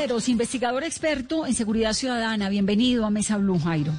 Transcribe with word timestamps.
Investigador 0.00 0.82
experto 0.82 1.46
en 1.46 1.52
seguridad 1.52 1.92
ciudadana. 1.92 2.48
Bienvenido 2.48 3.04
a 3.04 3.10
Mesa 3.10 3.36
Blue, 3.36 3.58
Jairo. 3.58 3.92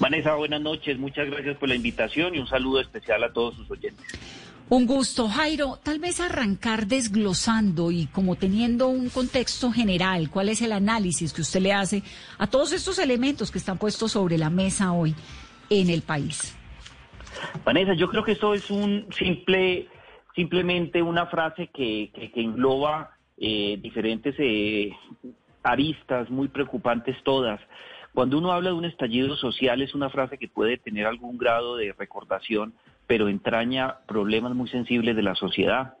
Vanessa, 0.00 0.34
buenas 0.34 0.60
noches. 0.60 0.98
Muchas 0.98 1.30
gracias 1.30 1.56
por 1.56 1.68
la 1.68 1.76
invitación 1.76 2.34
y 2.34 2.40
un 2.40 2.48
saludo 2.48 2.80
especial 2.80 3.22
a 3.22 3.32
todos 3.32 3.54
sus 3.54 3.70
oyentes. 3.70 4.04
Un 4.68 4.86
gusto, 4.86 5.28
Jairo. 5.28 5.78
Tal 5.84 6.00
vez 6.00 6.18
arrancar 6.18 6.88
desglosando 6.88 7.92
y 7.92 8.06
como 8.06 8.34
teniendo 8.34 8.88
un 8.88 9.08
contexto 9.08 9.70
general, 9.70 10.30
¿cuál 10.30 10.48
es 10.48 10.60
el 10.62 10.72
análisis 10.72 11.32
que 11.32 11.42
usted 11.42 11.60
le 11.60 11.72
hace 11.72 12.02
a 12.38 12.48
todos 12.48 12.72
estos 12.72 12.98
elementos 12.98 13.52
que 13.52 13.58
están 13.58 13.78
puestos 13.78 14.10
sobre 14.10 14.36
la 14.36 14.50
mesa 14.50 14.92
hoy 14.92 15.14
en 15.70 15.90
el 15.90 16.02
país? 16.02 16.56
Vanessa, 17.64 17.94
yo 17.94 18.08
creo 18.08 18.24
que 18.24 18.32
esto 18.32 18.52
es 18.52 18.68
un 18.68 19.06
simple, 19.16 19.86
simplemente 20.34 21.00
una 21.00 21.26
frase 21.26 21.68
que, 21.72 22.10
que, 22.12 22.40
engloba 22.40 23.14
eh, 23.38 23.78
diferentes 23.80 24.34
eh, 24.38 24.92
aristas 25.62 26.30
muy 26.30 26.48
preocupantes 26.48 27.16
todas. 27.24 27.60
Cuando 28.12 28.38
uno 28.38 28.52
habla 28.52 28.70
de 28.70 28.76
un 28.76 28.84
estallido 28.84 29.36
social 29.36 29.82
es 29.82 29.94
una 29.94 30.08
frase 30.08 30.38
que 30.38 30.48
puede 30.48 30.78
tener 30.78 31.06
algún 31.06 31.36
grado 31.36 31.76
de 31.76 31.92
recordación, 31.92 32.74
pero 33.06 33.28
entraña 33.28 33.98
problemas 34.06 34.54
muy 34.54 34.68
sensibles 34.68 35.16
de 35.16 35.22
la 35.22 35.34
sociedad, 35.34 35.94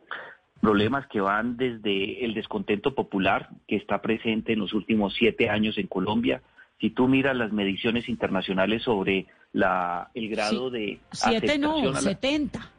problemas 0.60 1.06
que 1.08 1.20
van 1.20 1.56
desde 1.56 2.24
el 2.24 2.32
descontento 2.34 2.94
popular 2.94 3.48
que 3.66 3.76
está 3.76 4.00
presente 4.00 4.52
en 4.52 4.60
los 4.60 4.72
últimos 4.72 5.14
siete 5.14 5.50
años 5.50 5.76
en 5.76 5.88
Colombia. 5.88 6.40
Si 6.80 6.90
tú 6.90 7.08
miras 7.08 7.36
las 7.36 7.52
mediciones 7.52 8.08
internacionales 8.08 8.82
sobre 8.82 9.26
la, 9.52 10.10
el 10.14 10.28
grado 10.28 10.70
de... 10.70 11.00
Siete 11.12 11.58
no, 11.58 11.94
setenta. 11.96 12.70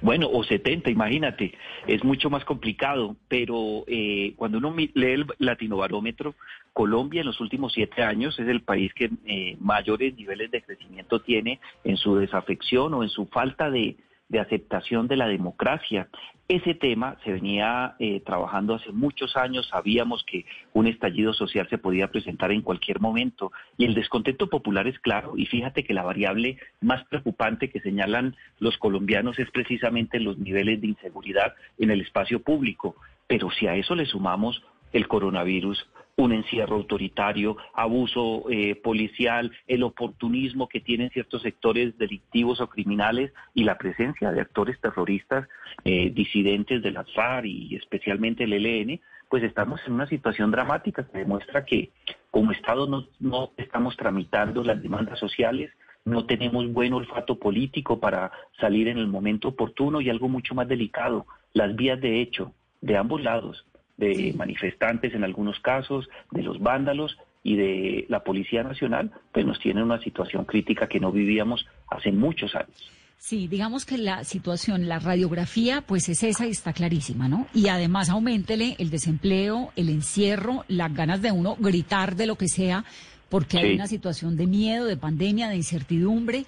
Bueno, 0.00 0.28
o 0.30 0.44
70, 0.44 0.90
imagínate, 0.90 1.52
es 1.86 2.04
mucho 2.04 2.30
más 2.30 2.44
complicado, 2.44 3.16
pero 3.28 3.84
eh, 3.86 4.32
cuando 4.36 4.58
uno 4.58 4.74
lee 4.76 4.92
el 4.94 5.26
latinobarómetro, 5.38 6.34
Colombia 6.72 7.20
en 7.20 7.26
los 7.26 7.40
últimos 7.40 7.72
siete 7.72 8.02
años 8.02 8.38
es 8.38 8.48
el 8.48 8.62
país 8.62 8.92
que 8.94 9.10
eh, 9.26 9.56
mayores 9.60 10.14
niveles 10.14 10.50
de 10.50 10.62
crecimiento 10.62 11.20
tiene 11.20 11.60
en 11.84 11.96
su 11.96 12.16
desafección 12.16 12.94
o 12.94 13.02
en 13.02 13.08
su 13.08 13.26
falta 13.26 13.70
de, 13.70 13.96
de 14.32 14.40
aceptación 14.40 15.06
de 15.06 15.16
la 15.16 15.28
democracia. 15.28 16.08
Ese 16.48 16.74
tema 16.74 17.18
se 17.22 17.32
venía 17.32 17.94
eh, 17.98 18.20
trabajando 18.20 18.74
hace 18.74 18.90
muchos 18.90 19.36
años, 19.36 19.68
sabíamos 19.68 20.24
que 20.24 20.46
un 20.72 20.86
estallido 20.86 21.34
social 21.34 21.68
se 21.68 21.78
podía 21.78 22.10
presentar 22.10 22.50
en 22.50 22.62
cualquier 22.62 22.98
momento. 22.98 23.52
Y 23.76 23.84
el 23.84 23.94
descontento 23.94 24.48
popular 24.48 24.88
es 24.88 24.98
claro. 24.98 25.34
Y 25.36 25.46
fíjate 25.46 25.84
que 25.84 25.94
la 25.94 26.02
variable 26.02 26.56
más 26.80 27.04
preocupante 27.04 27.70
que 27.70 27.80
señalan 27.80 28.34
los 28.58 28.78
colombianos 28.78 29.38
es 29.38 29.50
precisamente 29.50 30.18
los 30.18 30.38
niveles 30.38 30.80
de 30.80 30.88
inseguridad 30.88 31.54
en 31.78 31.90
el 31.90 32.00
espacio 32.00 32.42
público, 32.42 32.96
pero 33.26 33.50
si 33.50 33.66
a 33.66 33.76
eso 33.76 33.94
le 33.94 34.06
sumamos 34.06 34.62
el 34.92 35.08
coronavirus, 35.08 35.86
un 36.16 36.32
encierro 36.32 36.76
autoritario, 36.76 37.56
abuso 37.74 38.44
eh, 38.50 38.74
policial, 38.76 39.50
el 39.66 39.82
oportunismo 39.82 40.68
que 40.68 40.80
tienen 40.80 41.10
ciertos 41.10 41.42
sectores 41.42 41.96
delictivos 41.96 42.60
o 42.60 42.68
criminales 42.68 43.32
y 43.54 43.64
la 43.64 43.78
presencia 43.78 44.30
de 44.30 44.40
actores 44.40 44.80
terroristas 44.80 45.48
eh, 45.84 46.10
disidentes 46.10 46.82
de 46.82 46.90
la 46.90 47.04
FARC 47.04 47.46
y 47.46 47.76
especialmente 47.76 48.44
el 48.44 48.52
ELN, 48.52 49.00
pues 49.28 49.42
estamos 49.42 49.80
en 49.86 49.94
una 49.94 50.06
situación 50.06 50.50
dramática 50.50 51.06
que 51.08 51.18
demuestra 51.18 51.64
que 51.64 51.90
como 52.30 52.52
Estado 52.52 52.86
no, 52.86 53.06
no 53.18 53.50
estamos 53.56 53.96
tramitando 53.96 54.62
las 54.62 54.82
demandas 54.82 55.18
sociales, 55.18 55.70
no 56.04 56.26
tenemos 56.26 56.70
buen 56.72 56.92
olfato 56.92 57.38
político 57.38 58.00
para 58.00 58.32
salir 58.60 58.88
en 58.88 58.98
el 58.98 59.06
momento 59.06 59.48
oportuno 59.48 60.00
y 60.00 60.10
algo 60.10 60.28
mucho 60.28 60.54
más 60.54 60.68
delicado, 60.68 61.26
las 61.52 61.74
vías 61.74 62.00
de 62.00 62.20
hecho 62.20 62.52
de 62.80 62.96
ambos 62.96 63.22
lados 63.22 63.64
de 64.02 64.34
manifestantes 64.36 65.14
en 65.14 65.24
algunos 65.24 65.60
casos, 65.60 66.08
de 66.30 66.42
los 66.42 66.58
vándalos 66.60 67.16
y 67.44 67.56
de 67.56 68.06
la 68.08 68.24
Policía 68.24 68.62
Nacional, 68.62 69.10
pues 69.32 69.46
nos 69.46 69.58
tiene 69.60 69.82
una 69.82 70.00
situación 70.00 70.44
crítica 70.44 70.88
que 70.88 71.00
no 71.00 71.12
vivíamos 71.12 71.66
hace 71.88 72.12
muchos 72.12 72.54
años. 72.54 72.90
Sí, 73.18 73.46
digamos 73.46 73.86
que 73.86 73.98
la 73.98 74.24
situación, 74.24 74.88
la 74.88 74.98
radiografía, 74.98 75.82
pues 75.82 76.08
es 76.08 76.24
esa 76.24 76.46
y 76.46 76.50
está 76.50 76.72
clarísima, 76.72 77.28
¿no? 77.28 77.46
Y 77.54 77.68
además 77.68 78.10
aumentele 78.10 78.74
el 78.80 78.90
desempleo, 78.90 79.70
el 79.76 79.90
encierro, 79.90 80.64
las 80.66 80.92
ganas 80.92 81.22
de 81.22 81.30
uno 81.30 81.56
gritar 81.56 82.16
de 82.16 82.26
lo 82.26 82.34
que 82.36 82.48
sea, 82.48 82.84
porque 83.28 83.58
hay 83.58 83.74
una 83.74 83.86
situación 83.86 84.36
de 84.36 84.48
miedo, 84.48 84.86
de 84.86 84.96
pandemia, 84.96 85.48
de 85.48 85.56
incertidumbre, 85.56 86.46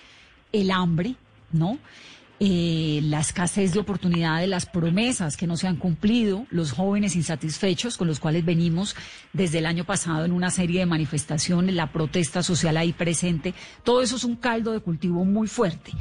el 0.53 0.73
hambre, 0.73 1.15
¿no? 1.53 1.79
Eh, 2.47 3.01
la 3.05 3.21
escasez 3.21 3.73
de 3.73 3.81
oportunidades, 3.81 4.47
las 4.51 4.67
promesas 4.67 5.39
que 5.39 5.47
no 5.47 5.57
se 5.57 5.67
han 5.67 5.77
cumplido, 5.77 6.47
los 6.51 6.73
jóvenes 6.73 7.17
insatisfechos 7.17 7.97
con 7.97 8.07
los 8.07 8.21
cuales 8.21 8.45
venimos 8.45 8.97
desde 9.33 9.61
el 9.61 9.67
año 9.67 9.85
pasado 9.85 10.27
en 10.27 10.33
una 10.33 10.51
serie 10.51 10.81
de 10.81 10.85
manifestaciones, 10.85 11.75
la 11.75 11.91
protesta 11.91 12.43
social 12.43 12.77
ahí 12.77 12.93
presente, 12.93 13.55
todo 13.83 14.03
eso 14.03 14.17
es 14.17 14.25
un 14.25 14.37
caldo 14.37 14.73
de 14.73 14.81
cultivo 14.81 15.25
muy 15.25 15.49
fuerte. 15.49 15.93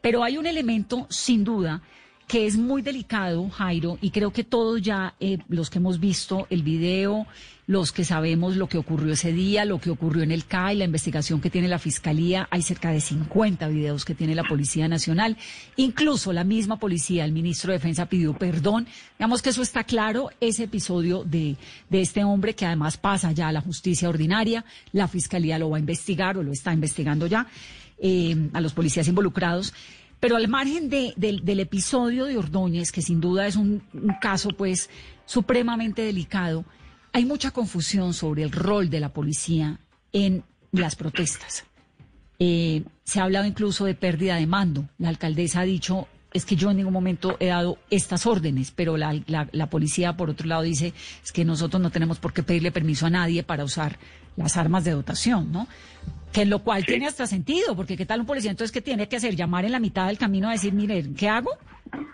Pero 0.00 0.24
hay 0.24 0.38
un 0.38 0.46
elemento, 0.46 1.06
sin 1.08 1.44
duda, 1.44 1.82
que 2.26 2.46
es 2.46 2.56
muy 2.56 2.82
delicado, 2.82 3.48
Jairo, 3.50 3.98
y 4.00 4.10
creo 4.10 4.32
que 4.32 4.44
todos 4.44 4.80
ya, 4.80 5.14
eh, 5.20 5.38
los 5.48 5.70
que 5.70 5.78
hemos 5.78 6.00
visto 6.00 6.46
el 6.50 6.62
video, 6.62 7.26
los 7.66 7.92
que 7.92 8.04
sabemos 8.04 8.56
lo 8.56 8.68
que 8.68 8.78
ocurrió 8.78 9.12
ese 9.12 9.32
día, 9.32 9.64
lo 9.64 9.80
que 9.80 9.90
ocurrió 9.90 10.22
en 10.22 10.32
el 10.32 10.46
CAI, 10.46 10.76
la 10.76 10.84
investigación 10.84 11.40
que 11.40 11.50
tiene 11.50 11.68
la 11.68 11.78
Fiscalía, 11.78 12.48
hay 12.50 12.62
cerca 12.62 12.90
de 12.90 13.00
50 13.00 13.68
videos 13.68 14.04
que 14.04 14.14
tiene 14.14 14.34
la 14.34 14.44
Policía 14.44 14.88
Nacional, 14.88 15.36
incluso 15.76 16.32
la 16.32 16.44
misma 16.44 16.78
policía, 16.78 17.24
el 17.24 17.32
ministro 17.32 17.70
de 17.72 17.78
Defensa 17.78 18.06
pidió 18.06 18.34
perdón, 18.36 18.86
digamos 19.18 19.42
que 19.42 19.50
eso 19.50 19.62
está 19.62 19.84
claro, 19.84 20.30
ese 20.40 20.64
episodio 20.64 21.24
de, 21.24 21.56
de 21.88 22.00
este 22.00 22.24
hombre 22.24 22.54
que 22.54 22.66
además 22.66 22.96
pasa 22.96 23.32
ya 23.32 23.48
a 23.48 23.52
la 23.52 23.60
justicia 23.60 24.08
ordinaria, 24.08 24.64
la 24.92 25.06
Fiscalía 25.06 25.58
lo 25.58 25.70
va 25.70 25.76
a 25.76 25.80
investigar 25.80 26.36
o 26.36 26.42
lo 26.42 26.52
está 26.52 26.72
investigando 26.72 27.26
ya, 27.26 27.46
eh, 28.04 28.50
a 28.52 28.60
los 28.60 28.72
policías 28.72 29.06
involucrados. 29.06 29.72
Pero 30.22 30.36
al 30.36 30.46
margen 30.46 30.88
del 30.88 31.58
episodio 31.58 32.26
de 32.26 32.38
Ordóñez, 32.38 32.92
que 32.92 33.02
sin 33.02 33.20
duda 33.20 33.48
es 33.48 33.56
un, 33.56 33.82
caso 34.20 34.50
pues 34.50 34.88
supremamente 35.26 36.02
delicado, 36.02 36.64
hay 37.12 37.24
mucha 37.24 37.50
confusión 37.50 38.14
sobre 38.14 38.44
el 38.44 38.52
rol 38.52 38.88
de 38.88 39.00
la 39.00 39.12
policía 39.12 39.80
en 40.12 40.44
las 40.70 40.94
protestas. 40.94 41.64
Eh, 42.38 42.84
se 43.02 43.18
ha 43.18 43.24
hablado 43.24 43.46
incluso 43.46 43.84
de 43.84 43.96
pérdida 43.96 44.36
de 44.36 44.46
mando. 44.46 44.88
La 44.96 45.08
alcaldesa 45.08 45.58
ha 45.58 45.64
dicho, 45.64 46.06
es 46.32 46.46
que 46.46 46.54
yo 46.54 46.70
en 46.70 46.76
ningún 46.76 46.92
momento 46.92 47.36
he 47.40 47.46
dado 47.46 47.78
estas 47.90 48.24
órdenes, 48.24 48.70
pero 48.70 48.96
la, 48.96 49.20
la, 49.26 49.70
policía, 49.70 50.16
por 50.16 50.30
otro 50.30 50.46
lado, 50.46 50.62
dice, 50.62 50.94
es 51.24 51.32
que 51.32 51.44
nosotros 51.44 51.82
no 51.82 51.90
tenemos 51.90 52.20
por 52.20 52.32
qué 52.32 52.44
pedirle 52.44 52.70
permiso 52.70 53.06
a 53.06 53.10
nadie 53.10 53.42
para 53.42 53.64
usar 53.64 53.98
las 54.36 54.56
armas 54.56 54.84
de 54.84 54.92
dotación, 54.92 55.50
¿no? 55.50 55.66
Que 56.32 56.46
lo 56.46 56.60
cual 56.60 56.86
tiene 56.86 57.06
hasta 57.06 57.26
sentido, 57.26 57.76
porque 57.76 57.96
¿qué 57.96 58.06
tal 58.06 58.20
un 58.20 58.26
policía 58.26 58.50
entonces 58.50 58.72
qué 58.72 58.80
tiene 58.80 59.08
que 59.08 59.16
hacer? 59.16 59.36
¿Llamar 59.36 59.64
en 59.64 59.72
la 59.72 59.80
mitad 59.80 60.06
del 60.06 60.18
camino 60.18 60.48
a 60.48 60.52
decir, 60.52 60.72
mire, 60.72 61.04
¿qué 61.16 61.28
hago? 61.28 61.50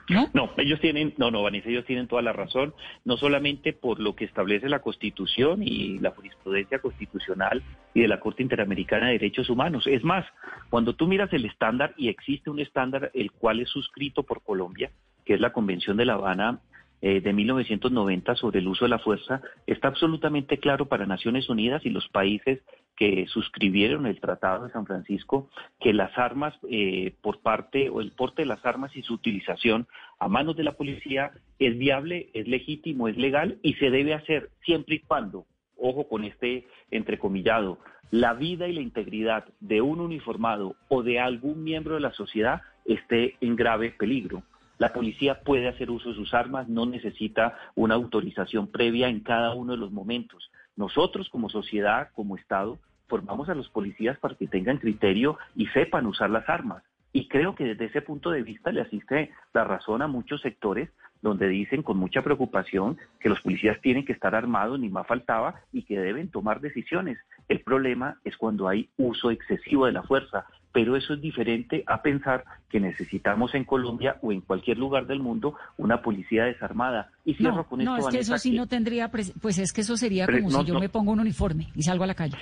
¿No? 0.09 0.29
No, 0.35 0.51
ellos 0.57 0.81
tienen, 0.81 1.15
no, 1.19 1.31
no, 1.31 1.43
Vanessa, 1.43 1.69
ellos 1.69 1.85
tienen 1.85 2.09
toda 2.09 2.23
la 2.23 2.33
razón, 2.33 2.75
no 3.05 3.17
solamente 3.17 3.73
por 3.73 4.01
lo 4.01 4.17
que 4.17 4.25
establece 4.25 4.69
la 4.69 4.81
Constitución 4.81 5.63
y 5.63 5.99
la 6.01 6.11
jurisprudencia 6.11 6.81
constitucional 6.81 7.63
y 7.95 8.01
de 8.01 8.09
la 8.09 8.19
Corte 8.19 8.43
Interamericana 8.43 9.07
de 9.07 9.13
Derechos 9.13 9.51
Humanos. 9.51 9.87
Es 9.87 10.03
más, 10.03 10.25
cuando 10.71 10.95
tú 10.95 11.07
miras 11.07 11.33
el 11.33 11.45
estándar, 11.45 11.95
y 11.97 12.09
existe 12.09 12.51
un 12.51 12.59
estándar 12.59 13.13
el 13.15 13.31
cual 13.31 13.61
es 13.61 13.69
suscrito 13.69 14.25
por 14.25 14.43
Colombia, 14.43 14.91
que 15.25 15.35
es 15.35 15.41
la 15.41 15.53
Convención 15.53 15.97
de 15.97 16.07
La 16.07 16.15
Habana 16.15 16.61
eh, 17.01 17.21
de 17.21 17.33
1990 17.33 18.35
sobre 18.35 18.59
el 18.59 18.69
uso 18.69 18.85
de 18.85 18.89
la 18.89 18.99
fuerza 18.99 19.41
está 19.67 19.89
absolutamente 19.89 20.59
claro 20.59 20.87
para 20.87 21.07
Naciones 21.07 21.49
Unidas 21.49 21.87
y 21.87 21.91
los 21.91 22.09
países 22.09 22.61
que 22.97 23.27
suscribieron 23.29 24.07
el 24.07 24.21
Tratado 24.21 24.67
de 24.67 24.73
San 24.73 24.85
Francisco 24.85 25.49
que 25.79 25.93
las 25.93 26.17
armas 26.19 26.55
eh, 26.69 27.15
por 27.23 27.41
parte 27.41 27.89
o 27.89 28.01
el 28.01 28.11
porte 28.11 28.43
de 28.43 28.47
las 28.47 28.65
armas 28.67 28.97
y 28.97 29.03
su 29.03 29.15
utilización 29.15 29.87
a 30.19 30.29
manos 30.29 30.57
de 30.57 30.65
la 30.65 30.73
policía 30.73 31.31
es 31.61 31.79
viable, 31.79 32.31
es 32.35 32.49
legítimo, 32.49 33.07
es 33.07 33.17
legal 33.17 33.59
y 33.63 33.75
se 33.75 33.91
debe 33.91 34.15
hacer 34.15 34.51
siempre 34.65 34.97
y 34.97 34.99
cuando, 34.99 35.47
ojo 35.77 36.09
con 36.09 36.25
este 36.25 36.67
entrecomillado, 36.91 37.79
la 38.11 38.35
vida 38.35 38.67
y 38.67 38.73
la 38.73 38.81
integridad 38.81 39.45
de 39.61 39.81
un 39.83 40.01
uniformado 40.01 40.75
o 40.89 41.05
de 41.05 41.21
algún 41.21 41.63
miembro 41.63 41.95
de 41.95 42.01
la 42.01 42.13
sociedad 42.13 42.63
esté 42.85 43.37
en 43.41 43.55
grave 43.55 43.95
peligro. 43.97 44.43
La 44.79 44.93
policía 44.93 45.41
puede 45.41 45.69
hacer 45.69 45.91
uso 45.91 46.11
de 46.11 46.15
sus 46.15 46.33
armas, 46.35 46.69
no 46.69 46.87
necesita 46.87 47.59
una 47.75 47.95
autorización 47.95 48.69
previa 48.69 49.09
en 49.09 49.21
cada 49.21 49.53
uno 49.55 49.73
de 49.73 49.79
los 49.79 49.91
momentos. 49.91 50.51
Nosotros 50.77 51.29
como 51.29 51.51
sociedad, 51.51 52.11
como 52.15 52.37
Estado, 52.37 52.79
formamos 53.09 53.49
a 53.49 53.55
los 53.55 53.69
policías 53.69 54.19
para 54.19 54.37
que 54.37 54.47
tengan 54.47 54.79
criterio 54.79 55.37
y 55.57 55.67
sepan 55.69 56.07
usar 56.07 56.31
las 56.31 56.49
armas. 56.49 56.85
Y 57.13 57.27
creo 57.27 57.55
que 57.55 57.65
desde 57.65 57.87
ese 57.87 58.03
punto 58.03 58.31
de 58.31 58.43
vista 58.43 58.71
le 58.71 58.83
asiste 58.83 59.33
la 59.53 59.65
razón 59.65 60.03
a 60.03 60.07
muchos 60.07 60.41
sectores 60.43 60.91
donde 61.21 61.49
dicen 61.49 61.83
con 61.83 61.99
mucha 61.99 62.23
preocupación 62.23 62.97
que 63.19 63.29
los 63.29 63.41
policías 63.41 63.81
tienen 63.81 64.05
que 64.05 64.13
estar 64.13 64.35
armados, 64.35 64.79
ni 64.79 64.89
más 64.89 65.07
faltaba, 65.07 65.63
y 65.73 65.83
que 65.83 65.99
deben 65.99 66.31
tomar 66.31 66.61
decisiones. 66.61 67.19
El 67.49 67.61
problema 67.61 68.21
es 68.25 68.37
cuando 68.37 68.69
hay 68.69 68.89
uso 68.97 69.31
excesivo 69.31 69.87
de 69.87 69.93
la 69.93 70.03
fuerza, 70.03 70.47
pero 70.73 70.97
eso 70.97 71.15
es 71.15 71.21
diferente 71.21 71.83
a 71.87 72.03
pensar 72.03 72.45
que 72.69 72.81
necesitamos 72.81 73.55
en 73.55 73.65
Colombia 73.65 74.17
o 74.23 74.33
en 74.33 74.41
cualquier 74.41 74.79
lugar 74.79 75.07
del 75.07 75.21
mundo 75.21 75.55
una 75.77 76.03
policía 76.03 76.45
desarmada. 76.45 77.11
Y 77.25 77.35
cierro 77.35 77.57
no, 77.57 77.65
con 77.65 77.81
esto, 77.81 77.91
no, 77.91 77.99
es 77.99 78.07
que 78.09 78.19
eso 78.19 78.39
sí 78.39 78.53
no 78.53 78.67
tendría, 78.67 79.11
pues 79.11 79.59
es 79.59 79.73
que 79.73 79.81
eso 79.81 79.97
sería 79.97 80.27
como 80.27 80.51
si 80.51 80.65
yo 80.65 80.79
me 80.79 80.89
pongo 80.89 81.13
un 81.13 81.21
uniforme 81.21 81.69
y 81.75 81.83
salgo 81.83 82.05
a 82.05 82.07
la 82.07 82.15
calle. 82.15 82.37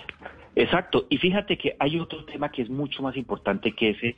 Exacto, 0.59 1.07
y 1.11 1.19
fíjate 1.19 1.59
que 1.59 1.77
hay 1.79 2.01
otro 2.01 2.25
tema 2.25 2.51
que 2.51 2.63
es 2.63 2.71
mucho 2.71 3.03
más 3.03 3.15
importante 3.19 3.73
que 3.73 3.91
ese, 3.91 4.17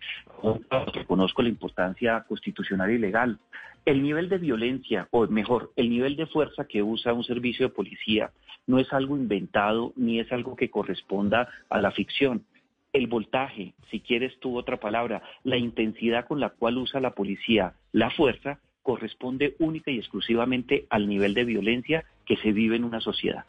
reconozco 0.94 1.42
la 1.42 1.48
importancia 1.48 2.24
constitucional 2.28 2.92
y 2.92 2.98
legal. 2.98 3.40
El 3.84 4.04
nivel 4.04 4.28
de 4.28 4.38
violencia, 4.38 5.08
o 5.10 5.26
mejor, 5.26 5.72
el 5.74 5.90
nivel 5.90 6.14
de 6.14 6.26
fuerza 6.26 6.66
que 6.66 6.80
usa 6.80 7.12
un 7.12 7.24
servicio 7.24 7.66
de 7.66 7.74
policía 7.74 8.30
no 8.68 8.78
es 8.78 8.92
algo 8.92 9.16
inventado 9.16 9.92
ni 9.96 10.20
es 10.20 10.30
algo 10.30 10.54
que 10.54 10.70
corresponda 10.70 11.48
a 11.70 11.80
la 11.80 11.90
ficción. 11.90 12.44
El 12.92 13.06
voltaje, 13.06 13.74
si 13.90 14.00
quieres 14.00 14.38
tú 14.40 14.56
otra 14.56 14.78
palabra, 14.78 15.22
la 15.44 15.56
intensidad 15.56 16.26
con 16.26 16.40
la 16.40 16.50
cual 16.50 16.78
usa 16.78 17.00
la 17.00 17.14
policía 17.14 17.74
la 17.92 18.10
fuerza, 18.10 18.60
corresponde 18.82 19.54
única 19.58 19.90
y 19.90 19.98
exclusivamente 19.98 20.86
al 20.88 21.08
nivel 21.08 21.34
de 21.34 21.44
violencia 21.44 22.04
que 22.24 22.36
se 22.36 22.52
vive 22.52 22.76
en 22.76 22.84
una 22.84 23.00
sociedad. 23.00 23.44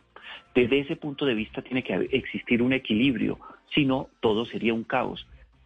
Desde 0.54 0.80
ese 0.80 0.96
punto 0.98 1.26
de 1.26 1.36
vista 1.36 1.62
tiene 1.62 1.84
que 1.84 1.94
existir 2.12 2.62
un 2.62 2.74
equilibrio, 2.74 3.40
si 3.74 3.86
no, 3.86 4.10
todo 4.20 4.46
sería 4.46 4.74
un 4.74 4.84
caos. 4.84 5.26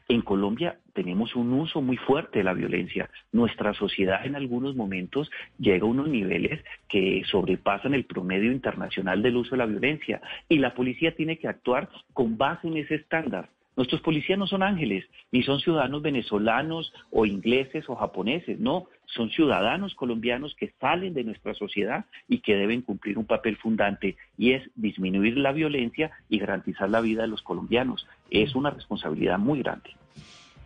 En 0.09 0.21
Colombia 0.21 0.77
tenemos 0.93 1.35
un 1.35 1.53
uso 1.53 1.81
muy 1.81 1.97
fuerte 1.97 2.39
de 2.39 2.43
la 2.43 2.53
violencia. 2.53 3.09
Nuestra 3.31 3.73
sociedad 3.73 4.25
en 4.25 4.35
algunos 4.35 4.75
momentos 4.75 5.31
llega 5.57 5.85
a 5.85 5.89
unos 5.89 6.09
niveles 6.09 6.63
que 6.89 7.23
sobrepasan 7.25 7.93
el 7.93 8.05
promedio 8.05 8.51
internacional 8.51 9.23
del 9.23 9.37
uso 9.37 9.51
de 9.51 9.57
la 9.57 9.65
violencia 9.65 10.21
y 10.49 10.59
la 10.59 10.73
policía 10.73 11.15
tiene 11.15 11.37
que 11.39 11.47
actuar 11.47 11.89
con 12.13 12.37
base 12.37 12.67
en 12.67 12.77
ese 12.77 12.95
estándar. 12.95 13.49
Nuestros 13.75 14.01
policías 14.01 14.37
no 14.37 14.45
son 14.45 14.61
ángeles, 14.61 15.05
ni 15.31 15.43
son 15.43 15.59
ciudadanos 15.59 16.01
venezolanos 16.01 16.93
o 17.11 17.25
ingleses 17.25 17.85
o 17.89 17.95
japoneses, 17.95 18.59
no, 18.59 18.87
son 19.05 19.29
ciudadanos 19.29 19.95
colombianos 19.95 20.55
que 20.55 20.73
salen 20.79 21.13
de 21.13 21.23
nuestra 21.23 21.53
sociedad 21.53 22.05
y 22.27 22.39
que 22.39 22.55
deben 22.55 22.81
cumplir 22.81 23.17
un 23.17 23.25
papel 23.25 23.57
fundante 23.57 24.15
y 24.37 24.53
es 24.53 24.63
disminuir 24.75 25.37
la 25.37 25.51
violencia 25.51 26.11
y 26.29 26.39
garantizar 26.39 26.89
la 26.89 27.01
vida 27.01 27.23
de 27.23 27.27
los 27.27 27.41
colombianos. 27.41 28.07
Es 28.29 28.55
una 28.55 28.69
responsabilidad 28.69 29.39
muy 29.39 29.59
grande. 29.59 29.91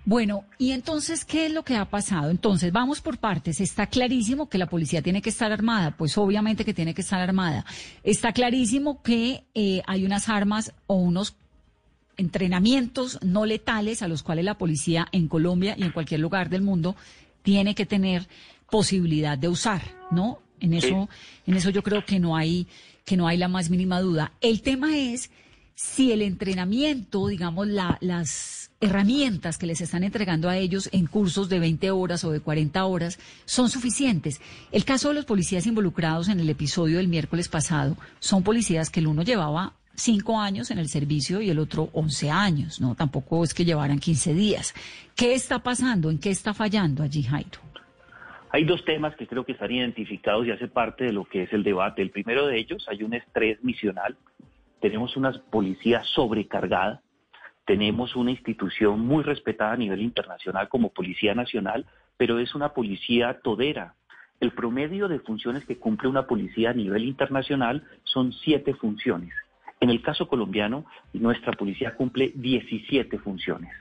Bueno, 0.06 0.46
y 0.58 0.72
entonces, 0.72 1.26
¿qué 1.26 1.48
es 1.48 1.54
lo 1.54 1.64
que 1.64 1.76
ha 1.76 1.84
pasado? 1.84 2.32
Entonces, 2.32 2.72
vamos 2.72 3.02
por 3.02 3.18
partes. 3.18 3.60
Está 3.60 3.88
clarísimo 3.88 4.48
que 4.48 4.58
la 4.58 4.68
policía 4.68 5.02
tiene 5.02 5.22
que 5.22 5.30
estar 5.30 5.52
armada, 5.52 5.98
pues 5.98 6.18
obviamente 6.18 6.64
que 6.64 6.74
tiene 6.74 6.94
que 6.94 7.02
estar 7.02 7.20
armada. 7.20 7.66
Está 8.04 8.32
clarísimo 8.32 9.02
que 9.02 9.44
eh, 9.54 9.82
hay 9.86 10.06
unas 10.06 10.30
armas 10.30 10.74
o 10.88 10.96
unos 10.96 11.36
entrenamientos 12.18 13.20
no 13.22 13.46
letales 13.46 14.02
a 14.02 14.08
los 14.08 14.24
cuales 14.24 14.46
la 14.46 14.58
policía 14.58 15.08
en 15.12 15.28
Colombia 15.28 15.76
y 15.78 15.84
en 15.84 15.92
cualquier 15.92 16.20
lugar 16.20 16.50
del 16.50 16.62
mundo 16.62 16.96
tiene 17.44 17.76
que 17.76 17.86
tener 17.86 18.28
posibilidad 18.70 19.38
de 19.38 19.48
usar, 19.48 19.82
¿no? 20.12 20.42
En 20.60 20.74
eso, 20.74 21.08
en 21.46 21.54
eso 21.56 21.70
yo 21.70 21.84
creo 21.84 22.04
que 22.04 22.20
no 22.20 22.36
hay, 22.36 22.68
que 23.06 23.16
no 23.16 23.28
hay 23.28 23.38
la 23.38 23.48
más 23.48 23.70
mínima 23.70 24.02
duda. 24.02 24.34
El 24.42 24.62
tema 24.62 24.98
es 24.98 25.30
si 25.76 26.12
el 26.12 26.24
entrenamiento, 26.24 27.28
digamos, 27.28 27.68
las 27.68 28.72
herramientas 28.80 29.58
que 29.58 29.68
les 29.68 29.82
están 29.82 30.04
entregando 30.04 30.50
a 30.50 30.58
ellos 30.58 30.90
en 30.92 31.08
cursos 31.08 31.50
de 31.50 31.60
20 31.60 31.92
horas 31.92 32.24
o 32.24 32.32
de 32.32 32.40
40 32.40 32.84
horas 32.86 33.20
son 33.46 33.70
suficientes. 33.70 34.42
El 34.72 34.86
caso 34.86 35.10
de 35.10 35.16
los 35.16 35.26
policías 35.26 35.66
involucrados 35.66 36.30
en 36.30 36.40
el 36.40 36.50
episodio 36.50 36.98
del 36.98 37.08
miércoles 37.08 37.48
pasado 37.48 37.98
son 38.20 38.44
policías 38.44 38.90
que 38.90 39.00
el 39.00 39.08
uno 39.08 39.24
llevaba 39.24 39.74
cinco 39.98 40.40
años 40.40 40.72
en 40.72 40.78
el 40.78 40.88
servicio 40.88 41.42
y 41.42 41.50
el 41.50 41.60
otro 41.60 41.90
once 41.92 42.30
años, 42.30 42.80
¿no? 42.80 42.96
Tampoco 42.96 43.44
es 43.44 43.54
que 43.54 43.66
llevaran 43.66 44.00
15 44.00 44.34
días. 44.34 44.74
¿Qué 45.16 45.34
está 45.34 45.60
pasando? 45.60 46.10
¿En 46.10 46.20
qué 46.20 46.30
está 46.30 46.54
fallando 46.54 47.04
allí, 47.04 47.24
Jairo? 47.24 47.60
Hay 48.52 48.64
dos 48.64 48.86
temas 48.86 49.16
que 49.16 49.28
creo 49.28 49.44
que 49.44 49.52
están 49.52 49.72
identificados 49.72 50.48
y 50.48 50.52
hace 50.52 50.68
parte 50.68 51.04
de 51.06 51.12
lo 51.12 51.26
que 51.26 51.44
es 51.44 51.54
el 51.54 51.64
debate. 51.64 52.02
El 52.02 52.12
primero 52.12 52.46
de 52.48 52.58
ellos, 52.58 52.86
hay 52.88 53.04
un 53.04 53.14
estrés 53.14 53.62
misional. 53.64 54.16
Tenemos 54.80 55.18
una 55.18 55.34
policía 55.34 56.04
sobrecargada. 56.04 57.02
Tenemos 57.66 58.16
una 58.16 58.32
institución 58.32 59.02
muy 59.02 59.24
respetada 59.24 59.74
a 59.74 59.78
nivel 59.78 60.02
internacional 60.02 60.70
como 60.70 60.94
Policía 60.94 61.36
Nacional, 61.36 61.86
pero 62.16 62.40
es 62.40 62.56
una 62.56 62.70
policía 62.70 63.40
todera. 63.44 63.96
El 64.40 64.52
promedio 64.52 65.08
de 65.08 65.20
funciones 65.20 65.66
que 65.66 65.78
cumple 65.78 66.08
una 66.08 66.28
policía 66.28 66.70
a 66.70 66.74
nivel 66.74 67.04
internacional 67.04 67.84
son 68.04 68.32
siete 68.32 68.74
funciones. 68.76 69.34
En 69.80 69.90
el 69.90 70.02
caso 70.02 70.28
colombiano, 70.28 70.86
nuestra 71.14 71.54
policía 71.54 71.96
cumple 71.96 72.32
17 72.36 73.20
funciones. 73.20 73.72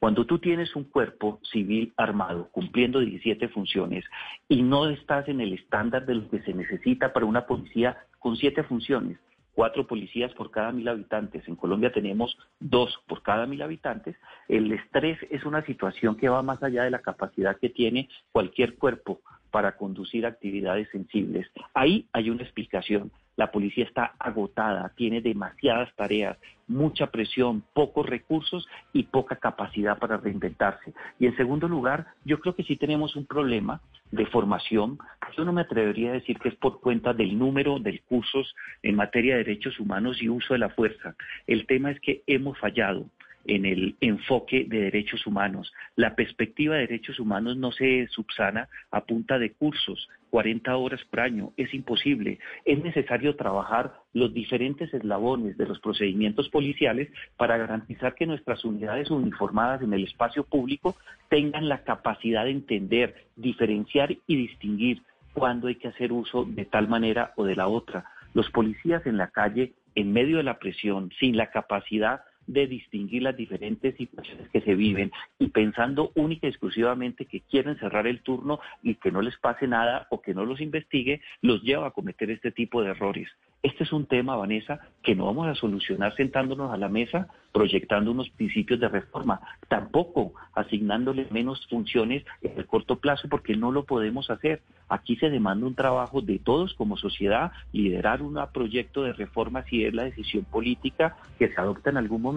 Cuando 0.00 0.26
tú 0.26 0.38
tienes 0.38 0.76
un 0.76 0.84
cuerpo 0.84 1.40
civil 1.50 1.94
armado 1.96 2.48
cumpliendo 2.50 3.00
17 3.00 3.48
funciones 3.48 4.04
y 4.48 4.62
no 4.62 4.90
estás 4.90 5.28
en 5.28 5.40
el 5.40 5.52
estándar 5.52 6.04
de 6.04 6.16
lo 6.16 6.28
que 6.28 6.42
se 6.42 6.52
necesita 6.52 7.12
para 7.12 7.24
una 7.24 7.46
policía 7.46 7.96
con 8.18 8.36
siete 8.36 8.64
funciones, 8.64 9.18
cuatro 9.54 9.86
policías 9.86 10.32
por 10.34 10.50
cada 10.50 10.72
mil 10.72 10.88
habitantes. 10.88 11.46
En 11.48 11.56
Colombia 11.56 11.92
tenemos 11.92 12.36
dos 12.60 12.98
por 13.06 13.22
cada 13.22 13.46
mil 13.46 13.62
habitantes. 13.62 14.16
El 14.48 14.70
estrés 14.72 15.18
es 15.30 15.44
una 15.44 15.64
situación 15.64 16.16
que 16.16 16.28
va 16.28 16.42
más 16.42 16.62
allá 16.62 16.84
de 16.84 16.90
la 16.90 17.00
capacidad 17.00 17.56
que 17.58 17.70
tiene 17.70 18.08
cualquier 18.32 18.74
cuerpo 18.76 19.20
para 19.50 19.76
conducir 19.76 20.26
actividades 20.26 20.88
sensibles. 20.90 21.46
Ahí 21.72 22.08
hay 22.12 22.28
una 22.28 22.42
explicación. 22.42 23.12
La 23.36 23.50
policía 23.50 23.84
está 23.84 24.14
agotada, 24.18 24.92
tiene 24.96 25.20
demasiadas 25.20 25.94
tareas, 25.96 26.38
mucha 26.68 27.08
presión, 27.08 27.62
pocos 27.72 28.06
recursos 28.06 28.66
y 28.92 29.04
poca 29.04 29.36
capacidad 29.36 29.98
para 29.98 30.16
reinventarse. 30.16 30.92
Y 31.18 31.26
en 31.26 31.36
segundo 31.36 31.68
lugar, 31.68 32.06
yo 32.24 32.40
creo 32.40 32.54
que 32.54 32.62
sí 32.62 32.76
tenemos 32.76 33.16
un 33.16 33.26
problema 33.26 33.80
de 34.10 34.26
formación. 34.26 34.98
Yo 35.36 35.44
no 35.44 35.52
me 35.52 35.62
atrevería 35.62 36.10
a 36.10 36.14
decir 36.14 36.38
que 36.38 36.48
es 36.48 36.54
por 36.56 36.80
cuenta 36.80 37.12
del 37.12 37.38
número 37.38 37.78
de 37.78 38.00
cursos 38.00 38.54
en 38.82 38.96
materia 38.96 39.34
de 39.36 39.44
derechos 39.44 39.78
humanos 39.80 40.22
y 40.22 40.28
uso 40.28 40.54
de 40.54 40.60
la 40.60 40.70
fuerza. 40.70 41.14
El 41.46 41.66
tema 41.66 41.90
es 41.90 42.00
que 42.00 42.22
hemos 42.26 42.58
fallado 42.58 43.06
en 43.46 43.66
el 43.66 43.96
enfoque 44.00 44.64
de 44.68 44.80
derechos 44.80 45.26
humanos. 45.26 45.72
La 45.96 46.14
perspectiva 46.14 46.74
de 46.74 46.82
derechos 46.82 47.18
humanos 47.18 47.56
no 47.56 47.72
se 47.72 48.06
subsana 48.08 48.68
a 48.90 49.04
punta 49.04 49.38
de 49.38 49.52
cursos, 49.52 50.08
40 50.30 50.76
horas 50.76 51.00
por 51.10 51.20
año. 51.20 51.52
Es 51.56 51.72
imposible. 51.74 52.38
Es 52.64 52.82
necesario 52.82 53.36
trabajar 53.36 53.94
los 54.12 54.34
diferentes 54.34 54.92
eslabones 54.92 55.56
de 55.56 55.66
los 55.66 55.78
procedimientos 55.80 56.48
policiales 56.48 57.08
para 57.36 57.56
garantizar 57.56 58.14
que 58.14 58.26
nuestras 58.26 58.64
unidades 58.64 59.10
uniformadas 59.10 59.82
en 59.82 59.92
el 59.92 60.04
espacio 60.04 60.44
público 60.44 60.96
tengan 61.28 61.68
la 61.68 61.84
capacidad 61.84 62.44
de 62.44 62.50
entender, 62.50 63.26
diferenciar 63.36 64.16
y 64.26 64.36
distinguir 64.36 65.02
cuándo 65.34 65.68
hay 65.68 65.76
que 65.76 65.88
hacer 65.88 66.12
uso 66.12 66.44
de 66.44 66.64
tal 66.64 66.88
manera 66.88 67.32
o 67.36 67.44
de 67.44 67.56
la 67.56 67.68
otra. 67.68 68.06
Los 68.32 68.50
policías 68.50 69.06
en 69.06 69.16
la 69.16 69.28
calle, 69.28 69.74
en 69.94 70.12
medio 70.12 70.38
de 70.38 70.42
la 70.42 70.58
presión, 70.58 71.10
sin 71.20 71.36
la 71.36 71.50
capacidad 71.50 72.22
de 72.46 72.66
distinguir 72.66 73.22
las 73.22 73.36
diferentes 73.36 73.96
situaciones 73.96 74.48
que 74.50 74.60
se 74.60 74.74
viven 74.74 75.12
y 75.38 75.48
pensando 75.48 76.12
única 76.14 76.46
y 76.46 76.50
exclusivamente 76.50 77.26
que 77.26 77.40
quieren 77.40 77.76
cerrar 77.78 78.06
el 78.06 78.20
turno 78.20 78.60
y 78.82 78.96
que 78.96 79.10
no 79.10 79.22
les 79.22 79.36
pase 79.38 79.66
nada 79.66 80.06
o 80.10 80.20
que 80.20 80.34
no 80.34 80.44
los 80.44 80.60
investigue, 80.60 81.20
los 81.42 81.62
lleva 81.62 81.88
a 81.88 81.92
cometer 81.92 82.30
este 82.30 82.50
tipo 82.50 82.82
de 82.82 82.90
errores. 82.90 83.28
Este 83.64 83.84
es 83.84 83.94
un 83.94 84.04
tema, 84.04 84.36
Vanessa, 84.36 84.78
que 85.02 85.14
no 85.14 85.24
vamos 85.24 85.46
a 85.46 85.54
solucionar 85.54 86.14
sentándonos 86.16 86.70
a 86.70 86.76
la 86.76 86.90
mesa 86.90 87.28
proyectando 87.50 88.10
unos 88.10 88.28
principios 88.28 88.78
de 88.78 88.88
reforma, 88.88 89.40
tampoco 89.68 90.34
asignándoles 90.54 91.30
menos 91.30 91.66
funciones 91.68 92.24
en 92.42 92.58
el 92.58 92.66
corto 92.66 92.96
plazo 92.96 93.28
porque 93.30 93.56
no 93.56 93.72
lo 93.72 93.84
podemos 93.84 94.28
hacer. 94.28 94.60
Aquí 94.88 95.16
se 95.16 95.30
demanda 95.30 95.66
un 95.66 95.74
trabajo 95.74 96.20
de 96.20 96.40
todos 96.40 96.74
como 96.74 96.98
sociedad, 96.98 97.52
liderar 97.72 98.20
un 98.20 98.38
proyecto 98.52 99.02
de 99.02 99.14
reforma 99.14 99.64
si 99.64 99.84
es 99.84 99.94
la 99.94 100.04
decisión 100.04 100.44
política 100.44 101.16
que 101.38 101.48
se 101.48 101.58
adopta 101.58 101.88
en 101.88 101.96
algún 101.96 102.20
momento, 102.20 102.33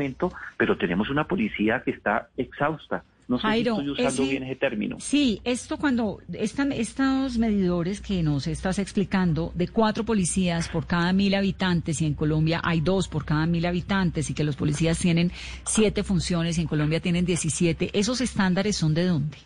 pero 0.58 0.78
tenemos 0.78 1.10
una 1.10 1.26
policía 1.26 1.82
que 1.84 1.92
está 1.92 2.30
exhausta 2.38 3.04
no 3.28 3.40
sé 3.40 3.48
si 3.52 3.60
estoy 3.60 3.90
usando 3.90 4.24
bien 4.24 4.44
ese 4.44 4.56
término. 4.56 4.98
Sí, 5.00 5.42
esto 5.44 5.78
cuando 5.78 6.22
están 6.32 6.72
estos 6.72 7.38
medidores 7.38 8.00
que 8.00 8.24
nos 8.24 8.48
estás 8.48 8.80
explicando 8.80 9.52
de 9.54 9.68
cuatro 9.68 10.06
policías 10.06 10.70
por 10.70 10.88
cada 10.88 11.12
mil 11.12 11.36
habitantes 11.36 12.02
y 12.02 12.06
en 12.06 12.14
Colombia 12.14 12.62
hay 12.64 12.80
dos 12.80 13.10
por 13.10 13.26
cada 13.26 13.46
mil 13.46 13.66
habitantes 13.66 14.30
y 14.30 14.34
que 14.34 14.46
los 14.46 14.56
policías 14.56 15.00
tienen 15.00 15.32
siete 15.66 16.04
funciones 16.04 16.58
y 16.58 16.62
en 16.62 16.68
Colombia 16.68 17.02
tienen 17.02 17.26
diecisiete, 17.26 17.90
¿esos 17.94 18.22
estándares 18.22 18.78
son 18.78 18.94
de 18.94 19.06
dónde? 19.06 19.38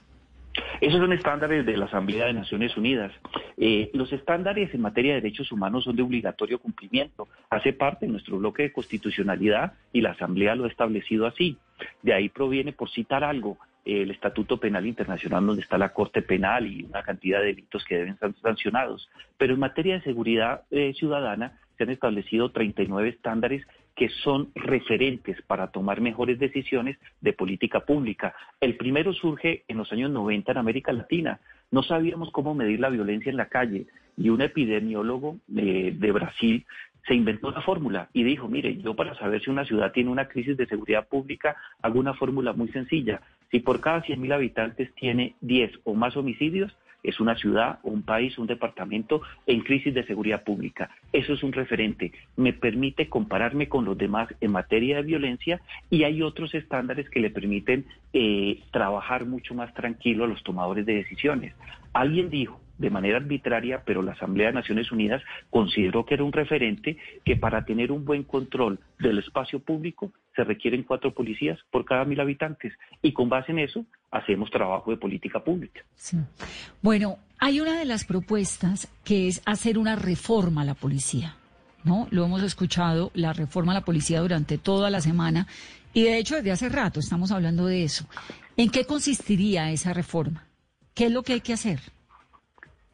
Esos 0.79 0.99
son 0.99 1.13
estándares 1.13 1.65
de 1.65 1.77
la 1.77 1.85
Asamblea 1.85 2.25
de 2.25 2.33
Naciones 2.33 2.75
Unidas. 2.75 3.11
Eh, 3.57 3.91
los 3.93 4.11
estándares 4.11 4.73
en 4.73 4.81
materia 4.81 5.13
de 5.13 5.21
derechos 5.21 5.51
humanos 5.51 5.83
son 5.83 5.95
de 5.95 6.03
obligatorio 6.03 6.59
cumplimiento. 6.59 7.27
Hace 7.49 7.73
parte 7.73 8.05
de 8.05 8.11
nuestro 8.11 8.37
bloque 8.37 8.63
de 8.63 8.73
constitucionalidad 8.73 9.73
y 9.93 10.01
la 10.01 10.11
Asamblea 10.11 10.55
lo 10.55 10.65
ha 10.65 10.69
establecido 10.69 11.27
así. 11.27 11.57
De 12.01 12.13
ahí 12.13 12.29
proviene, 12.29 12.73
por 12.73 12.89
citar 12.89 13.23
algo, 13.23 13.57
el 13.85 14.11
Estatuto 14.11 14.57
Penal 14.57 14.85
Internacional 14.85 15.45
donde 15.45 15.63
está 15.63 15.77
la 15.77 15.93
Corte 15.93 16.21
Penal 16.21 16.67
y 16.67 16.83
una 16.83 17.03
cantidad 17.03 17.39
de 17.39 17.47
delitos 17.47 17.83
que 17.85 17.97
deben 17.97 18.17
ser 18.17 18.33
sancionados. 18.41 19.09
Pero 19.37 19.53
en 19.53 19.59
materia 19.59 19.95
de 19.95 20.01
seguridad 20.01 20.63
eh, 20.71 20.93
ciudadana 20.95 21.59
se 21.77 21.83
han 21.83 21.89
establecido 21.89 22.51
39 22.51 23.09
estándares 23.09 23.65
que 23.95 24.09
son 24.09 24.51
referentes 24.55 25.41
para 25.43 25.67
tomar 25.67 26.01
mejores 26.01 26.39
decisiones 26.39 26.97
de 27.19 27.33
política 27.33 27.81
pública. 27.81 28.33
El 28.59 28.77
primero 28.77 29.13
surge 29.13 29.63
en 29.67 29.77
los 29.77 29.91
años 29.91 30.11
90 30.11 30.51
en 30.51 30.57
América 30.57 30.93
Latina. 30.93 31.39
No 31.71 31.83
sabíamos 31.83 32.31
cómo 32.31 32.53
medir 32.53 32.79
la 32.79 32.89
violencia 32.89 33.29
en 33.29 33.37
la 33.37 33.49
calle 33.49 33.87
y 34.17 34.29
un 34.29 34.41
epidemiólogo 34.41 35.37
de, 35.47 35.93
de 35.97 36.11
Brasil 36.11 36.65
se 37.07 37.15
inventó 37.15 37.47
una 37.47 37.61
fórmula 37.61 38.09
y 38.13 38.23
dijo, 38.23 38.47
mire, 38.47 38.77
yo 38.77 38.95
para 38.95 39.15
saber 39.15 39.41
si 39.41 39.49
una 39.49 39.65
ciudad 39.65 39.91
tiene 39.91 40.11
una 40.11 40.27
crisis 40.27 40.55
de 40.57 40.67
seguridad 40.67 41.07
pública, 41.07 41.55
hago 41.81 41.99
una 41.99 42.13
fórmula 42.13 42.53
muy 42.53 42.67
sencilla. 42.69 43.21
Si 43.49 43.59
por 43.59 43.81
cada 43.81 44.03
100.000 44.03 44.33
habitantes 44.33 44.93
tiene 44.95 45.35
10 45.41 45.71
o 45.83 45.93
más 45.93 46.15
homicidios, 46.15 46.75
es 47.03 47.19
una 47.19 47.35
ciudad, 47.35 47.79
un 47.83 48.03
país, 48.03 48.37
un 48.37 48.47
departamento 48.47 49.21
en 49.47 49.61
crisis 49.61 49.93
de 49.93 50.05
seguridad 50.05 50.43
pública. 50.43 50.89
Eso 51.11 51.33
es 51.33 51.43
un 51.43 51.53
referente. 51.53 52.11
Me 52.35 52.53
permite 52.53 53.09
compararme 53.09 53.67
con 53.67 53.85
los 53.85 53.97
demás 53.97 54.29
en 54.41 54.51
materia 54.51 54.97
de 54.97 55.03
violencia 55.03 55.61
y 55.89 56.03
hay 56.03 56.21
otros 56.21 56.53
estándares 56.53 57.09
que 57.09 57.19
le 57.19 57.29
permiten 57.29 57.85
eh, 58.13 58.59
trabajar 58.71 59.25
mucho 59.25 59.53
más 59.53 59.73
tranquilo 59.73 60.25
a 60.25 60.27
los 60.27 60.43
tomadores 60.43 60.85
de 60.85 60.95
decisiones. 60.95 61.53
Alguien 61.93 62.29
dijo, 62.29 62.61
de 62.81 62.89
manera 62.89 63.17
arbitraria, 63.17 63.83
pero 63.85 64.01
la 64.01 64.13
Asamblea 64.13 64.47
de 64.47 64.53
Naciones 64.53 64.91
Unidas 64.91 65.21
consideró 65.51 66.03
que 66.03 66.15
era 66.15 66.23
un 66.23 66.33
referente 66.33 66.97
que 67.23 67.35
para 67.35 67.63
tener 67.63 67.91
un 67.91 68.03
buen 68.03 68.23
control 68.23 68.79
del 68.99 69.19
espacio 69.19 69.59
público 69.59 70.11
se 70.35 70.43
requieren 70.43 70.83
cuatro 70.83 71.13
policías 71.13 71.59
por 71.69 71.85
cada 71.85 72.05
mil 72.05 72.19
habitantes 72.19 72.73
y 73.01 73.13
con 73.13 73.29
base 73.29 73.51
en 73.51 73.59
eso 73.59 73.85
hacemos 74.09 74.49
trabajo 74.49 74.89
de 74.89 74.97
política 74.97 75.43
pública. 75.43 75.81
Bueno, 76.81 77.19
hay 77.37 77.59
una 77.59 77.77
de 77.77 77.85
las 77.85 78.03
propuestas 78.03 78.91
que 79.03 79.27
es 79.27 79.41
hacer 79.45 79.77
una 79.77 79.95
reforma 79.95 80.63
a 80.63 80.65
la 80.65 80.73
policía. 80.73 81.35
¿No? 81.83 82.07
Lo 82.11 82.25
hemos 82.25 82.43
escuchado, 82.43 83.09
la 83.15 83.33
reforma 83.33 83.71
a 83.71 83.75
la 83.75 83.85
policía 83.85 84.21
durante 84.21 84.59
toda 84.59 84.91
la 84.91 85.01
semana 85.01 85.47
y 85.95 86.03
de 86.03 86.19
hecho 86.19 86.35
desde 86.35 86.51
hace 86.51 86.69
rato 86.69 86.99
estamos 86.99 87.31
hablando 87.31 87.65
de 87.65 87.83
eso. 87.83 88.07
¿En 88.55 88.69
qué 88.69 88.85
consistiría 88.85 89.71
esa 89.71 89.91
reforma? 89.91 90.45
¿Qué 90.93 91.05
es 91.05 91.11
lo 91.11 91.23
que 91.23 91.33
hay 91.33 91.41
que 91.41 91.53
hacer? 91.53 91.79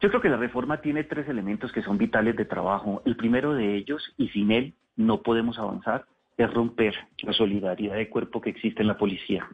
Yo 0.00 0.10
creo 0.10 0.20
que 0.20 0.28
la 0.28 0.36
reforma 0.36 0.80
tiene 0.80 1.02
tres 1.02 1.28
elementos 1.28 1.72
que 1.72 1.82
son 1.82 1.98
vitales 1.98 2.36
de 2.36 2.44
trabajo. 2.44 3.02
El 3.04 3.16
primero 3.16 3.54
de 3.54 3.74
ellos, 3.74 4.14
y 4.16 4.28
sin 4.28 4.52
él 4.52 4.74
no 4.96 5.22
podemos 5.22 5.58
avanzar, 5.58 6.04
es 6.36 6.52
romper 6.54 6.94
la 7.22 7.32
solidaridad 7.32 7.96
de 7.96 8.08
cuerpo 8.08 8.40
que 8.40 8.50
existe 8.50 8.80
en 8.80 8.88
la 8.88 8.96
policía. 8.96 9.48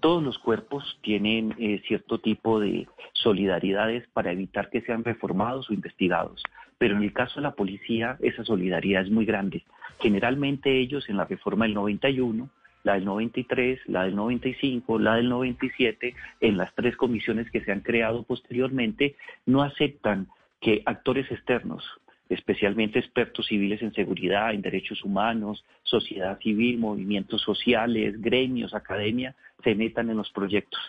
Todos 0.00 0.22
los 0.22 0.38
cuerpos 0.38 0.98
tienen 1.02 1.54
eh, 1.58 1.82
cierto 1.86 2.18
tipo 2.18 2.60
de 2.60 2.88
solidaridades 3.12 4.08
para 4.08 4.32
evitar 4.32 4.70
que 4.70 4.80
sean 4.80 5.04
reformados 5.04 5.68
o 5.68 5.74
investigados, 5.74 6.42
pero 6.78 6.96
en 6.96 7.02
el 7.02 7.12
caso 7.12 7.36
de 7.36 7.42
la 7.42 7.54
policía 7.54 8.16
esa 8.20 8.42
solidaridad 8.42 9.02
es 9.02 9.10
muy 9.10 9.26
grande. 9.26 9.64
Generalmente 10.00 10.78
ellos 10.78 11.08
en 11.10 11.18
la 11.18 11.24
reforma 11.26 11.66
del 11.66 11.74
91 11.74 12.48
la 12.84 12.94
del 12.94 13.04
93, 13.04 13.80
la 13.86 14.04
del 14.04 14.14
95, 14.14 14.98
la 14.98 15.16
del 15.16 15.28
97, 15.28 16.14
en 16.40 16.56
las 16.56 16.72
tres 16.74 16.96
comisiones 16.96 17.50
que 17.50 17.62
se 17.62 17.72
han 17.72 17.80
creado 17.80 18.22
posteriormente, 18.22 19.16
no 19.46 19.62
aceptan 19.62 20.28
que 20.60 20.82
actores 20.86 21.30
externos, 21.32 21.82
especialmente 22.28 22.98
expertos 22.98 23.46
civiles 23.46 23.82
en 23.82 23.92
seguridad, 23.92 24.52
en 24.52 24.62
derechos 24.62 25.02
humanos, 25.02 25.64
sociedad 25.82 26.38
civil, 26.38 26.78
movimientos 26.78 27.42
sociales, 27.42 28.20
gremios, 28.20 28.74
academia, 28.74 29.34
se 29.62 29.74
metan 29.74 30.10
en 30.10 30.18
los 30.18 30.30
proyectos. 30.30 30.80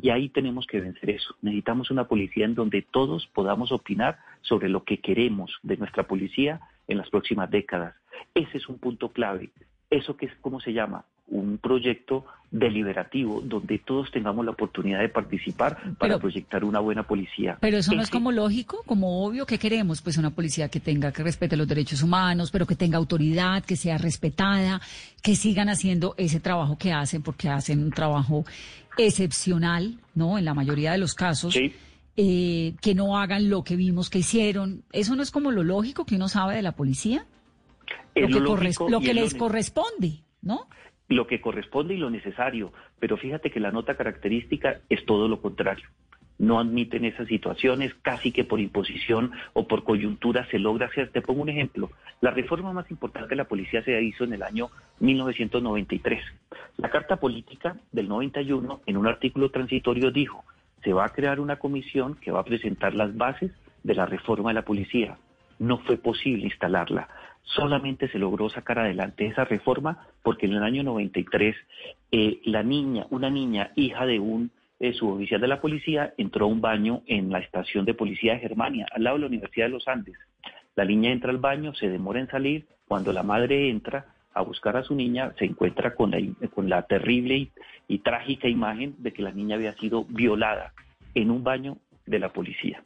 Y 0.00 0.10
ahí 0.10 0.28
tenemos 0.28 0.66
que 0.66 0.80
vencer 0.80 1.10
eso. 1.10 1.34
Necesitamos 1.42 1.90
una 1.90 2.04
policía 2.04 2.44
en 2.44 2.54
donde 2.54 2.82
todos 2.82 3.26
podamos 3.34 3.72
opinar 3.72 4.18
sobre 4.40 4.68
lo 4.68 4.84
que 4.84 4.98
queremos 4.98 5.58
de 5.62 5.76
nuestra 5.76 6.04
policía 6.04 6.60
en 6.86 6.98
las 6.98 7.10
próximas 7.10 7.50
décadas. 7.50 7.94
Ese 8.34 8.58
es 8.58 8.68
un 8.68 8.78
punto 8.78 9.12
clave. 9.12 9.50
¿Eso 9.90 10.16
que 10.16 10.26
es 10.26 10.32
cómo 10.40 10.60
se 10.60 10.72
llama? 10.72 11.04
Un 11.30 11.58
proyecto 11.58 12.24
deliberativo 12.50 13.40
donde 13.40 13.78
todos 13.78 14.10
tengamos 14.10 14.44
la 14.44 14.50
oportunidad 14.50 15.00
de 15.00 15.08
participar 15.08 15.94
para 15.98 16.18
proyectar 16.18 16.64
una 16.64 16.80
buena 16.80 17.04
policía. 17.04 17.56
Pero 17.60 17.78
eso 17.78 17.94
no 17.94 18.02
es 18.02 18.10
como 18.10 18.32
lógico, 18.32 18.82
como 18.86 19.24
obvio 19.24 19.46
que 19.46 19.58
queremos, 19.58 20.02
pues 20.02 20.18
una 20.18 20.30
policía 20.30 20.68
que 20.68 20.80
tenga 20.80 21.12
que 21.12 21.22
respete 21.22 21.56
los 21.56 21.68
derechos 21.68 22.02
humanos, 22.02 22.50
pero 22.50 22.66
que 22.66 22.74
tenga 22.74 22.98
autoridad, 22.98 23.64
que 23.64 23.76
sea 23.76 23.98
respetada, 23.98 24.80
que 25.22 25.36
sigan 25.36 25.68
haciendo 25.68 26.14
ese 26.18 26.40
trabajo 26.40 26.76
que 26.76 26.92
hacen, 26.92 27.22
porque 27.22 27.48
hacen 27.48 27.82
un 27.84 27.92
trabajo 27.92 28.44
excepcional, 28.98 29.98
¿no? 30.14 30.36
En 30.36 30.44
la 30.44 30.54
mayoría 30.54 30.92
de 30.92 30.98
los 30.98 31.14
casos. 31.14 31.56
Eh, 32.16 32.74
que 32.82 32.94
no 32.94 33.16
hagan 33.16 33.48
lo 33.48 33.62
que 33.62 33.76
vimos 33.76 34.10
que 34.10 34.18
hicieron. 34.18 34.82
¿Eso 34.92 35.14
no 35.14 35.22
es 35.22 35.30
como 35.30 35.52
lo 35.52 35.62
lógico 35.62 36.04
que 36.04 36.16
uno 36.16 36.28
sabe 36.28 36.56
de 36.56 36.62
la 36.62 36.72
policía? 36.72 37.24
lo, 38.14 38.56
que, 38.56 38.74
lo 38.88 39.00
que 39.00 39.14
les 39.14 39.34
corresponde, 39.34 40.24
¿no? 40.42 40.66
Lo 41.10 41.26
que 41.26 41.40
corresponde 41.40 41.94
y 41.94 41.98
lo 41.98 42.08
necesario, 42.08 42.72
pero 43.00 43.16
fíjate 43.16 43.50
que 43.50 43.60
la 43.60 43.72
nota 43.72 43.96
característica 43.96 44.80
es 44.88 45.04
todo 45.04 45.28
lo 45.28 45.42
contrario. 45.42 45.86
No 46.38 46.58
admiten 46.58 47.04
esas 47.04 47.28
situaciones, 47.28 47.92
casi 48.00 48.32
que 48.32 48.44
por 48.44 48.60
imposición 48.60 49.32
o 49.52 49.66
por 49.68 49.84
coyuntura 49.84 50.46
se 50.46 50.58
logra 50.58 50.86
hacer. 50.86 51.10
Te 51.10 51.20
pongo 51.20 51.42
un 51.42 51.50
ejemplo. 51.50 51.90
La 52.22 52.30
reforma 52.30 52.72
más 52.72 52.90
importante 52.90 53.30
de 53.30 53.36
la 53.36 53.44
policía 53.44 53.82
se 53.82 54.00
hizo 54.00 54.24
en 54.24 54.32
el 54.32 54.42
año 54.42 54.70
1993. 55.00 56.22
La 56.78 56.88
Carta 56.88 57.16
Política 57.16 57.76
del 57.92 58.08
91, 58.08 58.80
en 58.86 58.96
un 58.96 59.06
artículo 59.06 59.50
transitorio, 59.50 60.10
dijo, 60.12 60.44
se 60.82 60.94
va 60.94 61.04
a 61.04 61.12
crear 61.12 61.40
una 61.40 61.58
comisión 61.58 62.14
que 62.14 62.30
va 62.30 62.40
a 62.40 62.44
presentar 62.44 62.94
las 62.94 63.14
bases 63.14 63.52
de 63.82 63.94
la 63.94 64.06
reforma 64.06 64.50
de 64.50 64.54
la 64.54 64.64
policía. 64.64 65.18
No 65.58 65.78
fue 65.78 65.98
posible 65.98 66.44
instalarla 66.44 67.08
solamente 67.42 68.08
se 68.08 68.18
logró 68.18 68.48
sacar 68.48 68.78
adelante 68.78 69.26
esa 69.26 69.44
reforma 69.44 70.06
porque 70.22 70.46
en 70.46 70.54
el 70.54 70.62
año 70.62 70.82
93 70.82 71.56
eh, 72.12 72.40
la 72.44 72.62
niña, 72.62 73.06
una 73.10 73.30
niña 73.30 73.72
hija 73.76 74.06
de 74.06 74.20
un 74.20 74.50
eh, 74.78 74.92
suboficial 74.92 75.40
de 75.40 75.48
la 75.48 75.60
policía, 75.60 76.14
entró 76.16 76.46
a 76.46 76.48
un 76.48 76.60
baño 76.60 77.02
en 77.06 77.30
la 77.30 77.40
estación 77.40 77.84
de 77.84 77.94
policía 77.94 78.34
de 78.34 78.40
Germania, 78.40 78.86
al 78.92 79.04
lado 79.04 79.16
de 79.16 79.20
la 79.20 79.26
Universidad 79.26 79.66
de 79.66 79.72
los 79.72 79.86
Andes. 79.88 80.16
La 80.74 80.84
niña 80.84 81.12
entra 81.12 81.30
al 81.30 81.38
baño, 81.38 81.74
se 81.74 81.88
demora 81.88 82.20
en 82.20 82.28
salir, 82.28 82.66
cuando 82.88 83.12
la 83.12 83.22
madre 83.22 83.68
entra 83.68 84.06
a 84.32 84.42
buscar 84.42 84.76
a 84.76 84.82
su 84.82 84.94
niña, 84.94 85.34
se 85.38 85.44
encuentra 85.44 85.94
con 85.94 86.10
la, 86.10 86.18
con 86.54 86.68
la 86.68 86.82
terrible 86.82 87.50
y 87.88 87.98
trágica 87.98 88.48
imagen 88.48 88.94
de 88.98 89.12
que 89.12 89.22
la 89.22 89.32
niña 89.32 89.56
había 89.56 89.74
sido 89.74 90.04
violada 90.04 90.72
en 91.14 91.30
un 91.30 91.44
baño 91.44 91.76
de 92.06 92.18
la 92.18 92.30
policía. 92.30 92.82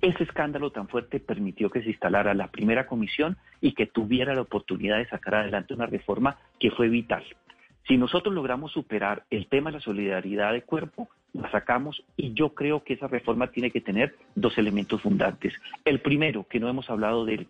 Ese 0.00 0.24
escándalo 0.24 0.70
tan 0.70 0.88
fuerte 0.88 1.18
permitió 1.18 1.70
que 1.70 1.82
se 1.82 1.88
instalara 1.88 2.34
la 2.34 2.48
primera 2.48 2.86
comisión 2.86 3.38
y 3.60 3.72
que 3.72 3.86
tuviera 3.86 4.34
la 4.34 4.42
oportunidad 4.42 4.98
de 4.98 5.08
sacar 5.08 5.36
adelante 5.36 5.72
una 5.74 5.86
reforma 5.86 6.36
que 6.60 6.70
fue 6.70 6.88
vital. 6.88 7.24
Si 7.88 7.96
nosotros 7.96 8.34
logramos 8.34 8.72
superar 8.72 9.24
el 9.30 9.46
tema 9.46 9.70
de 9.70 9.78
la 9.78 9.82
solidaridad 9.82 10.52
de 10.52 10.62
cuerpo, 10.62 11.08
la 11.32 11.50
sacamos 11.50 12.02
y 12.16 12.32
yo 12.34 12.54
creo 12.54 12.84
que 12.84 12.94
esa 12.94 13.08
reforma 13.08 13.48
tiene 13.48 13.70
que 13.70 13.80
tener 13.80 14.14
dos 14.34 14.56
elementos 14.56 15.02
fundantes. 15.02 15.52
El 15.84 16.00
primero, 16.00 16.46
que 16.48 16.60
no 16.60 16.68
hemos 16.68 16.88
hablado 16.88 17.24
de 17.24 17.34
él, 17.34 17.48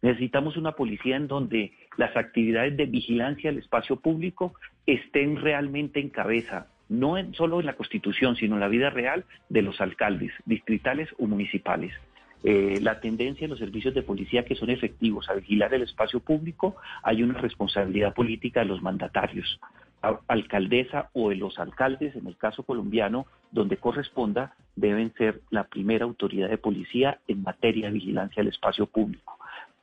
necesitamos 0.00 0.56
una 0.56 0.72
policía 0.72 1.16
en 1.16 1.26
donde 1.26 1.72
las 1.96 2.16
actividades 2.16 2.76
de 2.76 2.86
vigilancia 2.86 3.50
del 3.50 3.60
espacio 3.60 3.96
público 3.96 4.54
estén 4.86 5.36
realmente 5.36 6.00
en 6.00 6.10
cabeza 6.10 6.68
no 6.88 7.16
solo 7.34 7.60
en 7.60 7.66
la 7.66 7.76
Constitución, 7.76 8.36
sino 8.36 8.54
en 8.54 8.60
la 8.60 8.68
vida 8.68 8.90
real 8.90 9.24
de 9.48 9.62
los 9.62 9.80
alcaldes, 9.80 10.32
distritales 10.44 11.08
o 11.18 11.26
municipales. 11.26 11.92
Eh, 12.42 12.78
la 12.82 13.00
tendencia 13.00 13.46
en 13.46 13.50
los 13.50 13.58
servicios 13.58 13.94
de 13.94 14.02
policía 14.02 14.44
que 14.44 14.54
son 14.54 14.68
efectivos 14.68 15.30
a 15.30 15.34
vigilar 15.34 15.72
el 15.72 15.82
espacio 15.82 16.20
público, 16.20 16.76
hay 17.02 17.22
una 17.22 17.38
responsabilidad 17.38 18.12
política 18.12 18.60
de 18.60 18.66
los 18.66 18.82
mandatarios, 18.82 19.58
alcaldesa 20.28 21.08
o 21.14 21.30
de 21.30 21.36
los 21.36 21.58
alcaldes, 21.58 22.14
en 22.14 22.26
el 22.26 22.36
caso 22.36 22.62
colombiano, 22.62 23.26
donde 23.50 23.78
corresponda, 23.78 24.54
deben 24.76 25.14
ser 25.14 25.40
la 25.50 25.64
primera 25.64 26.04
autoridad 26.04 26.50
de 26.50 26.58
policía 26.58 27.18
en 27.28 27.42
materia 27.42 27.86
de 27.86 27.94
vigilancia 27.94 28.42
del 28.42 28.52
espacio 28.52 28.86
público. 28.86 29.33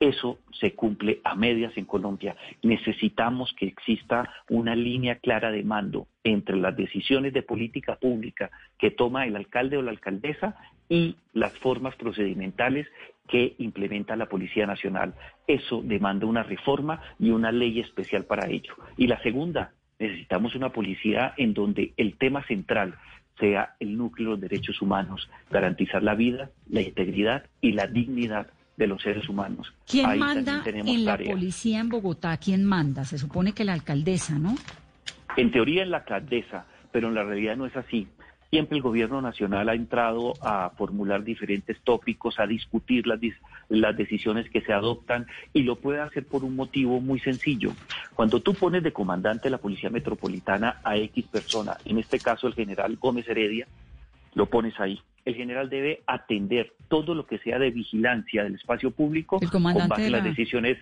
Eso 0.02 0.40
se 0.60 0.74
cumple 0.74 1.22
a 1.24 1.36
medias 1.36 1.78
en 1.78 1.86
Colombia. 1.86 2.36
Necesitamos 2.64 3.54
que 3.54 3.68
exista 3.68 4.28
una 4.50 4.76
línea 4.76 5.18
clara 5.18 5.52
de 5.52 5.64
mando 5.64 6.08
entre 6.24 6.56
las 6.56 6.76
decisiones 6.76 7.34
de 7.34 7.44
política 7.44 7.98
pública 7.98 8.50
que 8.80 8.90
toma 8.90 9.28
el 9.28 9.36
alcalde 9.36 9.78
o 9.78 9.84
la 9.84 9.92
alcaldesa 9.92 10.56
y 10.90 11.18
las 11.34 11.56
formas 11.60 11.96
procedimentales 11.98 12.88
que 13.28 13.54
implementa 13.60 14.16
la 14.16 14.26
Policía 14.26 14.66
Nacional. 14.66 15.14
Eso 15.46 15.84
demanda 15.84 16.26
una 16.26 16.42
reforma 16.42 17.00
y 17.20 17.30
una 17.30 17.52
ley 17.52 17.80
especial 17.80 18.26
para 18.26 18.50
ello. 18.50 18.74
Y 18.98 19.06
la 19.06 19.22
segunda, 19.22 19.74
necesitamos 20.00 20.56
una 20.56 20.70
policía 20.70 21.36
en 21.38 21.54
donde 21.54 21.94
el 21.98 22.18
tema 22.18 22.44
central 22.48 22.96
sea 23.40 23.76
el 23.80 23.96
núcleo 23.96 24.30
de 24.30 24.32
los 24.32 24.42
derechos 24.50 24.82
humanos, 24.82 25.30
garantizar 25.52 26.02
la 26.02 26.16
vida, 26.16 26.50
la 26.68 26.82
integridad 26.82 27.46
y 27.62 27.74
la 27.74 27.86
dignidad 27.86 28.48
de 28.82 28.88
los 28.88 29.04
seres 29.04 29.30
humanos. 29.30 29.72
¿Quién 29.88 30.18
manda 30.18 30.64
en 30.66 31.06
la 31.06 31.16
policía 31.16 31.82
en 31.82 31.90
Bogotá? 31.90 32.36
¿Quién 32.38 32.66
manda? 32.66 33.06
Se 33.06 33.20
supone 33.20 33.54
que 33.54 33.64
la 33.64 33.74
alcaldesa, 33.74 34.40
¿no? 34.40 34.56
En 35.38 35.52
teoría 35.52 35.84
es 35.84 35.90
la 35.90 35.98
alcaldesa, 35.98 36.66
pero 36.92 37.10
en 37.10 37.14
la 37.14 37.24
realidad 37.24 37.56
no 37.58 37.68
es 37.68 37.76
así. 37.76 38.08
Siempre 38.50 38.78
el 38.78 38.82
gobierno 38.82 39.22
nacional 39.22 39.70
ha 39.70 39.76
entrado 39.76 40.34
a 40.42 40.72
formular 40.72 41.24
diferentes 41.24 41.80
tópicos, 41.82 42.40
a 42.40 42.48
discutir 42.48 43.06
las, 43.06 43.20
las 43.70 43.96
decisiones 43.96 44.50
que 44.50 44.62
se 44.62 44.74
adoptan 44.74 45.28
y 45.54 45.62
lo 45.62 45.76
puede 45.76 46.00
hacer 46.00 46.26
por 46.26 46.44
un 46.44 46.56
motivo 46.56 47.00
muy 47.00 47.20
sencillo. 47.20 47.74
Cuando 48.16 48.40
tú 48.40 48.56
pones 48.56 48.82
de 48.82 48.92
comandante 48.92 49.44
de 49.44 49.52
la 49.52 49.60
Policía 49.60 49.92
Metropolitana 49.92 50.82
a 50.84 50.98
X 50.98 51.28
persona, 51.28 51.78
en 51.86 52.00
este 52.00 52.20
caso 52.20 52.48
el 52.48 52.56
general 52.56 52.98
Gómez 52.98 53.30
Heredia, 53.30 53.68
lo 54.34 54.48
pones 54.48 54.80
ahí. 54.80 55.00
El 55.26 55.36
general 55.36 55.70
debe 55.70 56.02
atender 56.08 56.74
todo 56.88 57.14
lo 57.14 57.26
que 57.26 57.38
sea 57.40 57.60
de 57.60 57.72
vigilancia 57.72 58.44
del 58.44 58.56
espacio 58.56 58.92
público 58.92 59.40
con 59.52 59.64
base 59.64 60.06
en 60.08 60.12
las 60.12 60.24
decisiones 60.24 60.78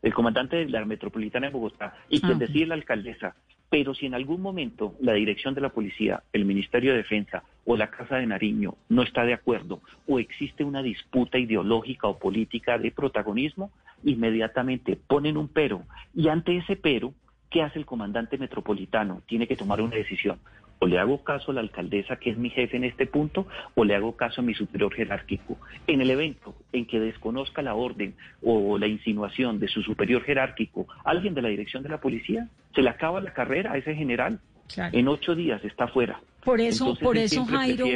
del 0.00 0.14
comandante 0.14 0.56
de 0.56 0.68
la 0.68 0.84
Metropolitana 0.84 1.46
de 1.46 1.52
Bogotá 1.52 1.94
y 2.08 2.20
quien 2.20 2.36
ah, 2.36 2.38
decide 2.38 2.66
la 2.66 2.74
alcaldesa 2.74 3.36
pero 3.72 3.94
si 3.94 4.04
en 4.04 4.12
algún 4.12 4.42
momento 4.42 4.94
la 5.00 5.14
dirección 5.14 5.54
de 5.54 5.62
la 5.62 5.70
policía, 5.70 6.22
el 6.34 6.44
Ministerio 6.44 6.90
de 6.90 6.98
Defensa 6.98 7.42
o 7.64 7.74
la 7.74 7.88
Casa 7.88 8.16
de 8.16 8.26
Nariño 8.26 8.74
no 8.90 9.00
está 9.00 9.24
de 9.24 9.32
acuerdo 9.32 9.80
o 10.06 10.18
existe 10.18 10.62
una 10.62 10.82
disputa 10.82 11.38
ideológica 11.38 12.06
o 12.06 12.18
política 12.18 12.76
de 12.76 12.90
protagonismo, 12.90 13.70
inmediatamente 14.04 14.96
ponen 14.96 15.38
un 15.38 15.48
pero. 15.48 15.84
Y 16.14 16.28
ante 16.28 16.54
ese 16.58 16.76
pero, 16.76 17.14
¿qué 17.48 17.62
hace 17.62 17.78
el 17.78 17.86
comandante 17.86 18.36
metropolitano? 18.36 19.22
Tiene 19.24 19.48
que 19.48 19.56
tomar 19.56 19.80
una 19.80 19.96
decisión 19.96 20.38
o 20.82 20.86
le 20.86 20.98
hago 20.98 21.22
caso 21.22 21.52
a 21.52 21.54
la 21.54 21.60
alcaldesa, 21.60 22.16
que 22.16 22.30
es 22.30 22.36
mi 22.36 22.50
jefe 22.50 22.76
en 22.76 22.82
este 22.82 23.06
punto, 23.06 23.46
o 23.76 23.84
le 23.84 23.94
hago 23.94 24.16
caso 24.16 24.40
a 24.40 24.44
mi 24.44 24.52
superior 24.52 24.92
jerárquico. 24.92 25.56
En 25.86 26.00
el 26.00 26.10
evento 26.10 26.56
en 26.72 26.86
que 26.86 26.98
desconozca 26.98 27.62
la 27.62 27.76
orden 27.76 28.16
o 28.42 28.76
la 28.78 28.88
insinuación 28.88 29.60
de 29.60 29.68
su 29.68 29.82
superior 29.82 30.24
jerárquico, 30.24 30.88
alguien 31.04 31.34
de 31.34 31.42
la 31.42 31.50
dirección 31.50 31.84
de 31.84 31.88
la 31.88 32.00
policía, 32.00 32.48
se 32.74 32.82
le 32.82 32.90
acaba 32.90 33.20
la 33.20 33.32
carrera 33.32 33.74
a 33.74 33.76
ese 33.76 33.94
general. 33.94 34.40
En 34.76 35.06
ocho 35.06 35.36
días 35.36 35.64
está 35.64 35.86
fuera. 35.86 36.20
Por 36.44 36.60
eso, 36.60 36.96
por 37.00 37.16
eso, 37.16 37.44
Jairo, 37.44 37.86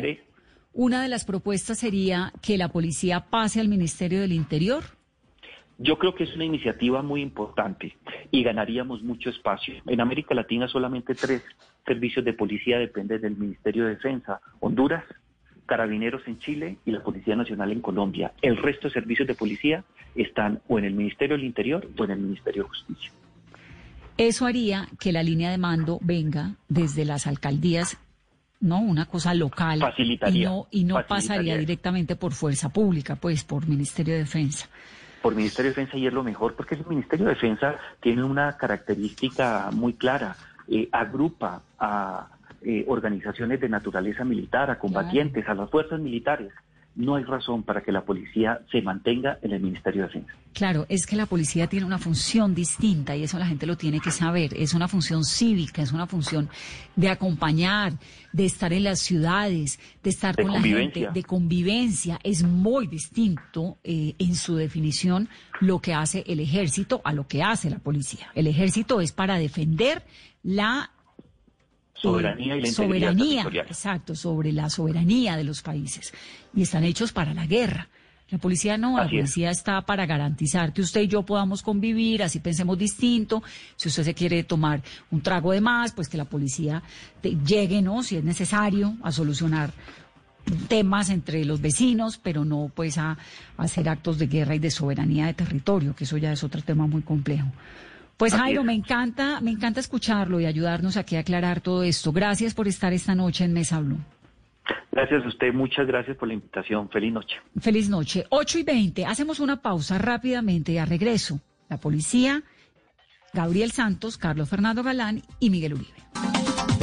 una 0.72 1.02
de 1.02 1.08
las 1.08 1.24
propuestas 1.24 1.78
sería 1.78 2.32
que 2.40 2.56
la 2.56 2.68
policía 2.68 3.18
pase 3.18 3.58
al 3.58 3.66
Ministerio 3.66 4.20
del 4.20 4.32
Interior. 4.32 4.84
Yo 5.78 5.98
creo 5.98 6.14
que 6.14 6.24
es 6.24 6.34
una 6.34 6.44
iniciativa 6.44 7.02
muy 7.02 7.20
importante 7.20 7.96
y 8.30 8.42
ganaríamos 8.42 9.02
mucho 9.02 9.28
espacio. 9.28 9.74
En 9.86 10.00
América 10.00 10.34
Latina 10.34 10.68
solamente 10.68 11.14
tres 11.14 11.42
servicios 11.84 12.24
de 12.24 12.32
policía 12.32 12.78
dependen 12.78 13.20
del 13.20 13.36
Ministerio 13.36 13.84
de 13.84 13.90
Defensa. 13.90 14.40
Honduras, 14.60 15.04
Carabineros 15.66 16.22
en 16.26 16.38
Chile 16.38 16.78
y 16.86 16.92
la 16.92 17.02
Policía 17.02 17.36
Nacional 17.36 17.72
en 17.72 17.80
Colombia. 17.80 18.32
El 18.40 18.56
resto 18.56 18.88
de 18.88 18.94
servicios 18.94 19.28
de 19.28 19.34
policía 19.34 19.84
están 20.14 20.60
o 20.68 20.78
en 20.78 20.86
el 20.86 20.94
Ministerio 20.94 21.36
del 21.36 21.44
Interior 21.44 21.86
o 21.98 22.04
en 22.04 22.10
el 22.12 22.18
Ministerio 22.20 22.62
de 22.62 22.68
Justicia. 22.68 23.12
Eso 24.16 24.46
haría 24.46 24.88
que 24.98 25.12
la 25.12 25.22
línea 25.22 25.50
de 25.50 25.58
mando 25.58 25.98
venga 26.00 26.54
desde 26.68 27.04
las 27.04 27.26
alcaldías, 27.26 27.98
¿no? 28.60 28.80
Una 28.80 29.04
cosa 29.04 29.34
local. 29.34 29.80
Facilitaría. 29.80 30.42
Y 30.42 30.44
no, 30.44 30.66
y 30.70 30.84
no 30.84 31.06
pasaría 31.06 31.58
directamente 31.58 32.16
por 32.16 32.32
fuerza 32.32 32.72
pública, 32.72 33.16
pues 33.16 33.44
por 33.44 33.68
Ministerio 33.68 34.14
de 34.14 34.20
Defensa 34.20 34.70
por 35.26 35.34
Ministerio 35.34 35.72
de 35.72 35.74
Defensa 35.74 35.96
y 35.96 36.06
es 36.06 36.12
lo 36.12 36.22
mejor, 36.22 36.54
porque 36.54 36.76
el 36.76 36.86
Ministerio 36.86 37.26
de 37.26 37.34
Defensa 37.34 37.74
tiene 37.98 38.22
una 38.22 38.56
característica 38.56 39.70
muy 39.72 39.94
clara, 39.94 40.36
eh, 40.68 40.88
agrupa 40.92 41.62
a 41.80 42.28
eh, 42.62 42.84
organizaciones 42.86 43.60
de 43.60 43.68
naturaleza 43.68 44.24
militar, 44.24 44.70
a 44.70 44.78
combatientes, 44.78 45.48
a 45.48 45.54
las 45.54 45.68
fuerzas 45.68 45.98
militares 45.98 46.52
no 46.96 47.16
hay 47.16 47.24
razón 47.24 47.62
para 47.62 47.82
que 47.82 47.92
la 47.92 48.04
policía 48.04 48.60
se 48.72 48.80
mantenga 48.80 49.38
en 49.42 49.52
el 49.52 49.60
Ministerio 49.60 50.02
de 50.02 50.08
Defensa. 50.08 50.32
Claro, 50.54 50.86
es 50.88 51.06
que 51.06 51.14
la 51.14 51.26
policía 51.26 51.66
tiene 51.66 51.84
una 51.84 51.98
función 51.98 52.54
distinta 52.54 53.14
y 53.14 53.22
eso 53.22 53.38
la 53.38 53.46
gente 53.46 53.66
lo 53.66 53.76
tiene 53.76 54.00
que 54.00 54.10
saber. 54.10 54.54
Es 54.56 54.72
una 54.72 54.88
función 54.88 55.22
cívica, 55.22 55.82
es 55.82 55.92
una 55.92 56.06
función 56.06 56.48
de 56.96 57.10
acompañar, 57.10 57.92
de 58.32 58.46
estar 58.46 58.72
en 58.72 58.84
las 58.84 59.00
ciudades, 59.00 59.78
de 60.02 60.10
estar 60.10 60.34
con 60.34 60.50
la 60.50 60.62
gente, 60.62 61.08
de 61.12 61.22
convivencia. 61.22 62.18
Es 62.24 62.42
muy 62.42 62.86
distinto 62.86 63.76
eh, 63.84 64.14
en 64.18 64.34
su 64.34 64.56
definición 64.56 65.28
lo 65.60 65.80
que 65.80 65.92
hace 65.92 66.24
el 66.26 66.40
ejército 66.40 67.02
a 67.04 67.12
lo 67.12 67.28
que 67.28 67.42
hace 67.42 67.68
la 67.68 67.78
policía. 67.78 68.28
El 68.34 68.46
ejército 68.46 69.02
es 69.02 69.12
para 69.12 69.36
defender 69.36 70.02
la 70.42 70.92
soberanía 72.10 72.56
y 72.56 72.60
la 72.60 72.70
soberanía, 72.70 73.46
exacto, 73.66 74.14
sobre 74.14 74.52
la 74.52 74.70
soberanía 74.70 75.36
de 75.36 75.44
los 75.44 75.62
países 75.62 76.12
y 76.54 76.62
están 76.62 76.84
hechos 76.84 77.12
para 77.12 77.34
la 77.34 77.46
guerra. 77.46 77.88
La 78.28 78.38
policía 78.38 78.76
no, 78.76 78.96
la 78.98 79.04
policía 79.04 79.50
está 79.50 79.80
para 79.82 80.04
garantizar 80.04 80.72
que 80.72 80.82
usted 80.82 81.02
y 81.02 81.06
yo 81.06 81.22
podamos 81.22 81.62
convivir, 81.62 82.24
así 82.24 82.40
pensemos 82.40 82.76
distinto. 82.76 83.40
Si 83.76 83.88
usted 83.88 84.02
se 84.02 84.14
quiere 84.14 84.42
tomar 84.42 84.82
un 85.12 85.20
trago 85.20 85.52
de 85.52 85.60
más, 85.60 85.92
pues 85.92 86.08
que 86.08 86.16
la 86.16 86.24
policía 86.24 86.82
llegue, 87.22 87.82
¿no? 87.82 88.02
Si 88.02 88.16
es 88.16 88.24
necesario, 88.24 88.96
a 89.04 89.12
solucionar 89.12 89.72
temas 90.68 91.10
entre 91.10 91.44
los 91.44 91.60
vecinos, 91.60 92.18
pero 92.18 92.44
no 92.44 92.70
pues 92.74 92.98
a 92.98 93.16
hacer 93.56 93.88
actos 93.88 94.18
de 94.18 94.26
guerra 94.26 94.56
y 94.56 94.58
de 94.58 94.70
soberanía 94.72 95.26
de 95.26 95.34
territorio, 95.34 95.94
que 95.94 96.02
eso 96.02 96.16
ya 96.16 96.32
es 96.32 96.42
otro 96.42 96.62
tema 96.62 96.88
muy 96.88 97.02
complejo. 97.02 97.52
Pues 98.16 98.34
Jairo, 98.34 98.64
me 98.64 98.72
encanta, 98.72 99.40
me 99.42 99.50
encanta 99.50 99.80
escucharlo 99.80 100.40
y 100.40 100.46
ayudarnos 100.46 100.96
aquí 100.96 101.16
a 101.16 101.20
aclarar 101.20 101.60
todo 101.60 101.82
esto. 101.82 102.12
Gracias 102.12 102.54
por 102.54 102.66
estar 102.66 102.92
esta 102.92 103.14
noche 103.14 103.44
en 103.44 103.52
Mesa 103.52 103.80
Blue. 103.80 103.98
Gracias 104.90 105.24
a 105.24 105.28
usted, 105.28 105.52
muchas 105.52 105.86
gracias 105.86 106.16
por 106.16 106.28
la 106.28 106.34
invitación. 106.34 106.88
Feliz 106.88 107.12
noche. 107.12 107.36
Feliz 107.60 107.90
noche. 107.90 108.24
8 108.30 108.58
y 108.58 108.62
20. 108.62 109.04
Hacemos 109.04 109.40
una 109.40 109.60
pausa 109.60 109.98
rápidamente 109.98 110.72
y 110.72 110.78
a 110.78 110.86
regreso. 110.86 111.40
La 111.68 111.76
policía, 111.76 112.42
Gabriel 113.34 113.72
Santos, 113.72 114.16
Carlos 114.16 114.48
Fernando 114.48 114.82
Galán 114.82 115.22
y 115.38 115.50
Miguel 115.50 115.74
Uribe. 115.74 115.98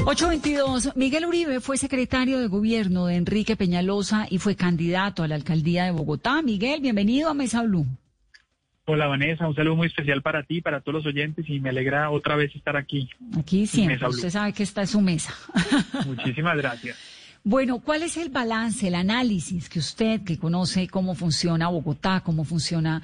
822. 0.06 0.96
Miguel 0.96 1.26
Uribe 1.26 1.60
fue 1.62 1.78
secretario 1.78 2.38
de 2.38 2.48
gobierno 2.48 3.08
de 3.08 3.16
Enrique 3.16 3.56
Peñalosa 3.56 4.28
y 4.30 4.38
fue 4.38 4.56
candidato 4.56 5.24
a 5.24 5.28
la 5.28 5.36
alcaldía 5.36 5.86
de 5.86 5.92
Bogotá. 5.92 6.44
Miguel, 6.44 6.82
bienvenido 6.82 7.30
a 7.30 7.34
Mesa 7.34 7.64
Blue. 7.64 7.88
Hola 8.86 9.08
Vanessa, 9.08 9.48
un 9.48 9.56
saludo 9.56 9.78
muy 9.78 9.88
especial 9.88 10.22
para 10.22 10.44
ti, 10.44 10.60
para 10.60 10.82
todos 10.82 10.96
los 10.96 11.06
oyentes 11.06 11.46
y 11.48 11.62
me 11.62 11.70
alegra 11.70 12.10
otra 12.10 12.36
vez 12.36 12.54
estar 12.54 12.76
aquí. 12.76 13.10
Aquí 13.40 13.66
siempre, 13.66 14.06
usted 14.06 14.30
sabe 14.30 14.52
que 14.52 14.64
está 14.64 14.82
en 14.82 14.88
su 14.88 15.00
mesa. 15.00 15.34
Muchísimas 16.06 16.58
gracias. 16.58 16.98
Bueno, 17.46 17.80
¿cuál 17.80 18.04
es 18.04 18.18
el 18.18 18.30
balance, 18.30 18.88
el 18.88 18.96
análisis 18.96 19.70
que 19.70 19.80
usted, 19.80 20.22
que 20.26 20.38
conoce 20.38 20.90
cómo 20.90 21.16
funciona 21.16 21.70
Bogotá, 21.70 22.22
cómo 22.26 22.44
funciona 22.44 23.02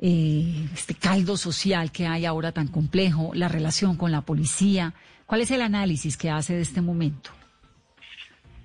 eh, 0.00 0.66
este 0.72 0.94
caldo 0.94 1.36
social 1.36 1.92
que 1.92 2.06
hay 2.06 2.24
ahora 2.24 2.52
tan 2.52 2.68
complejo, 2.68 3.32
la 3.34 3.48
relación 3.48 3.98
con 3.98 4.12
la 4.12 4.22
policía, 4.22 4.94
cuál 5.26 5.42
es 5.42 5.50
el 5.50 5.60
análisis 5.60 6.16
que 6.16 6.30
hace 6.30 6.54
de 6.54 6.62
este 6.62 6.80
momento? 6.80 7.30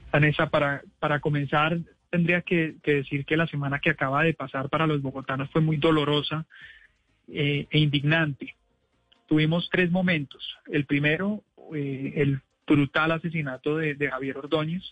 Vanessa, 0.10 0.48
para, 0.48 0.82
para 1.00 1.20
comenzar, 1.20 1.80
tendría 2.16 2.42
que, 2.44 2.76
decir 2.82 3.26
que 3.26 3.36
la 3.36 3.46
semana 3.46 3.80
que 3.80 3.90
acaba 3.90 4.24
de 4.24 4.34
pasar 4.34 4.70
para 4.70 4.88
los 4.88 5.02
bogotanos 5.02 5.50
fue 5.50 5.60
muy 5.60 5.76
dolorosa 5.76 6.46
eh, 7.28 7.68
e 7.70 7.80
indignante. 7.80 8.56
Tuvimos 9.28 9.68
tres 9.70 9.92
momentos. 9.92 10.58
El 10.68 10.86
primero, 10.86 11.44
eh, 11.76 12.14
el 12.16 12.40
brutal 12.66 13.12
asesinato 13.12 13.76
de, 13.76 14.10
Javier 14.10 14.38
Ordóñez, 14.38 14.84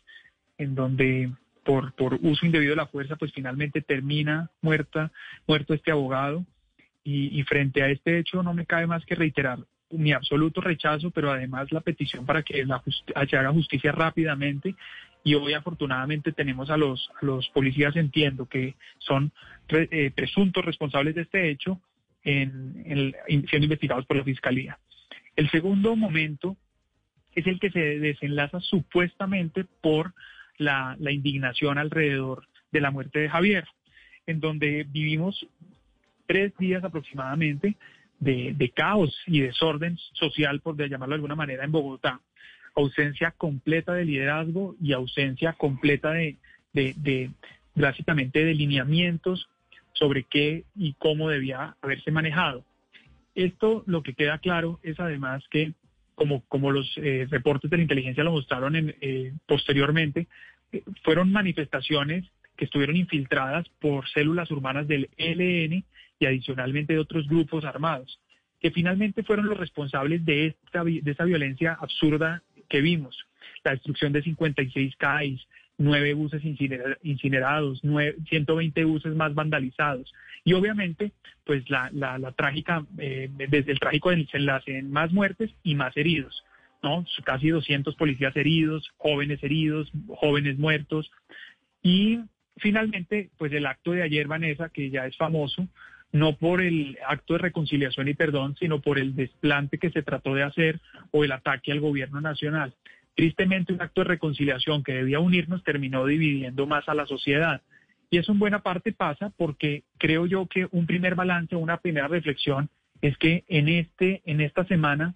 en 0.58 0.76
donde 0.76 1.32
por, 1.64 1.94
uso 2.22 2.46
indebido 2.46 2.72
de 2.72 2.76
la 2.76 2.88
fuerza, 2.88 3.16
pues 3.16 3.32
finalmente 3.32 3.82
termina 3.82 4.50
muerta, 4.62 5.10
muerto 5.48 5.74
este 5.74 5.92
abogado. 5.92 6.46
Y, 7.06 7.42
frente 7.44 7.84
a 7.84 7.90
este 7.90 8.18
hecho 8.18 8.44
no 8.44 8.54
me 8.54 8.66
cabe 8.66 8.88
más 8.88 9.06
que 9.06 9.16
reiterar 9.16 9.60
mi 9.92 10.12
absoluto 10.12 10.60
rechazo, 10.60 11.12
pero 11.12 11.32
además 11.32 11.72
la 11.72 11.82
petición 11.82 12.26
para 12.26 12.44
que 12.44 12.66
la 12.66 12.82
se 13.30 13.38
haga 13.38 13.52
justicia 13.52 13.92
rápidamente 13.92 14.76
y 15.24 15.36
hoy 15.36 15.54
afortunadamente 15.54 16.34
tenemos 16.34 16.70
a 16.70 16.78
los, 16.78 17.10
los 17.22 17.48
policías, 17.50 17.96
entiendo, 17.96 18.46
que 18.48 18.76
son 19.00 19.32
eh, 19.70 20.12
presuntos 20.14 20.66
responsables 20.66 21.16
de 21.16 21.22
este 21.22 21.50
hecho, 21.50 21.80
en, 22.24 23.14
siendo 23.50 23.66
investigados 23.66 24.06
por 24.06 24.18
la 24.18 24.24
Fiscalía. 24.24 24.78
El 25.36 25.50
segundo 25.50 25.96
momento 25.96 26.58
es 27.36 27.48
el 27.48 27.60
que 27.60 27.72
se 27.72 28.00
desenlaza 28.00 28.60
supuestamente 28.60 29.66
por 29.82 30.14
la, 30.58 30.96
indignación 31.00 31.78
alrededor 31.78 32.48
de 32.72 32.82
la 32.82 32.92
muerte 32.92 33.20
de 33.20 33.30
Javier, 33.30 33.66
en 34.28 34.40
donde 34.40 34.86
vivimos 34.88 35.46
tres 36.28 36.56
días 36.58 36.84
aproximadamente 36.84 37.76
de, 38.20 38.54
de 38.56 38.70
caos 38.70 39.18
y 39.26 39.42
desorden 39.42 39.98
social, 40.14 40.60
por 40.62 40.78
llamarlo 40.78 41.14
de 41.14 41.18
alguna 41.18 41.36
manera, 41.36 41.64
en 41.64 41.72
Bogotá 41.72 42.22
ausencia 42.76 43.32
completa 43.32 43.94
de 43.94 44.06
liderazgo 44.06 44.76
y 44.82 44.94
ausencia 44.94 45.54
completa 45.54 46.12
de, 46.12 46.38
de, 46.74 47.30
básicamente 47.76 48.44
de 48.44 48.54
lineamientos 48.54 49.48
sobre 49.94 50.24
qué 50.24 50.64
y 50.76 50.94
cómo 50.94 51.30
debía 51.30 51.76
haberse 51.82 52.12
manejado. 52.12 52.64
Esto 53.36 53.84
lo 53.88 54.04
que 54.04 54.14
queda 54.14 54.40
claro 54.40 54.80
es 54.84 55.00
además 55.00 55.44
que, 55.50 55.74
como, 56.16 56.42
como 56.48 56.72
los 56.72 56.92
eh, 56.98 57.28
reportes 57.30 57.70
de 57.70 57.78
la 57.78 57.84
inteligencia 57.84 58.24
lo 58.24 58.32
mostraron 58.32 58.76
en, 58.76 58.96
eh, 59.02 59.34
posteriormente, 59.48 60.28
eh, 60.72 60.84
fueron 61.04 61.32
manifestaciones 61.32 62.26
que 62.58 62.66
estuvieron 62.66 62.96
infiltradas 62.96 63.68
por 63.80 64.08
células 64.10 64.50
urbanas 64.52 64.88
del 64.88 65.10
ELN 65.18 65.84
y 66.20 66.26
adicionalmente 66.26 66.94
de 66.94 67.00
otros 67.00 67.28
grupos 67.28 67.66
armados, 67.66 68.20
que 68.60 68.72
finalmente 68.72 69.24
fueron 69.24 69.48
los 69.48 69.58
responsables 69.58 70.24
de 70.26 70.48
esta, 70.48 70.84
de 70.84 71.02
esta 71.06 71.26
violencia 71.26 71.78
absurda 71.80 72.44
que 72.74 72.82
vimos. 72.82 73.16
La 73.64 73.72
destrucción 73.72 74.14
de 74.14 74.24
56 74.24 74.96
CAIs, 74.98 75.48
nueve 75.78 76.16
buses 76.16 76.42
incinerados, 76.44 77.82
120 77.82 78.84
buses 78.84 79.16
más 79.16 79.36
vandalizados. 79.36 80.12
Y 80.44 80.54
obviamente, 80.54 81.12
pues 81.46 81.70
la, 81.70 82.34
trágica, 82.36 82.84
eh, 82.98 83.30
desde 83.48 83.72
el 83.72 83.80
trágico 83.80 84.10
desenlace 84.10 84.80
en 84.80 84.92
más 84.92 85.14
muertes 85.14 85.52
y 85.62 85.76
más 85.76 85.96
heridos, 85.96 86.44
¿no? 86.82 87.06
Casi 87.24 87.50
200 87.50 87.96
policías 87.96 88.36
heridos, 88.36 88.92
jóvenes 88.98 89.44
heridos, 89.44 89.92
jóvenes 90.08 90.58
muertos. 90.58 91.12
Y 91.84 92.22
finalmente, 92.58 93.30
pues 93.38 93.54
el 93.54 93.68
acto 93.68 93.92
de 93.92 94.02
ayer, 94.02 94.26
Vanessa, 94.28 94.70
que 94.70 94.90
ya 94.90 95.06
es 95.06 95.16
famoso, 95.16 95.68
no 96.13 96.38
por 96.38 96.62
el 96.62 96.97
acto 97.06 97.34
de 97.34 97.39
reconciliación 97.39 98.08
y 98.08 98.13
perdón, 98.13 98.56
sino 98.60 98.80
por 98.80 98.99
el 98.99 99.15
desplante 99.15 99.80
que 99.80 99.89
se 99.89 100.04
trató 100.04 100.36
de 100.36 100.43
hacer 100.43 100.80
o 101.12 101.23
el 101.23 101.32
ataque 101.32 101.71
al 101.71 101.82
gobierno 101.82 102.21
nacional. 102.21 102.73
Tristemente, 103.15 103.73
un 103.73 103.82
acto 103.82 104.02
de 104.02 104.10
reconciliación 104.10 104.84
que 104.84 104.93
debía 104.93 105.19
unirnos 105.19 105.63
terminó 105.63 106.06
dividiendo 106.06 106.67
más 106.67 106.88
a 106.88 106.93
la 106.93 107.08
sociedad. 107.08 107.62
Y 108.12 108.19
eso 108.19 108.32
en 108.32 108.39
buena 108.39 108.62
parte 108.62 108.91
pasa 108.91 109.32
porque 109.38 109.84
creo 109.97 110.28
yo 110.28 110.45
que 110.45 110.67
un 110.71 110.86
primer 110.86 111.15
balance, 111.15 111.56
una 111.56 111.78
primera 111.78 112.08
reflexión 112.08 112.69
es 113.02 113.17
que 113.17 113.43
en, 113.47 113.67
este, 113.67 114.21
en 114.26 114.39
esta 114.39 114.65
semana 114.65 115.15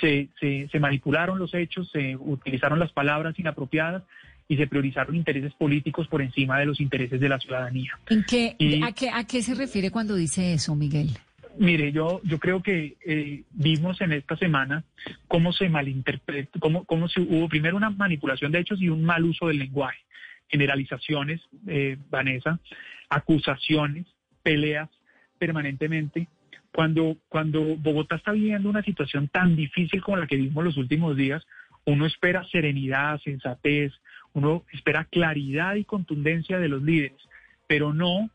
se, 0.00 0.28
se, 0.40 0.80
manipularon 0.80 1.38
los 1.38 1.54
hechos, 1.54 1.88
se 1.90 2.16
utilizaron 2.16 2.80
las 2.80 2.92
palabras 2.92 3.38
inapropiadas 3.38 4.02
y 4.52 4.56
se 4.58 4.66
priorizaron 4.66 5.16
intereses 5.16 5.54
políticos 5.54 6.08
por 6.08 6.20
encima 6.20 6.58
de 6.58 6.66
los 6.66 6.78
intereses 6.78 7.18
de 7.18 7.26
la 7.26 7.38
ciudadanía. 7.38 7.98
¿En 8.10 8.22
qué, 8.22 8.54
a, 8.84 8.92
qué, 8.92 9.08
¿A 9.08 9.24
qué 9.24 9.40
se 9.40 9.54
refiere 9.54 9.90
cuando 9.90 10.14
dice 10.14 10.52
eso, 10.52 10.74
Miguel? 10.74 11.08
Mire, 11.56 11.90
yo, 11.90 12.20
yo 12.22 12.38
creo 12.38 12.62
que 12.62 12.98
eh, 13.06 13.44
vimos 13.52 14.02
en 14.02 14.12
esta 14.12 14.36
semana 14.36 14.84
cómo 15.26 15.54
se 15.54 15.70
malinterpretó, 15.70 16.60
cómo, 16.60 16.84
cómo 16.84 17.08
se, 17.08 17.22
hubo 17.22 17.48
primero 17.48 17.78
una 17.78 17.88
manipulación 17.88 18.52
de 18.52 18.58
hechos 18.58 18.78
y 18.82 18.90
un 18.90 19.04
mal 19.04 19.24
uso 19.24 19.46
del 19.46 19.58
lenguaje, 19.58 20.00
generalizaciones, 20.48 21.40
eh, 21.66 21.96
Vanessa, 22.10 22.60
acusaciones, 23.08 24.04
peleas 24.42 24.90
permanentemente. 25.38 26.28
Cuando, 26.74 27.16
cuando 27.30 27.62
Bogotá 27.76 28.16
está 28.16 28.32
viviendo 28.32 28.68
una 28.68 28.82
situación 28.82 29.28
tan 29.28 29.56
difícil 29.56 30.02
como 30.02 30.18
la 30.18 30.26
que 30.26 30.36
vimos 30.36 30.62
los 30.62 30.76
últimos 30.76 31.16
días, 31.16 31.42
uno 31.86 32.04
espera 32.04 32.46
serenidad, 32.52 33.18
sensatez, 33.22 33.92
uno 34.34 34.64
espera 34.72 35.04
claridad 35.04 35.74
y 35.74 35.84
contundencia 35.84 36.58
de 36.58 36.68
los 36.68 36.82
líderes, 36.82 37.20
pero 37.66 37.92
no 37.92 38.30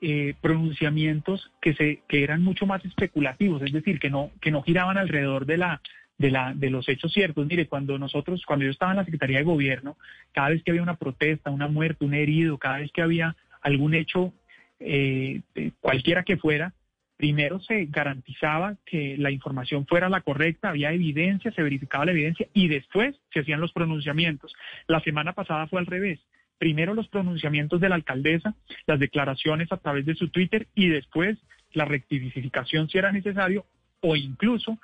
eh, 0.00 0.34
pronunciamientos 0.40 1.50
que 1.60 1.74
se 1.74 2.02
que 2.08 2.22
eran 2.22 2.42
mucho 2.42 2.66
más 2.66 2.84
especulativos, 2.84 3.62
es 3.62 3.72
decir, 3.72 3.98
que 3.98 4.10
no 4.10 4.30
que 4.40 4.50
no 4.50 4.62
giraban 4.62 4.96
alrededor 4.96 5.46
de 5.46 5.58
la 5.58 5.82
de 6.16 6.30
la 6.30 6.54
de 6.54 6.70
los 6.70 6.88
hechos 6.88 7.12
ciertos. 7.12 7.46
Mire, 7.46 7.66
cuando 7.66 7.98
nosotros 7.98 8.44
cuando 8.46 8.64
yo 8.64 8.70
estaba 8.70 8.92
en 8.92 8.98
la 8.98 9.04
Secretaría 9.04 9.38
de 9.38 9.44
Gobierno, 9.44 9.96
cada 10.32 10.50
vez 10.50 10.62
que 10.62 10.70
había 10.70 10.82
una 10.82 10.96
protesta, 10.96 11.50
una 11.50 11.68
muerte, 11.68 12.04
un 12.04 12.14
herido, 12.14 12.58
cada 12.58 12.78
vez 12.78 12.90
que 12.92 13.02
había 13.02 13.36
algún 13.60 13.94
hecho 13.94 14.32
eh, 14.78 15.42
cualquiera 15.80 16.22
que 16.22 16.38
fuera, 16.38 16.72
primero 17.20 17.60
se 17.60 17.84
garantizaba 17.84 18.76
que 18.86 19.16
la 19.18 19.30
información 19.30 19.86
fuera 19.86 20.08
la 20.08 20.22
correcta, 20.22 20.70
había 20.70 20.90
evidencia, 20.90 21.52
se 21.52 21.62
verificaba 21.62 22.06
la 22.06 22.12
evidencia 22.12 22.48
y 22.54 22.68
después 22.68 23.14
se 23.30 23.40
hacían 23.40 23.60
los 23.60 23.72
pronunciamientos. 23.72 24.54
La 24.86 25.00
semana 25.00 25.34
pasada 25.34 25.66
fue 25.66 25.80
al 25.80 25.86
revés 25.86 26.18
primero 26.56 26.94
los 26.94 27.08
pronunciamientos 27.08 27.78
de 27.78 27.90
la 27.90 27.96
alcaldesa, 27.96 28.54
las 28.86 28.98
declaraciones 28.98 29.70
a 29.70 29.76
través 29.76 30.06
de 30.06 30.14
su 30.14 30.28
Twitter 30.28 30.66
y 30.74 30.88
después 30.88 31.36
la 31.74 31.84
rectificación 31.84 32.88
si 32.88 32.96
era 32.96 33.12
necesario 33.12 33.66
o 34.00 34.16
incluso 34.16 34.78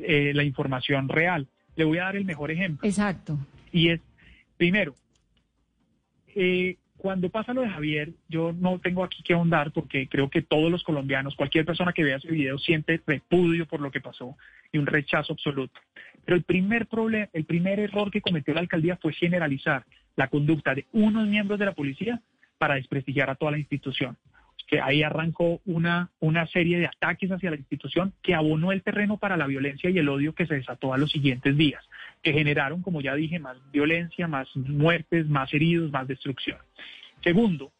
eh, 0.00 0.32
la 0.34 0.44
información 0.44 1.10
real. 1.10 1.46
Le 1.76 1.84
voy 1.84 1.98
a 1.98 2.04
dar 2.04 2.16
el 2.16 2.24
mejor 2.24 2.50
ejemplo. 2.50 2.88
Exacto. 2.88 3.38
Y 3.70 3.90
es, 3.90 4.00
primero, 4.56 4.94
eh, 6.34 6.76
cuando 7.02 7.30
pasa 7.30 7.52
lo 7.52 7.62
de 7.62 7.68
Javier, 7.68 8.10
yo 8.28 8.52
no 8.52 8.78
tengo 8.78 9.02
aquí 9.02 9.24
que 9.24 9.32
ahondar 9.32 9.72
porque 9.72 10.06
creo 10.06 10.30
que 10.30 10.40
todos 10.40 10.70
los 10.70 10.84
colombianos, 10.84 11.34
cualquier 11.34 11.64
persona 11.64 11.92
que 11.92 12.04
vea 12.04 12.18
ese 12.18 12.30
video 12.30 12.58
siente 12.58 13.00
repudio 13.04 13.66
por 13.66 13.80
lo 13.80 13.90
que 13.90 14.00
pasó 14.00 14.36
y 14.70 14.78
un 14.78 14.86
rechazo 14.86 15.32
absoluto. 15.32 15.80
Pero 16.24 16.36
el 16.36 16.44
primer 16.44 16.86
problema, 16.86 17.28
el 17.32 17.44
primer 17.44 17.80
error 17.80 18.12
que 18.12 18.20
cometió 18.20 18.54
la 18.54 18.60
alcaldía 18.60 18.98
fue 19.02 19.12
generalizar 19.12 19.84
la 20.14 20.28
conducta 20.28 20.76
de 20.76 20.86
unos 20.92 21.26
miembros 21.26 21.58
de 21.58 21.66
la 21.66 21.72
policía 21.72 22.22
para 22.56 22.76
desprestigiar 22.76 23.30
a 23.30 23.34
toda 23.34 23.50
la 23.50 23.58
institución. 23.58 24.16
Que 24.66 24.80
ahí 24.80 25.02
arrancó 25.02 25.60
una, 25.64 26.10
una 26.20 26.46
serie 26.46 26.78
de 26.78 26.86
ataques 26.86 27.30
hacia 27.30 27.50
la 27.50 27.56
institución 27.56 28.12
que 28.22 28.34
abonó 28.34 28.72
el 28.72 28.82
terreno 28.82 29.18
para 29.18 29.36
la 29.36 29.46
violencia 29.46 29.90
y 29.90 29.98
el 29.98 30.08
odio 30.08 30.34
que 30.34 30.46
se 30.46 30.54
desató 30.54 30.94
a 30.94 30.98
los 30.98 31.10
siguientes 31.10 31.56
días, 31.56 31.84
que 32.22 32.32
generaron, 32.32 32.82
como 32.82 33.00
ya 33.00 33.14
dije, 33.14 33.38
más 33.38 33.56
violencia, 33.72 34.28
más 34.28 34.48
muertes, 34.56 35.26
más 35.28 35.52
heridos, 35.52 35.90
más 35.90 36.08
destrucción. 36.08 36.58
Segundo, 37.22 37.72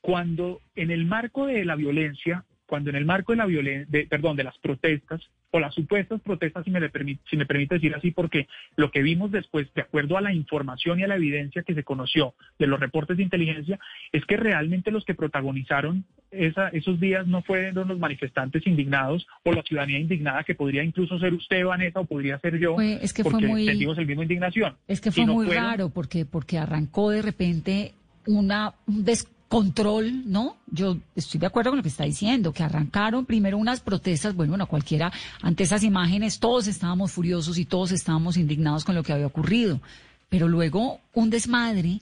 cuando 0.00 0.60
en 0.74 0.90
el 0.90 1.04
marco 1.06 1.46
de 1.46 1.64
la 1.64 1.76
violencia 1.76 2.44
cuando 2.66 2.90
en 2.90 2.96
el 2.96 3.04
marco 3.04 3.32
de 3.32 3.38
la 3.38 3.46
violencia, 3.46 4.06
perdón, 4.08 4.36
de 4.36 4.44
las 4.44 4.58
protestas 4.58 5.20
o 5.50 5.60
las 5.60 5.74
supuestas 5.74 6.20
protestas, 6.20 6.64
si 6.64 6.70
me, 6.70 6.88
permite, 6.88 7.22
si 7.28 7.36
me 7.36 7.46
permite 7.46 7.76
decir 7.76 7.94
así, 7.94 8.10
porque 8.10 8.48
lo 8.76 8.90
que 8.90 9.02
vimos 9.02 9.30
después, 9.30 9.72
de 9.74 9.82
acuerdo 9.82 10.16
a 10.16 10.20
la 10.20 10.32
información 10.32 11.00
y 11.00 11.04
a 11.04 11.08
la 11.08 11.16
evidencia 11.16 11.62
que 11.62 11.74
se 11.74 11.84
conoció 11.84 12.34
de 12.58 12.66
los 12.66 12.80
reportes 12.80 13.16
de 13.16 13.22
inteligencia, 13.22 13.78
es 14.12 14.24
que 14.24 14.36
realmente 14.36 14.90
los 14.90 15.04
que 15.04 15.14
protagonizaron 15.14 16.04
esa, 16.30 16.68
esos 16.68 17.00
días 17.00 17.26
no 17.26 17.42
fueron 17.42 17.88
los 17.88 17.98
manifestantes 17.98 18.66
indignados 18.66 19.26
o 19.44 19.52
la 19.52 19.62
ciudadanía 19.62 19.98
indignada, 19.98 20.44
que 20.44 20.54
podría 20.54 20.82
incluso 20.82 21.18
ser 21.18 21.32
usted, 21.34 21.64
Vanessa, 21.64 22.00
o 22.00 22.04
podría 22.04 22.38
ser 22.40 22.58
yo, 22.58 22.76
es 22.80 23.12
que 23.12 23.22
porque 23.22 23.38
fue 23.38 23.48
muy, 23.48 23.66
sentimos 23.66 23.98
el 23.98 24.06
mismo 24.06 24.22
indignación. 24.22 24.76
Es 24.88 25.00
que 25.00 25.10
fue 25.10 25.26
muy 25.26 25.48
raro, 25.48 25.90
porque, 25.90 26.24
porque 26.26 26.58
arrancó 26.58 27.10
de 27.10 27.22
repente 27.22 27.94
una, 28.26 28.74
un 28.86 29.04
control, 29.48 30.30
¿no? 30.30 30.56
Yo 30.66 30.98
estoy 31.14 31.38
de 31.40 31.46
acuerdo 31.46 31.70
con 31.70 31.78
lo 31.78 31.82
que 31.82 31.88
está 31.88 32.04
diciendo, 32.04 32.52
que 32.52 32.62
arrancaron 32.62 33.26
primero 33.26 33.58
unas 33.58 33.80
protestas, 33.80 34.34
bueno, 34.34 34.50
bueno, 34.50 34.66
cualquiera, 34.66 35.12
ante 35.42 35.64
esas 35.64 35.84
imágenes 35.84 36.40
todos 36.40 36.66
estábamos 36.66 37.12
furiosos 37.12 37.58
y 37.58 37.64
todos 37.64 37.92
estábamos 37.92 38.36
indignados 38.36 38.84
con 38.84 38.94
lo 38.94 39.02
que 39.02 39.12
había 39.12 39.26
ocurrido, 39.26 39.80
pero 40.28 40.48
luego 40.48 41.00
un 41.12 41.30
desmadre 41.30 42.00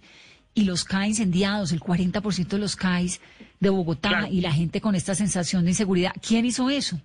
y 0.55 0.65
los 0.65 0.85
CAI 0.85 1.11
incendiados, 1.11 1.73
el 1.73 1.81
40% 1.81 2.49
de 2.49 2.59
los 2.59 2.77
CAIs 2.77 3.21
de 3.61 3.71
Bogotá 3.71 4.29
y 4.31 4.41
la 4.41 4.53
gente 4.53 4.81
con 4.81 4.95
esta 4.95 5.15
sensación 5.15 5.65
de 5.65 5.71
inseguridad, 5.71 6.13
¿quién 6.27 6.47
hizo 6.47 6.71
eso? 6.71 7.01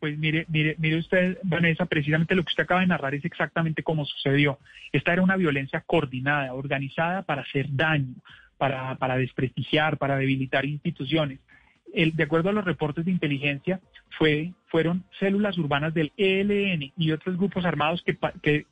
Pues 0.00 0.18
mire, 0.18 0.44
mire, 0.48 0.76
mire 0.78 0.98
usted, 0.98 1.38
Vanessa, 1.42 1.86
precisamente 1.86 2.34
lo 2.34 2.42
que 2.42 2.50
usted 2.50 2.64
acaba 2.64 2.80
de 2.80 2.86
narrar 2.86 3.14
es 3.14 3.24
exactamente 3.24 3.82
cómo 3.82 4.04
sucedió. 4.04 4.58
Esta 4.92 5.12
era 5.12 5.22
una 5.22 5.36
violencia 5.36 5.82
coordinada, 5.86 6.52
organizada 6.52 7.22
para 7.22 7.42
hacer 7.42 7.66
daño, 7.70 8.14
para, 8.58 8.96
para 8.96 9.16
desprestigiar, 9.16 9.98
para 9.98 10.16
debilitar 10.16 10.64
instituciones. 10.64 11.40
El, 11.92 12.14
de 12.16 12.24
acuerdo 12.24 12.50
a 12.50 12.52
los 12.52 12.64
reportes 12.64 13.04
de 13.04 13.10
inteligencia, 13.10 13.80
fue, 14.18 14.52
fueron 14.66 15.04
células 15.18 15.56
urbanas 15.58 15.94
del 15.94 16.12
ELN 16.16 16.92
y 16.96 17.12
otros 17.12 17.36
grupos 17.36 17.64
armados 17.64 18.02
que, 18.02 18.16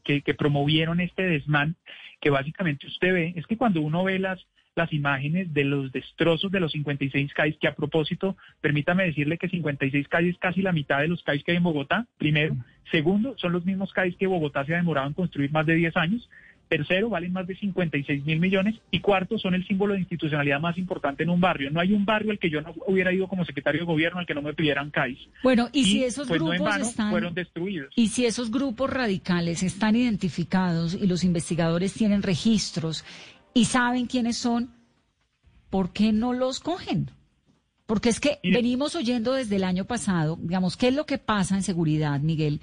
que, 0.02 0.22
que, 0.22 0.34
promovieron 0.34 1.00
este 1.00 1.22
desmán, 1.22 1.76
que 2.20 2.30
básicamente 2.30 2.86
usted 2.86 3.12
ve, 3.12 3.32
es 3.36 3.46
que 3.46 3.56
cuando 3.56 3.80
uno 3.80 4.04
ve 4.04 4.18
las, 4.18 4.46
las 4.74 4.92
imágenes 4.92 5.52
de 5.52 5.64
los 5.64 5.92
destrozos 5.92 6.50
de 6.50 6.60
los 6.60 6.72
56 6.72 7.32
calles, 7.34 7.58
que 7.60 7.68
a 7.68 7.74
propósito, 7.74 8.36
permítame 8.60 9.04
decirle 9.04 9.38
que 9.38 9.48
56 9.48 10.08
calles 10.08 10.34
es 10.34 10.40
casi 10.40 10.62
la 10.62 10.72
mitad 10.72 11.00
de 11.00 11.08
los 11.08 11.22
calles 11.22 11.44
que 11.44 11.52
hay 11.52 11.58
en 11.58 11.64
Bogotá, 11.64 12.06
primero. 12.18 12.56
Segundo, 12.90 13.34
son 13.38 13.52
los 13.52 13.64
mismos 13.64 13.92
calles 13.92 14.16
que 14.16 14.26
Bogotá 14.26 14.64
se 14.64 14.74
ha 14.74 14.78
demorado 14.78 15.06
en 15.06 15.14
construir 15.14 15.50
más 15.50 15.66
de 15.66 15.74
10 15.74 15.96
años. 15.96 16.28
Tercero, 16.68 17.08
valen 17.08 17.32
más 17.32 17.46
de 17.46 17.56
56 17.56 18.24
mil 18.24 18.40
millones. 18.40 18.76
Y 18.90 19.00
cuarto, 19.00 19.38
son 19.38 19.54
el 19.54 19.66
símbolo 19.66 19.94
de 19.94 20.00
institucionalidad 20.00 20.60
más 20.60 20.78
importante 20.78 21.22
en 21.22 21.30
un 21.30 21.40
barrio. 21.40 21.70
No 21.70 21.80
hay 21.80 21.92
un 21.92 22.04
barrio 22.04 22.30
al 22.30 22.38
que 22.38 22.50
yo 22.50 22.60
no 22.60 22.74
hubiera 22.86 23.12
ido 23.12 23.28
como 23.28 23.44
secretario 23.44 23.82
de 23.82 23.86
gobierno 23.86 24.20
al 24.20 24.26
que 24.26 24.34
no 24.34 24.42
me 24.42 24.54
pidieran 24.54 24.90
CAIS. 24.90 25.18
Bueno, 25.42 25.68
y, 25.72 25.84
si 25.84 26.04
esos 26.04 26.28
pues, 26.28 26.40
grupos 26.40 26.76
están. 26.78 27.10
Fueron 27.10 27.34
destruidos. 27.34 27.92
Y 27.96 28.08
si 28.08 28.26
esos 28.26 28.50
grupos 28.50 28.90
radicales 28.90 29.62
están 29.62 29.96
identificados 29.96 30.94
y 30.94 31.06
los 31.06 31.24
investigadores 31.24 31.92
tienen 31.92 32.22
registros 32.22 33.04
y 33.52 33.66
saben 33.66 34.06
quiénes 34.06 34.36
son, 34.38 34.70
¿por 35.70 35.92
qué 35.92 36.12
no 36.12 36.32
los 36.32 36.60
cogen? 36.60 37.10
Porque 37.86 38.08
es 38.08 38.18
que 38.18 38.38
venimos 38.42 38.96
oyendo 38.96 39.34
desde 39.34 39.56
el 39.56 39.64
año 39.64 39.84
pasado, 39.84 40.38
digamos, 40.40 40.76
¿qué 40.76 40.88
es 40.88 40.94
lo 40.94 41.04
que 41.04 41.18
pasa 41.18 41.54
en 41.54 41.62
seguridad, 41.62 42.18
Miguel? 42.20 42.60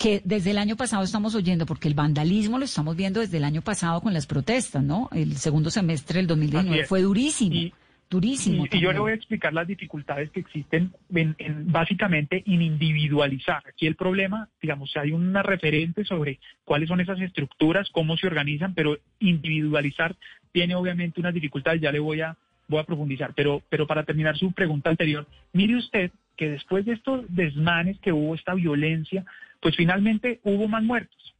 Que 0.00 0.22
desde 0.24 0.52
el 0.52 0.58
año 0.58 0.76
pasado 0.76 1.04
estamos 1.04 1.34
oyendo, 1.34 1.66
porque 1.66 1.86
el 1.86 1.92
vandalismo 1.92 2.58
lo 2.58 2.64
estamos 2.64 2.96
viendo 2.96 3.20
desde 3.20 3.36
el 3.36 3.44
año 3.44 3.60
pasado 3.60 4.00
con 4.00 4.14
las 4.14 4.26
protestas, 4.26 4.82
¿no? 4.82 5.10
El 5.12 5.36
segundo 5.36 5.70
semestre 5.70 6.16
del 6.20 6.26
2019 6.26 6.86
fue 6.86 7.02
durísimo. 7.02 7.70
durísimo. 8.08 8.64
Y, 8.72 8.80
yo 8.80 8.94
le 8.94 8.98
voy 8.98 9.12
a 9.12 9.14
explicar 9.14 9.52
las 9.52 9.68
dificultades 9.68 10.30
que 10.30 10.40
existen 10.40 10.90
en, 11.14 11.36
básicamente 11.70 12.42
en 12.46 12.62
individualizar. 12.62 13.62
Aquí 13.68 13.86
el 13.86 13.94
problema, 13.94 14.48
digamos, 14.62 14.96
hay 14.96 15.12
una 15.12 15.42
referente 15.42 16.02
sobre 16.06 16.38
cuáles 16.64 16.88
son 16.88 17.02
esas 17.02 17.20
estructuras, 17.20 17.90
cómo 17.92 18.16
se 18.16 18.26
organizan, 18.26 18.72
pero 18.72 18.96
individualizar 19.18 20.16
tiene 20.50 20.76
obviamente 20.76 21.20
unas 21.20 21.34
dificultades, 21.34 21.82
ya 21.82 21.92
le 21.92 21.98
voy 21.98 22.22
a, 22.22 22.38
voy 22.68 22.80
a 22.80 22.84
profundizar. 22.84 23.34
Pero, 23.34 23.60
pero 23.68 23.86
para 23.86 24.04
terminar 24.04 24.38
su 24.38 24.50
pregunta 24.52 24.88
anterior, 24.88 25.26
mire 25.52 25.76
usted 25.76 26.10
que 26.38 26.48
después 26.48 26.86
de 26.86 26.94
estos 26.94 27.26
desmanes 27.28 27.98
que 27.98 28.12
hubo, 28.12 28.34
esta 28.34 28.54
violencia, 28.54 29.26
pues 29.60 29.76
finalmente 29.76 30.40
hubo 30.42 30.68
más 30.68 30.82
muertos. 30.82 31.34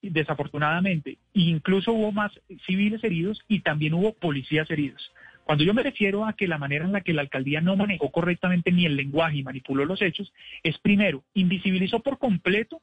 desafortunadamente. 0.00 1.18
Incluso 1.34 1.92
hubo 1.92 2.12
más 2.12 2.32
civiles 2.66 3.02
heridos 3.02 3.42
y 3.48 3.60
también 3.60 3.94
hubo 3.94 4.12
policías 4.14 4.70
heridos. 4.70 5.12
Cuando 5.42 5.64
yo 5.64 5.74
me 5.74 5.82
refiero 5.82 6.24
a 6.24 6.34
que 6.34 6.46
la 6.46 6.58
manera 6.58 6.84
en 6.84 6.92
la 6.92 7.00
que 7.00 7.12
la 7.12 7.22
alcaldía 7.22 7.60
no 7.60 7.74
manejó 7.74 8.10
correctamente 8.12 8.70
ni 8.70 8.86
el 8.86 8.96
lenguaje 8.96 9.38
y 9.38 9.42
manipuló 9.42 9.84
los 9.84 10.00
hechos, 10.00 10.32
es 10.62 10.78
primero, 10.78 11.24
invisibilizó 11.34 12.00
por 12.00 12.18
completo 12.18 12.80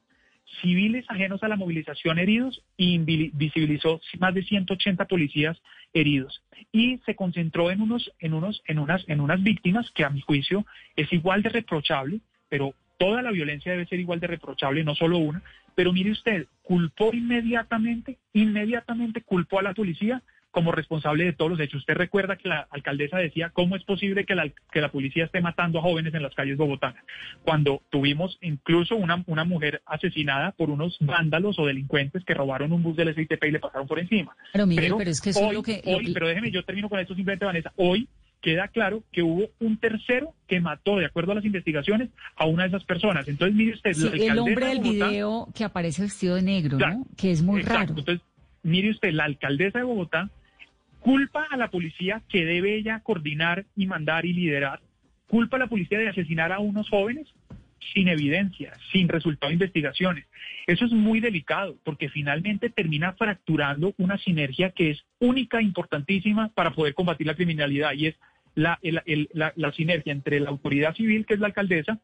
civiles 0.60 1.04
ajenos 1.08 1.42
a 1.42 1.48
la 1.48 1.56
movilización 1.56 2.18
heridos 2.18 2.62
y 2.76 2.98
visibilizó 2.98 4.00
más 4.18 4.34
de 4.34 4.42
180 4.42 5.04
policías 5.06 5.56
heridos 5.92 6.42
y 6.72 6.98
se 7.06 7.14
concentró 7.14 7.70
en 7.70 7.80
unos 7.80 8.10
en 8.18 8.34
unos 8.34 8.62
en 8.66 8.78
unas 8.78 9.08
en 9.08 9.20
unas 9.20 9.42
víctimas 9.42 9.90
que 9.92 10.04
a 10.04 10.10
mi 10.10 10.20
juicio 10.20 10.66
es 10.96 11.12
igual 11.12 11.42
de 11.42 11.50
reprochable, 11.50 12.20
pero 12.48 12.74
toda 12.98 13.22
la 13.22 13.30
violencia 13.30 13.72
debe 13.72 13.86
ser 13.86 14.00
igual 14.00 14.20
de 14.20 14.26
reprochable, 14.26 14.84
no 14.84 14.94
solo 14.94 15.18
una, 15.18 15.42
pero 15.74 15.92
mire 15.92 16.10
usted, 16.10 16.46
culpó 16.62 17.10
inmediatamente, 17.12 18.18
inmediatamente 18.32 19.22
culpó 19.22 19.58
a 19.58 19.62
la 19.62 19.74
policía 19.74 20.22
como 20.56 20.72
responsable 20.72 21.24
de 21.24 21.34
todos 21.34 21.50
los 21.50 21.60
hechos. 21.60 21.80
Usted 21.80 21.92
recuerda 21.92 22.36
que 22.36 22.48
la 22.48 22.66
alcaldesa 22.70 23.18
decía, 23.18 23.50
¿cómo 23.50 23.76
es 23.76 23.84
posible 23.84 24.24
que 24.24 24.34
la, 24.34 24.48
que 24.72 24.80
la 24.80 24.90
policía 24.90 25.26
esté 25.26 25.42
matando 25.42 25.78
a 25.78 25.82
jóvenes 25.82 26.14
en 26.14 26.22
las 26.22 26.34
calles 26.34 26.56
bogotanas? 26.56 27.04
Cuando 27.44 27.82
tuvimos 27.90 28.38
incluso 28.40 28.96
una, 28.96 29.22
una 29.26 29.44
mujer 29.44 29.82
asesinada 29.84 30.52
por 30.52 30.70
unos 30.70 30.96
vándalos 31.00 31.58
o 31.58 31.66
delincuentes 31.66 32.24
que 32.24 32.32
robaron 32.32 32.72
un 32.72 32.82
bus 32.82 32.96
del 32.96 33.14
SITP 33.14 33.44
y 33.44 33.50
le 33.50 33.58
pasaron 33.58 33.86
por 33.86 33.98
encima. 33.98 34.34
Pero 34.54 34.66
mire, 34.66 34.88
pero, 34.96 35.10
es 35.10 35.20
que 35.20 35.28
eso 35.28 35.52
lo 35.52 35.62
que... 35.62 35.82
Hoy, 35.84 36.14
pero 36.14 36.26
déjeme, 36.26 36.50
yo 36.50 36.64
termino 36.64 36.88
con 36.88 37.00
esto 37.00 37.14
simplemente, 37.14 37.44
Vanessa. 37.44 37.74
Hoy 37.76 38.08
queda 38.40 38.68
claro 38.68 39.02
que 39.12 39.22
hubo 39.22 39.48
un 39.60 39.76
tercero 39.78 40.34
que 40.46 40.60
mató, 40.60 40.96
de 40.96 41.06
acuerdo 41.06 41.32
a 41.32 41.36
las 41.36 41.44
investigaciones, 41.44 42.10
a 42.36 42.46
una 42.46 42.62
de 42.62 42.68
esas 42.68 42.84
personas. 42.84 43.26
Entonces, 43.28 43.56
mire 43.56 43.74
usted... 43.74 43.92
el 44.14 44.38
hombre 44.38 44.66
del 44.66 44.80
video 44.80 45.48
que 45.54 45.64
aparece 45.64 46.02
vestido 46.02 46.36
de 46.36 46.42
negro, 46.42 46.78
¿no? 46.78 47.06
Que 47.16 47.30
es 47.30 47.42
muy 47.42 47.62
raro. 47.62 47.94
Entonces, 47.96 48.20
mire 48.62 48.90
usted, 48.90 49.12
la 49.12 49.24
alcaldesa 49.24 49.78
de 49.78 49.84
Bogotá 49.84 50.30
culpa 51.00 51.46
a 51.50 51.56
la 51.56 51.70
policía 51.70 52.22
que 52.28 52.44
debe 52.44 52.76
ella 52.76 53.00
coordinar 53.00 53.64
y 53.76 53.86
mandar 53.86 54.26
y 54.26 54.32
liderar, 54.32 54.80
culpa 55.28 55.56
a 55.56 55.60
la 55.60 55.66
policía 55.68 55.98
de 55.98 56.08
asesinar 56.08 56.52
a 56.52 56.58
unos 56.58 56.88
jóvenes 56.88 57.28
sin 57.92 58.08
evidencia, 58.08 58.72
sin 58.92 59.08
resultado 59.08 59.48
de 59.48 59.54
investigaciones. 59.54 60.26
Eso 60.66 60.84
es 60.84 60.92
muy 60.92 61.20
delicado 61.20 61.76
porque 61.84 62.08
finalmente 62.08 62.70
termina 62.70 63.12
fracturando 63.12 63.94
una 63.98 64.18
sinergia 64.18 64.70
que 64.70 64.90
es 64.90 65.04
única 65.20 65.62
importantísima 65.62 66.48
para 66.54 66.72
poder 66.72 66.94
combatir 66.94 67.26
la 67.26 67.34
criminalidad 67.34 67.92
y 67.92 68.06
es 68.08 68.16
la, 68.54 68.78
la, 68.82 69.72
sinergia 69.72 70.12
entre 70.12 70.40
la 70.40 70.48
autoridad 70.48 70.94
civil, 70.94 71.26
que 71.26 71.34
es 71.34 71.40
la 71.40 71.48
alcaldesa, 71.48 72.00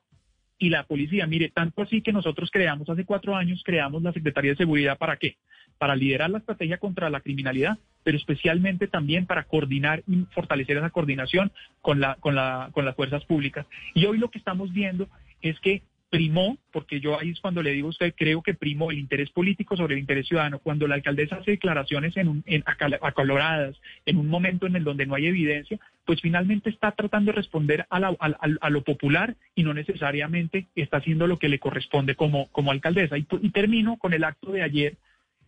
y 0.63 0.69
la 0.69 0.85
policía. 0.85 1.27
Mire, 1.27 1.49
tanto 1.49 1.83
así 1.83 2.03
que 2.03 2.13
nosotros 2.13 2.51
creamos 2.53 2.89
hace 2.89 3.05
cuatro 3.05 3.35
años, 3.35 3.63
creamos 3.65 4.01
la 4.03 4.13
Secretaría 4.13 4.53
de 4.53 4.59
Seguridad 4.59 4.97
para 4.97 5.17
qué? 5.17 5.37
Para 5.77 5.97
liderar 5.97 6.31
la 6.31 6.39
estrategia 6.39 6.79
contra 6.79 7.11
la 7.11 7.21
criminalidad, 7.21 7.79
pero 8.05 8.17
especialmente 8.17 8.87
también 8.87 9.27
para 9.27 9.43
coordinar 9.43 10.05
y 10.07 10.25
fortalecer 10.31 10.77
esa 10.77 10.91
coordinación 10.91 11.51
con, 11.81 11.99
la, 11.99 12.15
con, 12.21 12.37
la, 12.37 12.69
con 12.73 12.85
las 12.85 12.95
fuerzas 12.95 13.25
públicas. 13.25 13.67
Y 13.95 14.05
hoy 14.05 14.19
lo 14.19 14.31
que 14.31 14.39
estamos 14.39 14.73
viendo 14.73 15.09
es 15.42 15.59
que 15.61 15.83
primó, 16.12 16.59
porque 16.70 17.00
yo 17.00 17.18
ahí 17.18 17.31
es 17.31 17.40
cuando 17.40 17.62
le 17.62 17.70
digo 17.70 17.87
a 17.87 17.90
usted, 17.90 18.12
creo 18.14 18.42
que 18.42 18.52
primó 18.52 18.90
el 18.90 18.98
interés 18.98 19.31
político 19.31 19.78
sobre 19.78 19.94
el 19.94 20.00
interés 20.00 20.28
ciudadano. 20.28 20.59
Cuando 20.59 20.87
la 20.87 20.96
alcaldesa 20.96 21.37
hace 21.37 21.52
declaraciones 21.52 22.14
en, 22.18 22.28
un, 22.28 22.44
en 22.44 22.62
acaloradas, 22.66 23.81
en 24.05 24.18
un 24.18 24.28
momento 24.28 24.66
en 24.66 24.76
el 24.76 24.85
donde 24.85 25.07
no 25.07 25.14
hay 25.14 25.26
evidencia, 25.26 25.81
pues 26.05 26.20
finalmente 26.20 26.68
está 26.68 26.92
tratando 26.92 27.33
de 27.33 27.37
responder 27.37 27.87
a, 27.88 27.96
a, 27.96 28.70
lo 28.70 28.85
popular 28.85 29.37
y 29.55 29.62
no 29.62 29.72
necesariamente 29.72 30.66
está 30.74 30.98
haciendo 30.98 31.26
lo 31.26 31.38
que 31.38 31.48
le 31.48 31.59
corresponde 31.59 32.14
como, 32.14 32.48
como 32.48 32.72
alcaldesa. 32.72 33.16
Y, 33.16 33.26
y 33.40 33.48
termino 33.48 33.96
con 33.96 34.12
el 34.12 34.24
acto 34.24 34.52
de 34.52 34.61
ayer 34.61 34.96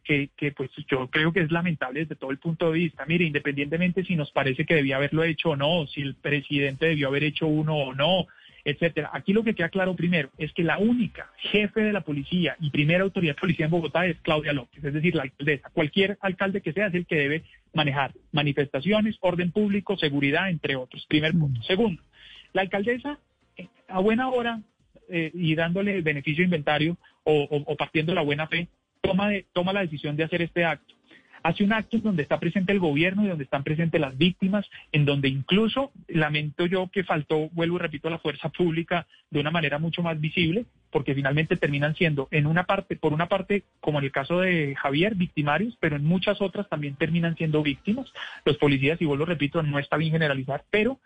que, 0.02 0.30
que, 0.34 0.52
pues 0.52 0.70
yo 0.88 1.08
creo 1.08 1.34
que 1.34 1.40
es 1.40 1.52
lamentable 1.52 2.00
desde 2.00 2.16
todo 2.16 2.30
el 2.30 2.38
punto 2.38 2.72
de 2.72 2.78
vista. 2.78 3.04
Mire, 3.04 3.26
independientemente 3.26 4.02
si 4.02 4.16
nos 4.16 4.30
parece 4.30 4.64
que 4.64 4.76
debía 4.76 4.96
haberlo 4.96 5.24
hecho 5.24 5.50
o 5.50 5.56
no, 5.56 5.86
si 5.88 6.00
el 6.00 6.14
presidente 6.14 6.86
debió 6.86 7.08
haber 7.08 7.24
hecho 7.24 7.46
uno 7.46 7.76
o 7.76 7.94
no, 7.94 8.26
etcétera. 8.64 9.10
Aquí 9.12 9.32
lo 9.32 9.44
que 9.44 9.54
queda 9.54 9.68
claro 9.68 9.94
primero 9.94 10.30
es 10.38 10.52
que 10.52 10.64
la 10.64 10.78
única 10.78 11.30
jefe 11.36 11.82
de 11.82 11.92
la 11.92 12.00
policía 12.00 12.56
y 12.60 12.70
primera 12.70 13.04
autoridad 13.04 13.34
de 13.34 13.40
policía 13.40 13.66
en 13.66 13.70
Bogotá 13.70 14.06
es 14.06 14.16
Claudia 14.22 14.52
López, 14.52 14.82
es 14.82 14.94
decir, 14.94 15.14
la 15.14 15.22
alcaldesa. 15.22 15.70
Cualquier 15.70 16.18
alcalde 16.20 16.62
que 16.62 16.72
sea 16.72 16.86
es 16.86 16.94
el 16.94 17.06
que 17.06 17.16
debe 17.16 17.44
manejar 17.74 18.12
manifestaciones, 18.32 19.16
orden 19.20 19.52
público, 19.52 19.96
seguridad, 19.96 20.48
entre 20.48 20.76
otros. 20.76 21.04
Primer 21.06 21.32
punto. 21.32 21.62
Segundo, 21.62 22.02
la 22.52 22.62
alcaldesa, 22.62 23.18
eh, 23.56 23.68
a 23.88 24.00
buena 24.00 24.30
hora 24.30 24.60
eh, 25.10 25.30
y 25.34 25.54
dándole 25.54 25.94
el 25.94 26.02
beneficio 26.02 26.42
de 26.42 26.46
inventario 26.46 26.96
o, 27.24 27.44
o 27.50 27.76
partiendo 27.76 28.12
de 28.12 28.16
la 28.16 28.22
buena 28.22 28.46
fe, 28.46 28.68
toma, 29.04 29.28
de, 29.28 29.46
toma 29.52 29.72
la 29.72 29.82
decisión 29.82 30.16
de 30.16 30.24
hacer 30.24 30.42
este 30.42 30.64
acto. 30.64 30.94
Hace 31.44 31.62
un 31.62 31.74
acto 31.74 31.98
donde 31.98 32.22
está 32.22 32.40
presente 32.40 32.72
el 32.72 32.78
gobierno 32.78 33.22
y 33.22 33.28
donde 33.28 33.44
están 33.44 33.64
presentes 33.64 34.00
las 34.00 34.16
víctimas, 34.16 34.64
en 34.92 35.04
donde 35.04 35.28
incluso 35.28 35.92
lamento 36.08 36.64
yo 36.64 36.88
que 36.90 37.04
faltó, 37.04 37.50
vuelvo 37.50 37.76
y 37.76 37.80
repito, 37.80 38.08
la 38.08 38.18
fuerza 38.18 38.48
pública 38.48 39.06
de 39.28 39.40
una 39.40 39.50
manera 39.50 39.78
mucho 39.78 40.02
más 40.02 40.18
visible, 40.18 40.64
porque 40.90 41.14
finalmente 41.14 41.58
terminan 41.58 41.94
siendo 41.96 42.28
en 42.30 42.46
una 42.46 42.64
parte, 42.64 42.96
por 42.96 43.12
una 43.12 43.28
parte, 43.28 43.64
como 43.80 43.98
en 43.98 44.06
el 44.06 44.10
caso 44.10 44.40
de 44.40 44.74
Javier, 44.74 45.16
victimarios, 45.16 45.76
pero 45.80 45.96
en 45.96 46.04
muchas 46.04 46.40
otras 46.40 46.66
también 46.70 46.96
terminan 46.96 47.36
siendo 47.36 47.62
víctimas. 47.62 48.10
Los 48.46 48.56
policías, 48.56 48.98
y 49.02 49.04
vuelvo 49.04 49.26
repito, 49.26 49.62
no 49.62 49.78
está 49.78 49.98
bien 49.98 50.12
generalizar, 50.12 50.64
pero 50.70 50.98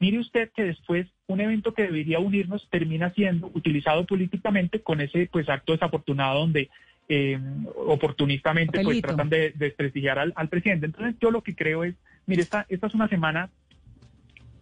Mire 0.00 0.18
usted 0.18 0.50
que 0.54 0.64
después 0.64 1.06
un 1.28 1.40
evento 1.40 1.72
que 1.72 1.84
debería 1.84 2.18
unirnos 2.18 2.68
termina 2.68 3.12
siendo 3.14 3.46
utilizado 3.54 4.04
políticamente 4.04 4.82
con 4.82 5.00
ese 5.00 5.28
pues 5.30 5.48
acto 5.48 5.72
desafortunado 5.72 6.40
donde 6.40 6.68
eh, 7.08 7.38
oportunistamente 7.76 8.82
pues 8.82 9.02
tratan 9.02 9.28
de, 9.28 9.52
desprestigiar 9.54 10.18
al, 10.18 10.48
presidente. 10.48 10.86
Entonces 10.86 11.16
yo 11.20 11.30
lo 11.30 11.42
que 11.42 11.54
creo 11.54 11.84
es, 11.84 11.94
mire, 12.26 12.42
esta, 12.42 12.66
esta 12.68 12.86
es 12.86 12.94
una 12.94 13.08
semana 13.08 13.50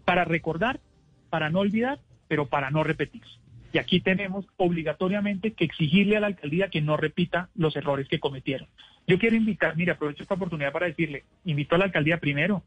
para 0.05 0.25
recordar, 0.25 0.81
para 1.31 1.51
no 1.51 1.61
olvidar, 1.61 2.01
pero 2.29 2.47
para 2.47 2.71
no 2.71 2.83
repetir. 2.85 3.23
Y 3.73 3.79
aquí 3.79 4.01
tenemos 4.01 4.47
obligatoriamente 4.57 5.53
que 5.53 5.65
exigirle 5.65 6.17
a 6.17 6.21
la 6.21 6.27
alcaldía 6.27 6.69
que 6.69 6.83
no 6.83 6.97
repita 6.97 7.49
los 7.55 7.75
errores 7.77 8.07
que 8.09 8.21
cometieron. 8.21 8.69
Yo 9.07 9.19
quiero 9.19 9.37
invitar, 9.37 9.77
mire, 9.77 9.93
aprovecho 9.93 10.23
esta 10.23 10.35
oportunidad 10.35 10.73
para 10.73 10.87
decirle, 10.87 11.25
invito 11.45 11.75
a 11.75 11.79
la 11.79 11.85
alcaldía 11.87 12.19
primero 12.19 12.63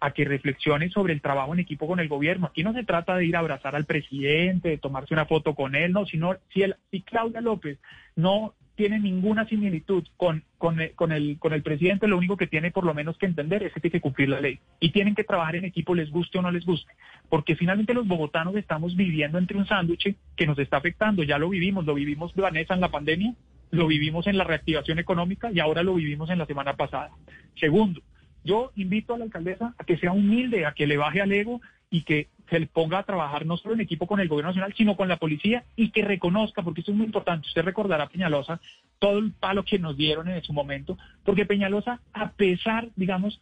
a 0.00 0.12
que 0.12 0.24
reflexione 0.24 0.90
sobre 0.90 1.12
el 1.12 1.20
trabajo 1.20 1.52
en 1.52 1.60
equipo 1.60 1.86
con 1.86 2.00
el 2.00 2.08
gobierno. 2.08 2.46
Aquí 2.46 2.62
no 2.62 2.72
se 2.72 2.84
trata 2.84 3.16
de 3.16 3.26
ir 3.26 3.36
a 3.36 3.40
abrazar 3.40 3.74
al 3.74 3.84
presidente, 3.84 4.68
de 4.68 4.78
tomarse 4.78 5.14
una 5.14 5.26
foto 5.26 5.54
con 5.54 5.74
él, 5.74 5.92
no, 5.92 6.06
sino 6.06 6.36
si, 6.52 6.62
el, 6.62 6.76
si 6.90 7.02
Claudia 7.02 7.40
López 7.40 7.78
no 8.14 8.54
tiene 8.78 9.00
ninguna 9.00 9.44
similitud 9.48 10.04
con, 10.16 10.44
con, 10.56 10.80
el, 10.80 10.94
con, 10.94 11.10
el, 11.10 11.36
con 11.40 11.52
el 11.52 11.64
presidente, 11.64 12.06
lo 12.06 12.16
único 12.16 12.36
que 12.36 12.46
tiene 12.46 12.70
por 12.70 12.84
lo 12.84 12.94
menos 12.94 13.18
que 13.18 13.26
entender 13.26 13.64
es 13.64 13.72
que 13.72 13.80
tiene 13.80 13.94
que 13.94 14.00
cumplir 14.00 14.28
la 14.28 14.40
ley. 14.40 14.60
Y 14.78 14.92
tienen 14.92 15.16
que 15.16 15.24
trabajar 15.24 15.56
en 15.56 15.64
equipo, 15.64 15.96
les 15.96 16.12
guste 16.12 16.38
o 16.38 16.42
no 16.42 16.52
les 16.52 16.64
guste. 16.64 16.92
Porque 17.28 17.56
finalmente 17.56 17.92
los 17.92 18.06
bogotanos 18.06 18.54
estamos 18.54 18.94
viviendo 18.94 19.36
entre 19.36 19.58
un 19.58 19.66
sándwich 19.66 20.14
que 20.36 20.46
nos 20.46 20.56
está 20.60 20.76
afectando. 20.76 21.24
Ya 21.24 21.38
lo 21.38 21.48
vivimos, 21.48 21.86
lo 21.86 21.94
vivimos, 21.94 22.32
Vanessa, 22.36 22.74
en 22.74 22.80
la 22.80 22.88
pandemia, 22.88 23.34
lo 23.72 23.88
vivimos 23.88 24.28
en 24.28 24.38
la 24.38 24.44
reactivación 24.44 25.00
económica 25.00 25.50
y 25.52 25.58
ahora 25.58 25.82
lo 25.82 25.94
vivimos 25.94 26.30
en 26.30 26.38
la 26.38 26.46
semana 26.46 26.76
pasada. 26.76 27.10
Segundo, 27.58 28.00
yo 28.44 28.72
invito 28.76 29.14
a 29.14 29.18
la 29.18 29.24
alcaldesa 29.24 29.74
a 29.78 29.84
que 29.84 29.98
sea 29.98 30.12
humilde, 30.12 30.66
a 30.66 30.72
que 30.72 30.86
le 30.86 30.96
baje 30.96 31.20
al 31.20 31.32
ego 31.32 31.60
y 31.90 32.02
que 32.02 32.28
se 32.50 32.60
le 32.60 32.66
ponga 32.66 32.98
a 32.98 33.02
trabajar 33.02 33.46
no 33.46 33.56
solo 33.56 33.74
en 33.74 33.80
equipo 33.80 34.06
con 34.06 34.20
el 34.20 34.28
gobierno 34.28 34.50
nacional, 34.50 34.74
sino 34.76 34.96
con 34.96 35.08
la 35.08 35.18
policía 35.18 35.64
y 35.76 35.90
que 35.90 36.02
reconozca, 36.02 36.62
porque 36.62 36.80
esto 36.80 36.92
es 36.92 36.96
muy 36.96 37.06
importante, 37.06 37.46
usted 37.46 37.62
recordará 37.62 38.08
Peñalosa, 38.08 38.60
todo 38.98 39.18
el 39.18 39.32
palo 39.32 39.64
que 39.64 39.78
nos 39.78 39.96
dieron 39.96 40.28
en 40.28 40.42
su 40.42 40.52
momento, 40.52 40.96
porque 41.24 41.46
Peñalosa, 41.46 42.00
a 42.12 42.30
pesar, 42.32 42.88
digamos, 42.96 43.40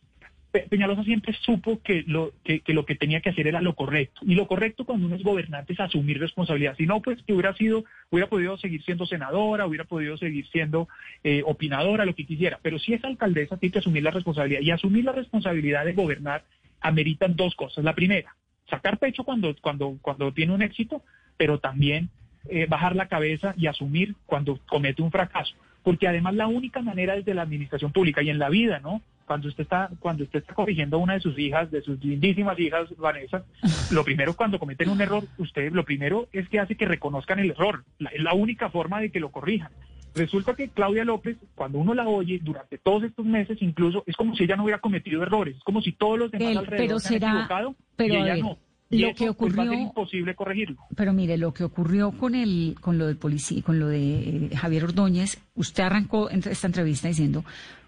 Peñalosa 0.63 1.05
siempre 1.05 1.35
supo 1.43 1.81
que 1.83 2.05
lo 2.07 2.33
que, 2.45 2.63
lo 2.69 2.85
que 2.85 2.95
tenía 2.95 3.21
que 3.21 3.31
hacer 3.31 3.47
era 3.47 3.61
lo 3.61 3.75
correcto. 3.75 4.21
Y 4.25 4.35
lo 4.35 4.47
correcto 4.47 4.85
cuando 4.85 5.07
uno 5.07 5.17
es 5.17 5.23
gobernante 5.23 5.73
es 5.73 5.81
asumir 5.81 6.19
responsabilidad. 6.19 6.77
Si 6.77 6.87
no, 6.87 7.01
pues 7.01 7.23
que 7.23 7.33
hubiera 7.33 7.55
sido, 7.55 7.85
hubiera 8.11 8.29
podido 8.29 8.57
seguir 8.59 8.83
siendo 8.83 9.07
senadora, 9.07 9.67
hubiera 9.67 9.85
podido 9.85 10.17
seguir 10.17 10.47
siendo 10.49 10.89
eh, 11.25 11.43
opinadora, 11.45 12.05
lo 12.05 12.15
que 12.15 12.27
quisiera. 12.27 12.59
Pero 12.63 12.79
si 12.79 12.95
es 12.95 13.05
alcaldesa, 13.05 13.57
tiene 13.57 13.73
que 13.73 13.79
asumir 13.81 14.03
la 14.03 14.11
responsabilidad. 14.11 14.61
Y 14.61 14.71
asumir 14.71 15.05
la 15.05 15.13
responsabilidad 15.13 15.85
de 15.85 15.93
gobernar 15.93 16.45
ameritan 16.81 17.37
dos 17.37 17.55
cosas. 17.55 17.85
La 17.85 17.95
primera, 17.95 18.35
sacar 18.69 18.99
pecho 18.99 19.25
cuando, 19.25 19.55
cuando, 19.61 19.99
cuando 20.01 20.33
tiene 20.33 20.53
un 20.53 20.63
éxito, 20.63 21.03
pero 21.37 21.59
también 21.59 22.11
eh, 22.49 22.67
bajar 22.69 22.95
la 22.95 23.09
cabeza 23.09 23.55
y 23.57 23.67
asumir 23.67 24.15
cuando 24.27 24.61
comete 24.67 25.03
un 25.03 25.11
fracaso. 25.11 25.55
Porque 25.83 26.09
además 26.09 26.35
la 26.35 26.47
única 26.47 26.83
manera 26.83 27.15
desde 27.15 27.35
la 27.35 27.43
administración 27.43 27.93
pública 27.93 28.23
y 28.23 28.31
en 28.31 28.39
la 28.39 28.49
vida, 28.49 28.81
¿no? 28.81 29.03
Cuando 29.27 29.49
usted 29.49 29.65
está, 29.65 29.91
cuando 29.99 30.25
usted 30.25 30.39
está 30.39 30.55
corrigiendo 30.55 30.97
a 30.97 31.01
una 31.01 31.15
de 31.15 31.21
sus 31.21 31.39
hijas, 31.39 31.71
de 31.71 31.83
sus 31.83 32.03
lindísimas 32.03 32.59
hijas, 32.59 32.89
Vanessa, 32.97 33.45
lo 33.91 34.05
primero 34.05 34.35
cuando 34.35 34.59
cometen 34.59 34.89
un 34.89 35.01
error, 35.01 35.25
usted 35.39 35.73
lo 35.73 35.85
primero 35.85 36.29
es 36.33 36.49
que 36.49 36.61
hace 36.61 36.77
que 36.77 36.87
reconozcan 36.87 37.39
el 37.39 37.51
error. 37.51 37.85
es 38.13 38.23
la 38.23 38.35
única 38.35 38.71
forma 38.71 39.01
de 39.01 39.11
que 39.11 39.21
lo 39.21 39.31
corrijan. 39.31 39.71
Resulta 40.17 40.55
que 40.55 40.71
Claudia 40.71 41.05
López, 41.05 41.37
cuando 41.55 41.79
uno 41.79 41.93
la 41.93 42.09
oye 42.09 42.41
durante 42.43 42.79
todos 42.79 43.03
estos 43.03 43.27
meses, 43.27 43.59
incluso 43.61 44.03
es 44.07 44.17
como 44.17 44.35
si 44.35 44.45
ella 44.45 44.57
no 44.57 44.65
hubiera 44.65 44.81
cometido 44.81 45.23
errores, 45.23 45.57
es 45.57 45.63
como 45.63 45.83
si 45.83 45.93
todos 45.93 46.19
los 46.19 46.31
demás 46.31 46.57
alrededor 46.57 46.87
pero 46.87 46.99
se 46.99 47.17
equivocado 47.17 47.75
pero 47.97 48.15
y 48.15 48.17
ella 48.17 48.37
no. 48.37 48.57
lo 48.89 49.15
que 49.15 49.29
ocurrió 49.29 49.57
pues, 49.57 49.69
va 49.69 49.71
a 49.71 49.75
ser 49.75 49.83
imposible 49.83 50.35
corregirlo. 50.35 50.79
Pero 50.97 51.13
mire, 51.13 51.37
lo 51.37 51.53
que 51.53 51.65
ocurrió 51.65 52.13
con 52.13 52.35
el 52.35 52.77
con 52.81 52.97
lo 52.97 53.07
del 53.07 53.19
policía, 53.19 53.63
con 53.63 53.79
lo 53.79 53.89
de 53.89 54.49
eh, 54.53 54.57
Javier 54.57 54.85
Ordóñez, 54.85 55.39
usted 55.55 55.83
arrancó 55.83 56.31
esta 56.31 56.67
entrevista 56.67 57.09
diciendo 57.09 57.45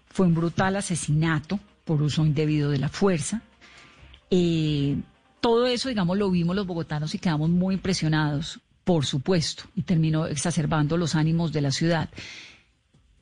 fue 0.09 0.27
un 0.27 0.35
brutal 0.35 0.75
asesinato 0.75 1.59
por 1.85 2.01
uso 2.01 2.25
indebido 2.25 2.69
de 2.69 2.77
la 2.77 2.89
fuerza. 2.89 3.41
Eh, 4.29 4.97
todo 5.41 5.67
eso, 5.67 5.89
digamos, 5.89 6.17
lo 6.17 6.29
vimos 6.29 6.55
los 6.55 6.67
bogotanos 6.67 7.15
y 7.15 7.19
quedamos 7.19 7.49
muy 7.49 7.75
impresionados, 7.75 8.59
por 8.83 9.05
supuesto, 9.05 9.63
y 9.75 9.83
terminó 9.83 10.25
exacerbando 10.25 10.97
los 10.97 11.15
ánimos 11.15 11.51
de 11.51 11.61
la 11.61 11.71
ciudad. 11.71 12.09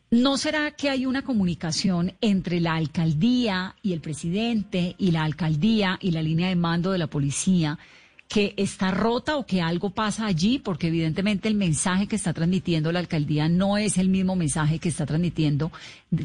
¿No 0.10 0.38
será 0.38 0.72
que 0.72 0.90
hay 0.90 1.06
una 1.06 1.24
comunicación 1.24 2.14
entre 2.22 2.62
la 2.62 2.76
alcaldía 2.76 3.76
y 3.82 3.92
el 3.92 4.00
presidente 4.00 4.96
y 4.98 5.12
la 5.12 5.24
alcaldía 5.24 6.00
y 6.02 6.12
la 6.12 6.22
línea 6.22 6.48
de 6.48 6.56
mando 6.56 6.92
de 6.92 6.98
la 6.98 7.08
policía 7.08 7.78
que 8.28 8.54
está 8.58 8.92
rota 8.92 9.38
o 9.38 9.46
que 9.46 9.62
algo 9.62 9.90
pasa 9.90 10.26
allí? 10.26 10.60
Porque 10.60 10.88
evidentemente 10.88 11.48
el 11.48 11.56
mensaje 11.56 12.08
que 12.08 12.16
está 12.16 12.34
transmitiendo 12.34 12.92
la 12.92 13.00
alcaldía 13.00 13.48
no 13.48 13.78
es 13.78 13.98
el 13.98 14.10
mismo 14.10 14.36
mensaje 14.36 14.80
que 14.80 14.90
está 14.90 15.06
transmitiendo, 15.06 15.72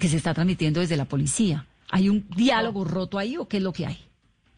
que 0.01 0.09
se 0.09 0.17
está 0.17 0.35
transmitiendo 0.35 0.81
desde 0.81 0.97
la 0.97 1.05
policía. 1.05 1.67
¿Hay 1.91 2.09
un 2.09 2.27
diálogo 2.37 2.85
roto 2.85 3.19
ahí 3.19 3.37
o 3.37 3.47
qué 3.47 3.59
es 3.59 3.63
lo 3.63 3.73
que 3.73 3.87
hay? 3.87 3.99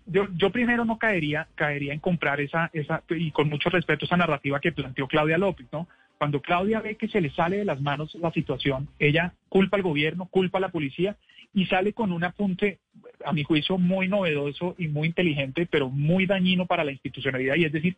Yo, 0.06 0.28
yo 0.36 0.50
primero 0.50 0.84
no 0.84 0.98
caería, 0.98 1.48
caería 1.54 1.92
en 1.94 2.00
comprar 2.00 2.40
esa, 2.40 2.70
esa, 2.72 3.02
y 3.10 3.30
con 3.30 3.48
mucho 3.48 3.70
respeto, 3.70 4.04
esa 4.04 4.16
narrativa 4.16 4.60
que 4.60 4.72
planteó 4.72 5.08
Claudia 5.08 5.38
López, 5.38 5.66
¿no? 5.72 5.88
Cuando 6.18 6.40
Claudia 6.40 6.80
ve 6.80 6.96
que 6.96 7.08
se 7.08 7.20
le 7.20 7.30
sale 7.30 7.56
de 7.56 7.64
las 7.64 7.80
manos 7.80 8.14
la 8.14 8.30
situación, 8.30 8.88
ella 8.98 9.34
culpa 9.48 9.76
al 9.76 9.82
gobierno, 9.82 10.26
culpa 10.26 10.58
a 10.58 10.60
la 10.60 10.68
policía 10.68 11.16
y 11.54 11.66
sale 11.66 11.92
con 11.92 12.12
un 12.12 12.24
apunte, 12.24 12.80
a 13.24 13.32
mi 13.32 13.44
juicio, 13.44 13.78
muy 13.78 14.08
novedoso 14.08 14.74
y 14.76 14.88
muy 14.88 15.08
inteligente, 15.08 15.66
pero 15.70 15.88
muy 15.88 16.26
dañino 16.26 16.66
para 16.66 16.84
la 16.84 16.92
institucionalidad. 16.92 17.54
Y 17.56 17.64
es 17.64 17.72
decir, 17.72 17.96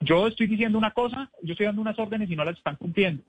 yo 0.00 0.26
estoy 0.26 0.46
diciendo 0.46 0.76
una 0.76 0.90
cosa, 0.90 1.30
yo 1.42 1.52
estoy 1.52 1.66
dando 1.66 1.82
unas 1.82 1.98
órdenes 1.98 2.30
y 2.30 2.36
no 2.36 2.44
las 2.44 2.56
están 2.56 2.76
cumpliendo. 2.76 3.22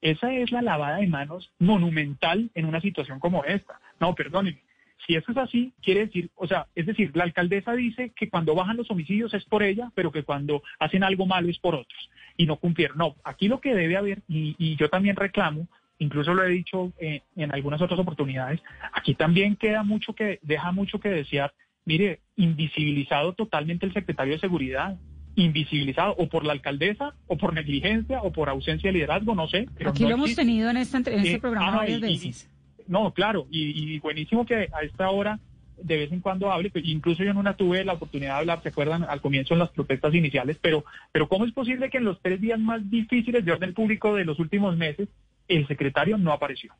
Esa 0.00 0.32
es 0.32 0.52
la 0.52 0.62
lavada 0.62 0.98
de 0.98 1.08
manos 1.08 1.50
monumental 1.58 2.50
en 2.54 2.66
una 2.66 2.80
situación 2.80 3.18
como 3.18 3.44
esta. 3.44 3.80
No, 3.98 4.14
perdónenme. 4.14 4.62
Si 5.06 5.14
eso 5.14 5.32
es 5.32 5.38
así, 5.38 5.72
quiere 5.82 6.06
decir, 6.06 6.30
o 6.34 6.46
sea, 6.46 6.66
es 6.74 6.86
decir, 6.86 7.10
la 7.14 7.24
alcaldesa 7.24 7.72
dice 7.72 8.12
que 8.14 8.28
cuando 8.28 8.54
bajan 8.54 8.76
los 8.76 8.90
homicidios 8.90 9.32
es 9.32 9.44
por 9.44 9.62
ella, 9.62 9.90
pero 9.94 10.12
que 10.12 10.22
cuando 10.22 10.62
hacen 10.78 11.02
algo 11.02 11.24
malo 11.24 11.48
es 11.48 11.58
por 11.58 11.74
otros 11.74 12.10
y 12.36 12.46
no 12.46 12.56
cumplieron. 12.56 12.98
No, 12.98 13.16
aquí 13.24 13.48
lo 13.48 13.60
que 13.60 13.74
debe 13.74 13.96
haber, 13.96 14.22
y, 14.28 14.76
yo 14.76 14.88
también 14.88 15.16
reclamo, 15.16 15.66
incluso 15.98 16.34
lo 16.34 16.44
he 16.44 16.50
dicho 16.50 16.92
eh, 16.98 17.22
en 17.36 17.52
algunas 17.52 17.80
otras 17.80 17.98
oportunidades, 17.98 18.60
aquí 18.92 19.14
también 19.14 19.56
queda 19.56 19.82
mucho 19.82 20.14
que, 20.14 20.38
deja 20.42 20.72
mucho 20.72 21.00
que 21.00 21.08
desear. 21.08 21.52
Mire, 21.84 22.20
invisibilizado 22.36 23.32
totalmente 23.32 23.86
el 23.86 23.94
secretario 23.94 24.34
de 24.34 24.40
Seguridad, 24.40 24.98
invisibilizado 25.36 26.14
o 26.18 26.28
por 26.28 26.44
la 26.44 26.52
alcaldesa 26.52 27.14
o 27.26 27.36
por 27.36 27.54
negligencia 27.54 28.20
o 28.22 28.32
por 28.32 28.48
ausencia 28.48 28.88
de 28.88 28.94
liderazgo, 28.94 29.34
no 29.34 29.48
sé. 29.48 29.66
Aquí 29.86 30.04
lo 30.04 30.10
hemos 30.10 30.34
tenido 30.34 30.68
en, 30.68 30.76
esta, 30.76 30.98
en 30.98 31.06
este 31.06 31.34
eh, 31.34 31.38
programa 31.38 31.72
ah, 31.72 31.76
varias 31.76 32.00
veces 32.00 32.50
no, 32.88 33.12
claro, 33.12 33.46
y, 33.50 34.00
buenísimo 34.00 34.44
que 34.44 34.68
a 34.72 34.82
esta 34.82 35.10
hora 35.10 35.38
de 35.76 35.96
vez 35.96 36.10
en 36.10 36.20
cuando 36.20 36.50
hable, 36.50 36.72
incluso 36.82 37.22
yo 37.22 37.30
en 37.30 37.36
una 37.36 37.54
tuve 37.54 37.84
la 37.84 37.92
oportunidad 37.92 38.34
de 38.34 38.38
hablar, 38.40 38.62
¿se 38.62 38.70
acuerdan? 38.70 39.04
Al 39.04 39.20
comienzo 39.20 39.54
en 39.54 39.60
las 39.60 39.70
protestas 39.70 40.12
iniciales, 40.12 40.58
pero, 40.60 40.84
pero 41.12 41.28
¿cómo 41.28 41.44
es 41.44 41.52
posible 41.52 41.88
que 41.88 41.98
en 41.98 42.04
los 42.04 42.20
tres 42.20 42.40
días 42.40 42.58
más 42.58 42.90
difíciles 42.90 43.44
de 43.44 43.52
orden 43.52 43.74
público 43.74 44.16
de 44.16 44.24
los 44.24 44.40
últimos 44.40 44.76
meses 44.76 45.08
el 45.48 45.66
secretario 45.66 46.18
no 46.18 46.32
apareció? 46.32 46.72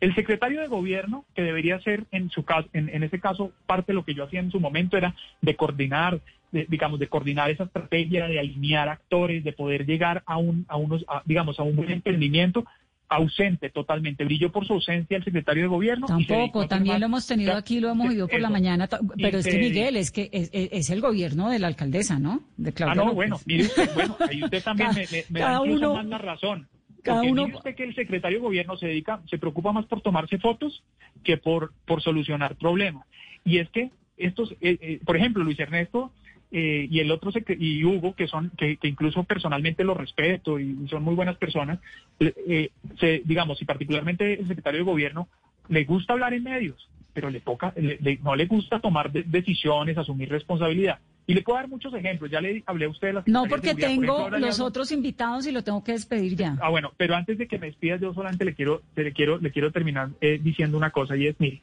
El 0.00 0.14
secretario 0.14 0.60
de 0.60 0.66
gobierno, 0.66 1.24
que 1.34 1.42
debería 1.42 1.80
ser 1.80 2.04
en 2.10 2.28
su 2.30 2.44
caso, 2.44 2.68
en, 2.72 3.02
ese 3.02 3.20
caso, 3.20 3.52
parte 3.66 3.92
de 3.92 3.94
lo 3.94 4.04
que 4.04 4.14
yo 4.14 4.24
hacía 4.24 4.40
en 4.40 4.50
su 4.50 4.60
momento 4.60 4.96
era 4.96 5.14
de 5.40 5.56
coordinar, 5.56 6.20
digamos, 6.50 6.98
de 6.98 7.08
coordinar 7.08 7.50
esa 7.50 7.64
estrategia, 7.64 8.26
de 8.26 8.38
alinear 8.38 8.88
actores, 8.88 9.44
de 9.44 9.52
poder 9.52 9.86
llegar 9.86 10.22
a 10.26 10.36
un, 10.36 10.66
a 10.68 10.76
unos, 10.76 11.04
digamos, 11.24 11.58
a 11.58 11.62
un 11.62 11.76
buen 11.76 11.90
emprendimiento, 11.90 12.64
ausente 13.08 13.70
totalmente. 13.70 14.24
Brilló 14.24 14.50
por 14.50 14.66
su 14.66 14.74
ausencia 14.74 15.16
el 15.16 15.24
secretario 15.24 15.64
de 15.64 15.68
gobierno. 15.68 16.06
Tampoco, 16.06 16.66
también 16.66 17.00
lo 17.00 17.06
hemos 17.06 17.26
tenido 17.26 17.54
aquí, 17.54 17.80
lo 17.80 17.90
hemos 17.90 18.08
oído 18.08 18.28
por 18.28 18.40
la 18.40 18.50
mañana, 18.50 18.88
pero 19.16 19.38
es 19.38 19.46
que 19.46 19.58
Miguel, 19.58 19.96
es 19.96 20.10
que 20.10 20.28
es, 20.32 20.90
el 20.90 21.00
gobierno 21.00 21.50
de 21.50 21.58
la 21.58 21.68
alcaldesa, 21.68 22.18
¿no? 22.18 22.42
De 22.56 22.72
Claudia 22.72 23.02
ah, 23.02 23.06
no, 23.06 23.14
bueno, 23.14 23.40
mire 23.46 23.64
usted, 23.64 23.90
bueno, 23.94 24.16
ahí 24.28 24.42
usted 24.42 24.62
también 24.62 24.90
me, 25.30 25.40
da 25.40 25.60
incluso 25.64 25.94
más 25.94 26.06
la 26.06 26.18
razón. 26.18 26.68
Cada 27.04 27.22
uno... 27.22 27.44
Mire 27.44 27.58
usted 27.58 27.74
que 27.74 27.84
el 27.84 27.94
secretario 27.94 28.38
de 28.38 28.44
gobierno 28.44 28.76
se 28.76 28.86
dedica, 28.86 29.20
se 29.28 29.38
preocupa 29.38 29.72
más 29.72 29.86
por 29.86 30.00
tomarse 30.00 30.38
fotos 30.38 30.82
que 31.22 31.36
por, 31.36 31.72
por 31.86 32.02
solucionar 32.02 32.56
problemas. 32.56 33.06
Y 33.44 33.58
es 33.58 33.68
que 33.70 33.90
estos, 34.16 34.52
eh, 34.60 34.78
eh, 34.80 35.00
por 35.04 35.16
ejemplo, 35.16 35.44
Luis 35.44 35.60
Ernesto 35.60 36.10
eh, 36.50 36.86
y 36.90 37.00
el 37.00 37.10
otro 37.10 37.30
y 37.58 37.84
Hugo, 37.84 38.14
que 38.14 38.26
son 38.26 38.50
que, 38.56 38.78
incluso 38.82 39.24
personalmente 39.24 39.84
lo 39.84 39.92
respeto 39.92 40.58
y 40.58 40.88
son 40.88 41.02
muy 41.02 41.14
buenas 41.14 41.36
personas, 41.36 41.78
eh, 42.20 42.70
se, 42.98 43.22
digamos, 43.24 43.60
y 43.60 43.64
particularmente 43.64 44.40
el 44.40 44.46
secretario 44.46 44.80
de 44.80 44.84
gobierno, 44.84 45.28
le 45.68 45.84
gusta 45.84 46.12
hablar 46.14 46.32
en 46.32 46.44
medios, 46.44 46.88
pero 47.12 47.28
le 47.28 47.40
toca, 47.40 47.74
no 48.22 48.36
le 48.36 48.46
gusta 48.46 48.80
tomar 48.80 49.10
decisiones, 49.12 49.98
asumir 49.98 50.30
responsabilidad. 50.30 51.00
Y 51.26 51.34
le 51.34 51.42
puedo 51.42 51.56
dar 51.56 51.68
muchos 51.68 51.94
ejemplos. 51.94 52.30
Ya 52.30 52.40
le 52.40 52.62
hablé 52.66 52.84
a 52.84 52.88
usted 52.90 53.08
de 53.08 53.12
las 53.14 53.26
No, 53.26 53.44
porque 53.46 53.74
tengo 53.74 54.28
los 54.30 54.60
otros 54.60 54.92
invitados 54.92 55.46
y 55.46 55.52
lo 55.52 55.62
tengo 55.62 55.82
que 55.82 55.92
despedir 55.92 56.36
ya. 56.36 56.56
Ah, 56.60 56.68
bueno, 56.68 56.92
pero 56.96 57.14
antes 57.14 57.38
de 57.38 57.46
que 57.46 57.58
me 57.58 57.66
despidas, 57.66 58.00
yo 58.00 58.12
solamente 58.12 58.44
le 58.44 58.54
quiero, 58.54 58.82
le 58.94 59.12
quiero, 59.12 59.38
le 59.38 59.50
quiero 59.50 59.72
terminar 59.72 60.10
eh, 60.20 60.38
diciendo 60.42 60.76
una 60.76 60.90
cosa 60.90 61.16
y 61.16 61.26
es, 61.26 61.36
mire, 61.38 61.62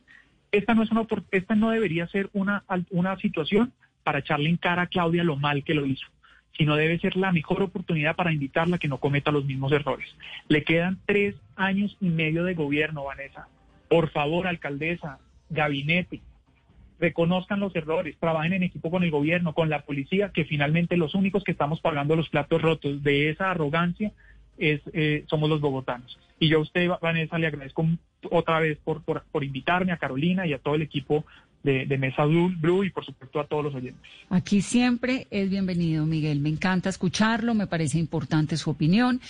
esta 0.51 0.73
no 0.73 0.83
es 0.83 0.91
una, 0.91 1.05
esta 1.31 1.55
no 1.55 1.69
debería 1.69 2.07
ser 2.07 2.29
una, 2.33 2.63
una 2.89 3.17
situación 3.17 3.71
para 4.03 4.19
echarle 4.19 4.49
en 4.49 4.57
cara 4.57 4.83
a 4.83 4.87
Claudia 4.87 5.23
lo 5.23 5.37
mal 5.37 5.63
que 5.63 5.73
lo 5.73 5.85
hizo, 5.85 6.07
sino 6.57 6.75
debe 6.75 6.99
ser 6.99 7.15
la 7.15 7.31
mejor 7.31 7.61
oportunidad 7.61 8.15
para 8.15 8.33
invitarla 8.33 8.77
a 8.77 8.79
que 8.79 8.87
no 8.87 8.97
cometa 8.97 9.31
los 9.31 9.45
mismos 9.45 9.71
errores. 9.71 10.09
Le 10.47 10.63
quedan 10.63 10.97
tres 11.05 11.35
años 11.55 11.95
y 12.01 12.09
medio 12.09 12.43
de 12.43 12.55
gobierno, 12.55 13.03
Vanessa. 13.03 13.47
Por 13.87 14.09
favor, 14.09 14.47
alcaldesa, 14.47 15.19
gabinete, 15.49 16.21
reconozcan 17.01 17.59
los 17.59 17.75
errores, 17.75 18.15
trabajen 18.19 18.53
en 18.53 18.63
equipo 18.63 18.91
con 18.91 19.03
el 19.03 19.11
gobierno, 19.11 19.53
con 19.53 19.69
la 19.69 19.81
policía, 19.81 20.29
que 20.29 20.45
finalmente 20.45 20.95
los 20.95 21.15
únicos 21.15 21.43
que 21.43 21.51
estamos 21.51 21.81
pagando 21.81 22.15
los 22.15 22.29
platos 22.29 22.61
rotos 22.61 23.03
de 23.03 23.29
esa 23.29 23.51
arrogancia 23.51 24.13
es, 24.57 24.81
eh, 24.93 25.25
somos 25.27 25.49
los 25.49 25.59
bogotanos. 25.59 26.17
Y 26.39 26.47
yo 26.47 26.59
a 26.59 26.61
usted, 26.61 26.89
Vanessa, 27.01 27.37
le 27.37 27.47
agradezco 27.47 27.85
otra 28.29 28.59
vez 28.59 28.77
por, 28.83 29.03
por, 29.03 29.23
por 29.31 29.43
invitarme 29.43 29.91
a 29.91 29.97
Carolina 29.97 30.45
y 30.45 30.53
a 30.53 30.59
todo 30.59 30.75
el 30.75 30.83
equipo 30.83 31.25
de, 31.63 31.97
Mesa 31.97 32.25
Blue, 32.25 32.83
y 32.83 32.89
por 32.89 33.05
supuesto 33.05 33.39
a 33.39 33.45
todos 33.45 33.63
los 33.63 33.75
oyentes. 33.75 34.01
Aquí 34.29 34.61
siempre 34.61 35.27
es 35.29 35.49
bienvenido, 35.49 36.05
Miguel. 36.05 36.39
Me 36.39 36.49
encanta 36.49 36.89
escucharlo, 36.89 37.53
me 37.53 37.67
parece 37.67 37.99
importante 37.99 38.57
su 38.57 38.69
opinión. 38.71 39.21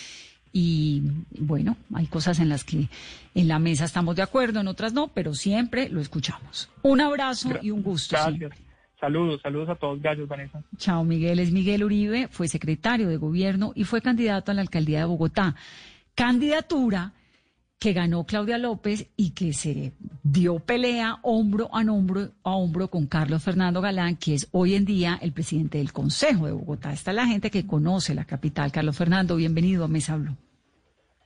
Y 0.53 1.03
bueno, 1.39 1.77
hay 1.93 2.07
cosas 2.07 2.39
en 2.39 2.49
las 2.49 2.63
que 2.63 2.89
en 3.33 3.47
la 3.47 3.59
mesa 3.59 3.85
estamos 3.85 4.15
de 4.15 4.21
acuerdo, 4.21 4.59
en 4.59 4.67
otras 4.67 4.93
no, 4.93 5.07
pero 5.07 5.33
siempre 5.33 5.89
lo 5.89 6.01
escuchamos. 6.01 6.69
Un 6.81 7.01
abrazo 7.01 7.51
y 7.61 7.71
un 7.71 7.81
gusto. 7.81 8.17
Gracias. 8.17 8.51
Saludos, 8.99 9.41
saludos 9.41 9.69
a 9.69 9.75
todos, 9.75 9.99
gallos, 9.99 10.27
Vanessa. 10.27 10.61
Chao, 10.77 11.03
Miguel. 11.03 11.39
Es 11.39 11.51
Miguel 11.51 11.83
Uribe, 11.83 12.27
fue 12.27 12.47
secretario 12.47 13.07
de 13.07 13.17
gobierno 13.17 13.71
y 13.75 13.83
fue 13.83 14.01
candidato 14.01 14.51
a 14.51 14.53
la 14.53 14.61
alcaldía 14.61 14.99
de 14.99 15.05
Bogotá. 15.05 15.55
Candidatura 16.13 17.13
que 17.81 17.93
ganó 17.93 18.25
Claudia 18.25 18.59
López 18.59 19.07
y 19.17 19.31
que 19.31 19.53
se 19.53 19.91
dio 20.21 20.59
pelea 20.59 21.17
hombro 21.23 21.67
a 21.73 21.79
hombro 21.79 22.29
a 22.43 22.51
hombro 22.51 22.89
con 22.89 23.07
Carlos 23.07 23.41
Fernando 23.41 23.81
Galán, 23.81 24.17
que 24.17 24.35
es 24.35 24.47
hoy 24.51 24.75
en 24.75 24.85
día 24.85 25.17
el 25.19 25.31
presidente 25.31 25.79
del 25.79 25.91
Consejo 25.91 26.45
de 26.45 26.51
Bogotá. 26.51 26.93
Está 26.93 27.11
la 27.11 27.25
gente 27.25 27.49
que 27.49 27.65
conoce 27.65 28.13
la 28.13 28.25
capital. 28.25 28.71
Carlos 28.71 28.95
Fernando, 28.95 29.35
bienvenido 29.35 29.83
a 29.83 29.87
Mesa 29.87 30.15
Blue. 30.15 30.37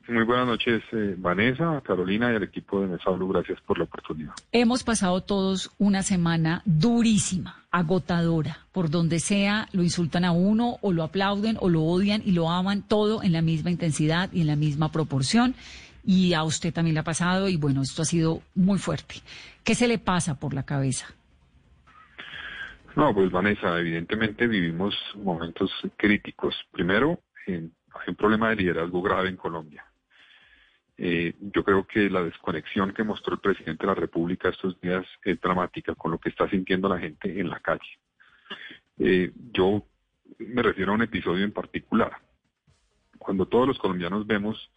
Muy 0.08 0.24
buenas 0.24 0.48
noches, 0.48 0.82
eh, 0.94 1.16
Vanessa, 1.18 1.82
Carolina 1.84 2.32
y 2.32 2.36
al 2.38 2.44
equipo 2.44 2.80
de 2.80 2.88
Mesa 2.88 3.10
Blue. 3.10 3.28
Gracias 3.28 3.60
por 3.60 3.78
la 3.78 3.84
oportunidad. 3.84 4.32
Hemos 4.54 4.86
pasado 4.86 5.22
todos 5.24 5.72
una 5.78 6.04
semana 6.04 6.62
durísima, 6.64 7.66
agotadora. 7.70 8.60
Por 8.72 8.90
donde 8.90 9.20
sea, 9.20 9.68
lo 9.74 9.84
insultan 9.84 10.24
a 10.24 10.32
uno 10.32 10.78
o 10.82 10.94
lo 10.94 11.04
aplauden 11.04 11.58
o 11.60 11.68
lo 11.68 11.84
odian 11.84 12.22
y 12.24 12.32
lo 12.32 12.50
aman, 12.50 12.82
todo 12.82 13.24
en 13.24 13.34
la 13.34 13.42
misma 13.42 13.72
intensidad 13.72 14.32
y 14.32 14.40
en 14.40 14.48
la 14.48 14.56
misma 14.56 14.90
proporción 14.90 15.54
y 16.06 16.34
a 16.34 16.44
usted 16.44 16.74
también 16.74 16.94
le 16.94 17.00
ha 17.00 17.04
pasado 17.04 17.48
y 17.50 17.58
bueno, 17.58 17.82
esto 17.82 18.02
ha 18.02 18.06
sido 18.06 18.42
muy 18.54 18.78
fuerte. 18.78 19.16
¿Qué 19.64 19.76
se 19.76 19.88
le 19.88 19.98
pasa 19.98 20.40
por 20.40 20.54
la 20.54 20.64
cabeza? 20.64 21.08
No, 22.96 23.14
pues 23.14 23.30
Vanessa, 23.30 23.78
evidentemente 23.80 24.48
vivimos 24.48 24.96
momentos 25.16 25.72
críticos. 25.98 26.56
Primero, 26.72 27.20
hay 27.48 27.70
un 28.08 28.16
problema 28.16 28.50
de 28.50 28.56
liderazgo 28.56 29.02
grave 29.02 29.30
en 29.30 29.36
Colombia. 29.36 29.86
Eh, 30.98 31.34
yo 31.42 31.64
creo 31.64 31.86
que 31.86 32.10
la 32.10 32.24
desconexión 32.24 32.94
que 32.94 33.04
mostró 33.04 33.34
el 33.34 33.42
presidente 33.42 33.84
de 33.84 33.88
la 33.88 34.00
República 34.00 34.48
estos 34.48 34.80
días 34.80 35.06
es 35.26 35.42
dramática 35.42 35.94
con 35.96 36.12
lo 36.12 36.20
que 36.20 36.30
está 36.30 36.50
sintiendo 36.50 36.88
la 36.88 37.00
gente 37.00 37.38
en 37.38 37.50
la 37.50 37.60
calle. 37.60 38.00
Eh, 38.98 39.32
yo 39.52 39.86
me 40.40 40.62
refiero 40.62 40.92
a 40.92 40.96
un 40.96 41.02
episodio 41.02 41.44
en 41.44 41.52
particular. 41.52 42.14
Cuando 43.18 43.46
todos 43.46 43.68
los 43.68 43.78
colombianos 43.78 44.26
vemos 44.26 44.72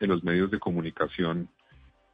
en 0.00 0.08
los 0.08 0.24
medios 0.24 0.50
de 0.50 0.58
comunicación 0.58 1.48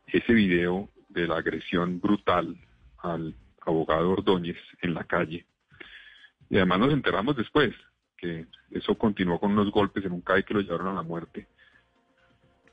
ese 0.08 0.32
video 0.32 0.90
de 1.08 1.26
la 1.26 1.36
agresión 1.38 2.00
brutal 2.00 2.56
al 2.98 3.34
abogado 3.64 4.10
Ordóñez 4.10 4.58
en 4.82 4.94
la 4.94 5.04
calle. 5.04 5.46
Y 6.50 6.56
además 6.56 6.80
nos 6.80 6.92
enteramos 6.92 7.36
después 7.36 7.74
que 8.16 8.46
eso 8.70 8.96
continuó 8.96 9.38
con 9.38 9.52
unos 9.52 9.70
golpes 9.70 10.04
en 10.04 10.12
un 10.12 10.20
CAI 10.20 10.44
que 10.44 10.54
lo 10.54 10.60
llevaron 10.60 10.88
a 10.88 10.94
la 10.94 11.02
muerte. 11.02 11.46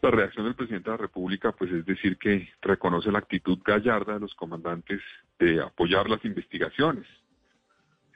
La 0.02 0.12
reacción 0.12 0.46
del 0.46 0.56
presidente 0.56 0.90
de 0.90 0.98
la 0.98 1.02
República, 1.02 1.52
pues 1.54 1.72
es 1.72 1.86
decir 1.86 2.18
que 2.18 2.50
reconoce 2.62 3.12
la 3.12 3.20
actitud 3.20 3.60
gallarda 3.64 4.16
de 4.16 4.20
los 4.20 4.34
comandantes 4.36 5.02
de 5.40 5.62
apoyar 5.62 6.10
las 6.10 6.24
investigaciones. 6.26 7.08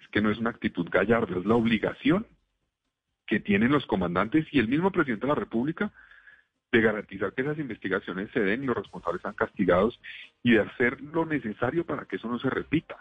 Es 0.01 0.07
que 0.09 0.21
no 0.21 0.29
es 0.29 0.37
una 0.37 0.49
actitud 0.49 0.87
gallarda, 0.89 1.37
es 1.37 1.45
la 1.45 1.55
obligación 1.55 2.27
que 3.25 3.39
tienen 3.39 3.71
los 3.71 3.85
comandantes 3.85 4.45
y 4.51 4.59
el 4.59 4.67
mismo 4.67 4.91
presidente 4.91 5.25
de 5.25 5.33
la 5.33 5.39
República 5.39 5.93
de 6.71 6.81
garantizar 6.81 7.33
que 7.33 7.41
esas 7.41 7.57
investigaciones 7.59 8.29
se 8.31 8.41
den 8.41 8.63
y 8.63 8.67
los 8.67 8.75
responsables 8.75 9.21
sean 9.21 9.33
castigados 9.33 9.99
y 10.43 10.53
de 10.53 10.61
hacer 10.61 11.01
lo 11.01 11.25
necesario 11.25 11.85
para 11.85 12.05
que 12.05 12.17
eso 12.17 12.27
no 12.27 12.39
se 12.39 12.49
repita. 12.49 12.97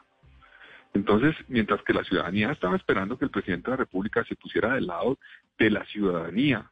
Entonces, 0.94 1.34
mientras 1.48 1.82
que 1.82 1.92
la 1.92 2.04
ciudadanía 2.04 2.52
estaba 2.52 2.76
esperando 2.76 3.18
que 3.18 3.26
el 3.26 3.30
presidente 3.30 3.70
de 3.70 3.76
la 3.76 3.84
República 3.84 4.24
se 4.24 4.36
pusiera 4.36 4.74
del 4.74 4.86
lado 4.86 5.18
de 5.58 5.70
la 5.70 5.84
ciudadanía, 5.86 6.70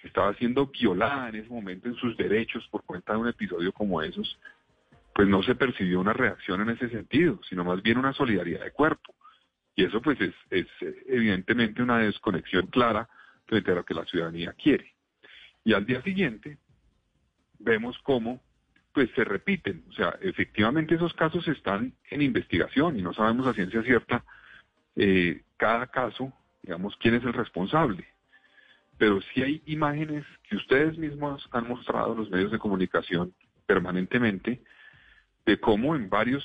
que 0.00 0.08
estaba 0.08 0.32
siendo 0.34 0.66
violada 0.66 1.28
en 1.28 1.36
ese 1.36 1.48
momento 1.48 1.88
en 1.88 1.96
sus 1.96 2.16
derechos 2.16 2.66
por 2.70 2.84
cuenta 2.84 3.12
de 3.12 3.18
un 3.18 3.28
episodio 3.28 3.72
como 3.72 4.00
esos, 4.00 4.38
pues 5.14 5.28
no 5.28 5.42
se 5.42 5.54
percibió 5.54 6.00
una 6.00 6.12
reacción 6.12 6.60
en 6.62 6.70
ese 6.70 6.88
sentido, 6.90 7.40
sino 7.48 7.64
más 7.64 7.82
bien 7.82 7.98
una 7.98 8.12
solidaridad 8.12 8.64
de 8.64 8.70
cuerpo. 8.70 9.14
Y 9.74 9.84
eso 9.84 10.00
pues 10.00 10.18
es, 10.20 10.34
es 10.50 10.66
evidentemente 11.06 11.82
una 11.82 11.98
desconexión 11.98 12.68
clara 12.68 13.08
frente 13.46 13.72
a 13.72 13.74
lo 13.74 13.84
que 13.84 13.94
la 13.94 14.04
ciudadanía 14.06 14.52
quiere. 14.52 14.95
Y 15.66 15.72
al 15.72 15.84
día 15.84 16.00
siguiente 16.02 16.58
vemos 17.58 17.98
cómo 18.04 18.40
pues 18.92 19.10
se 19.16 19.24
repiten. 19.24 19.84
O 19.88 19.92
sea, 19.94 20.16
efectivamente 20.20 20.94
esos 20.94 21.12
casos 21.14 21.46
están 21.48 21.92
en 22.08 22.22
investigación 22.22 22.96
y 22.96 23.02
no 23.02 23.12
sabemos 23.12 23.48
a 23.48 23.52
ciencia 23.52 23.82
cierta 23.82 24.24
eh, 24.94 25.42
cada 25.56 25.88
caso, 25.88 26.32
digamos, 26.62 26.96
quién 26.98 27.16
es 27.16 27.24
el 27.24 27.32
responsable. 27.32 28.06
Pero 28.96 29.20
sí 29.20 29.42
hay 29.42 29.60
imágenes 29.66 30.24
que 30.48 30.54
ustedes 30.54 30.96
mismos 30.98 31.44
han 31.50 31.66
mostrado 31.66 32.12
en 32.12 32.18
los 32.20 32.30
medios 32.30 32.52
de 32.52 32.60
comunicación 32.60 33.34
permanentemente 33.66 34.62
de 35.46 35.58
cómo 35.58 35.96
en 35.96 36.08
varios 36.08 36.44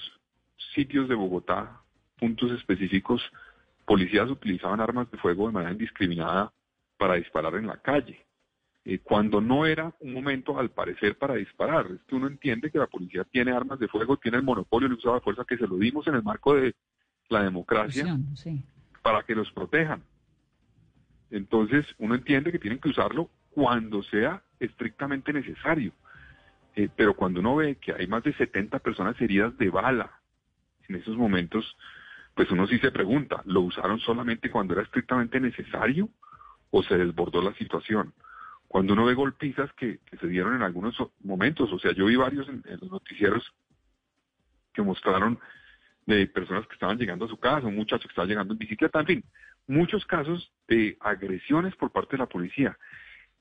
sitios 0.73 1.07
de 1.07 1.13
Bogotá, 1.13 1.79
puntos 2.17 2.51
específicos, 2.53 3.21
policías 3.85 4.31
utilizaban 4.31 4.81
armas 4.81 5.11
de 5.11 5.19
fuego 5.19 5.45
de 5.45 5.53
manera 5.53 5.73
indiscriminada 5.73 6.51
para 6.97 7.13
disparar 7.13 7.53
en 7.53 7.67
la 7.67 7.77
calle. 7.77 8.25
Eh, 8.83 8.99
cuando 8.99 9.41
no 9.41 9.65
era 9.65 9.93
un 9.99 10.13
momento, 10.13 10.57
al 10.57 10.71
parecer, 10.71 11.17
para 11.17 11.35
disparar. 11.35 11.85
Es 11.91 12.01
que 12.07 12.15
uno 12.15 12.27
entiende 12.27 12.71
que 12.71 12.79
la 12.79 12.87
policía 12.87 13.23
tiene 13.25 13.51
armas 13.51 13.79
de 13.79 13.87
fuego, 13.87 14.17
tiene 14.17 14.37
el 14.37 14.43
monopolio 14.43 14.89
de 14.89 14.95
uso 14.95 15.13
de 15.13 15.21
fuerza, 15.21 15.45
que 15.47 15.57
se 15.57 15.67
lo 15.67 15.77
dimos 15.77 16.07
en 16.07 16.15
el 16.15 16.23
marco 16.23 16.55
de 16.55 16.75
la 17.29 17.43
democracia 17.43 18.17
para 19.03 19.23
que 19.23 19.35
los 19.35 19.51
protejan. 19.51 20.03
Entonces, 21.29 21.85
uno 21.99 22.15
entiende 22.15 22.51
que 22.51 22.59
tienen 22.59 22.79
que 22.79 22.89
usarlo 22.89 23.29
cuando 23.51 24.03
sea 24.03 24.43
estrictamente 24.59 25.31
necesario. 25.31 25.93
Eh, 26.75 26.89
pero 26.95 27.15
cuando 27.15 27.39
uno 27.39 27.55
ve 27.57 27.75
que 27.75 27.93
hay 27.93 28.07
más 28.07 28.23
de 28.23 28.33
70 28.33 28.79
personas 28.79 29.19
heridas 29.21 29.57
de 29.57 29.69
bala 29.69 30.19
en 30.87 30.95
esos 30.95 31.15
momentos, 31.17 31.77
pues 32.33 32.49
uno 32.51 32.65
sí 32.67 32.79
se 32.79 32.91
pregunta, 32.91 33.41
¿lo 33.45 33.61
usaron 33.61 33.99
solamente 33.99 34.49
cuando 34.49 34.73
era 34.73 34.83
estrictamente 34.83 35.39
necesario 35.39 36.09
o 36.69 36.81
se 36.83 36.97
desbordó 36.97 37.41
la 37.41 37.53
situación? 37.55 38.13
Cuando 38.71 38.93
uno 38.93 39.03
ve 39.03 39.15
golpizas 39.15 39.69
que, 39.73 39.99
se 40.17 40.27
dieron 40.27 40.55
en 40.55 40.61
algunos 40.61 40.95
momentos, 41.25 41.69
o 41.73 41.77
sea, 41.77 41.91
yo 41.91 42.05
vi 42.05 42.15
varios 42.15 42.47
en, 42.47 42.63
los 42.79 42.89
noticieros 42.89 43.43
que 44.71 44.81
mostraron 44.81 45.37
de 46.05 46.25
personas 46.27 46.65
que 46.67 46.75
estaban 46.75 46.97
llegando 46.97 47.25
a 47.25 47.27
su 47.27 47.35
casa, 47.35 47.67
un 47.67 47.75
muchacho 47.75 48.03
que 48.03 48.13
estaba 48.13 48.29
llegando 48.29 48.53
en 48.53 48.59
bicicleta, 48.59 49.01
en 49.01 49.05
fin, 49.05 49.23
muchos 49.67 50.05
casos 50.05 50.53
de 50.69 50.97
agresiones 51.01 51.75
por 51.75 51.91
parte 51.91 52.11
de 52.11 52.19
la 52.19 52.29
policía. 52.29 52.77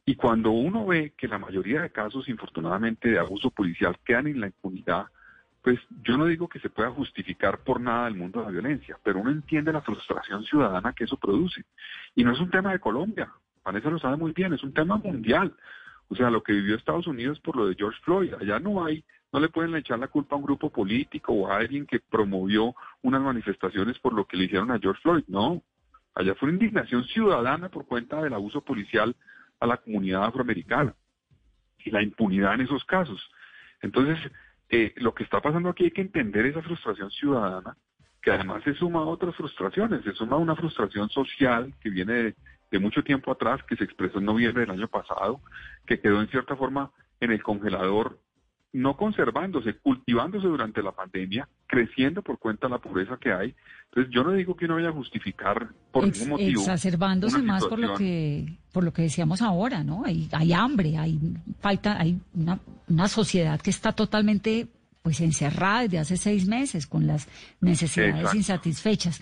Y 0.05 0.17
cuando 0.17 0.51
uno 0.51 0.85
ve 0.85 1.15
que 1.17 1.29
la 1.29 1.39
mayoría 1.39 1.83
de 1.83 1.93
casos, 1.93 2.29
infortunadamente, 2.29 3.11
de 3.11 3.21
abuso 3.21 3.51
policial 3.51 3.97
quedan 4.05 4.27
en 4.27 4.41
la 4.41 4.49
impunidad, 4.49 5.07
pues 5.63 5.79
yo 6.03 6.17
no 6.17 6.27
digo 6.27 6.49
que 6.49 6.59
se 6.59 6.71
pueda 6.71 6.91
justificar 6.91 7.61
por 7.61 7.81
nada 7.81 8.09
el 8.09 8.17
mundo 8.17 8.41
de 8.41 8.47
la 8.47 8.51
violencia, 8.51 8.99
pero 9.05 9.21
uno 9.21 9.31
entiende 9.31 9.73
la 9.73 9.83
frustración 9.83 10.43
ciudadana 10.43 10.93
que 10.93 11.05
eso 11.05 11.17
produce. 11.17 11.63
Y 12.17 12.25
no 12.25 12.33
es 12.33 12.41
un 12.41 12.51
tema 12.51 12.73
de 12.73 12.81
Colombia, 12.81 13.33
Vanessa 13.65 13.91
lo 13.91 13.99
sabe 13.99 14.17
muy 14.17 14.33
bien, 14.33 14.53
es 14.53 14.63
un 14.63 14.73
tema 14.73 14.97
mundial. 14.97 15.55
O 16.09 16.17
sea, 16.17 16.31
lo 16.31 16.43
que 16.43 16.53
vivió 16.53 16.75
Estados 16.75 17.07
Unidos 17.07 17.39
por 17.41 17.57
lo 17.57 17.69
de 17.69 17.77
George 17.77 17.99
Floyd, 18.03 18.35
allá 18.35 18.59
no 18.59 18.85
hay, 18.85 19.05
no 19.33 19.39
le 19.39 19.49
pueden 19.49 19.77
echar 19.77 19.99
la 19.99 20.09
culpa 20.09 20.35
a 20.35 20.39
un 20.39 20.45
grupo 20.45 20.71
político 20.71 21.33
o 21.33 21.49
a 21.49 21.59
alguien 21.59 21.87
que 21.87 22.01
promovió 22.01 22.75
unas 23.03 23.23
manifestaciones 23.23 23.99
por 24.01 24.13
lo 24.13 24.27
que 24.27 24.37
le 24.37 24.45
hicieron 24.45 24.71
a 24.71 24.79
George 24.79 25.01
Floyd, 25.03 25.25
no. 25.29 25.63
Allá 26.15 26.35
fue 26.35 26.49
una 26.49 26.57
indignación 26.57 27.05
ciudadana 27.05 27.69
por 27.69 27.87
cuenta 27.87 28.21
del 28.21 28.35
abuso 28.35 28.61
policial 28.63 29.15
a 29.61 29.67
la 29.67 29.77
comunidad 29.77 30.25
afroamericana 30.25 30.95
y 31.85 31.91
la 31.91 32.03
impunidad 32.03 32.55
en 32.55 32.63
esos 32.63 32.85
casos. 32.85 33.21
Entonces, 33.81 34.19
eh, 34.69 34.93
lo 34.97 35.15
que 35.15 35.23
está 35.23 35.41
pasando 35.41 35.69
aquí 35.69 35.85
hay 35.85 35.91
que 35.93 36.01
entender 36.01 36.47
esa 36.47 36.63
frustración 36.63 37.11
ciudadana, 37.11 37.77
que 38.21 38.33
además 38.33 38.65
se 38.65 38.75
suma 38.75 39.01
a 39.01 39.05
otras 39.05 39.35
frustraciones, 39.37 40.03
se 40.03 40.13
suma 40.13 40.37
a 40.37 40.41
una 40.41 40.57
frustración 40.57 41.09
social 41.11 41.73
que 41.81 41.91
viene 41.91 42.13
de, 42.13 42.37
de 42.71 42.79
mucho 42.79 43.03
tiempo 43.03 43.33
atrás, 43.33 43.61
que 43.69 43.77
se 43.77 43.85
expresó 43.85 44.19
en 44.19 44.27
noviembre 44.27 44.63
del 44.63 44.71
año 44.71 44.89
pasado, 44.89 45.41
que 45.87 46.01
quedó 46.01 46.21
en 46.21 46.29
cierta 46.29 46.57
forma 46.57 46.91
en 47.21 47.33
el 47.33 47.43
congelador, 47.43 48.19
no 48.73 48.97
conservándose, 48.97 49.75
cultivándose 49.75 50.47
durante 50.47 50.83
la 50.83 50.93
pandemia, 50.93 51.49
creciendo 51.67 52.23
por 52.23 52.39
cuenta 52.39 52.69
de 52.69 52.73
la 52.73 52.79
pobreza 52.79 53.19
que 53.21 53.33
hay. 53.33 53.55
Entonces 53.87 54.13
yo 54.15 54.23
no 54.23 54.33
digo 54.33 54.57
que 54.57 54.69
no 54.69 54.77
vaya 54.77 54.91
a 54.91 54.93
justificar 54.93 55.69
por 55.91 56.05
ningún 56.05 56.29
motivo. 56.29 56.61
Exacerbándose 56.61 57.43
más 57.43 57.65
por 57.67 57.79
lo 57.79 57.95
que 57.95 58.59
por 58.73 58.85
lo 58.85 58.93
que 58.93 59.03
decíamos 59.03 59.43
ahora, 59.43 59.83
¿no? 59.83 60.05
Hay, 60.05 60.29
hay 60.31 60.53
hambre, 60.53 60.97
hay 60.97 61.19
falta, 61.59 62.01
hay 62.01 62.21
una, 62.35 62.61
una 62.89 63.09
sociedad 63.09 63.61
que 63.61 63.71
está 63.71 63.93
totalmente 63.93 64.69
pues 65.03 65.21
encerrada 65.21 65.83
desde 65.83 65.99
hace 65.99 66.17
seis 66.17 66.47
meses 66.47 66.87
con 66.87 67.07
las 67.07 67.27
necesidades 67.61 68.33
insatisfechas. 68.35 69.21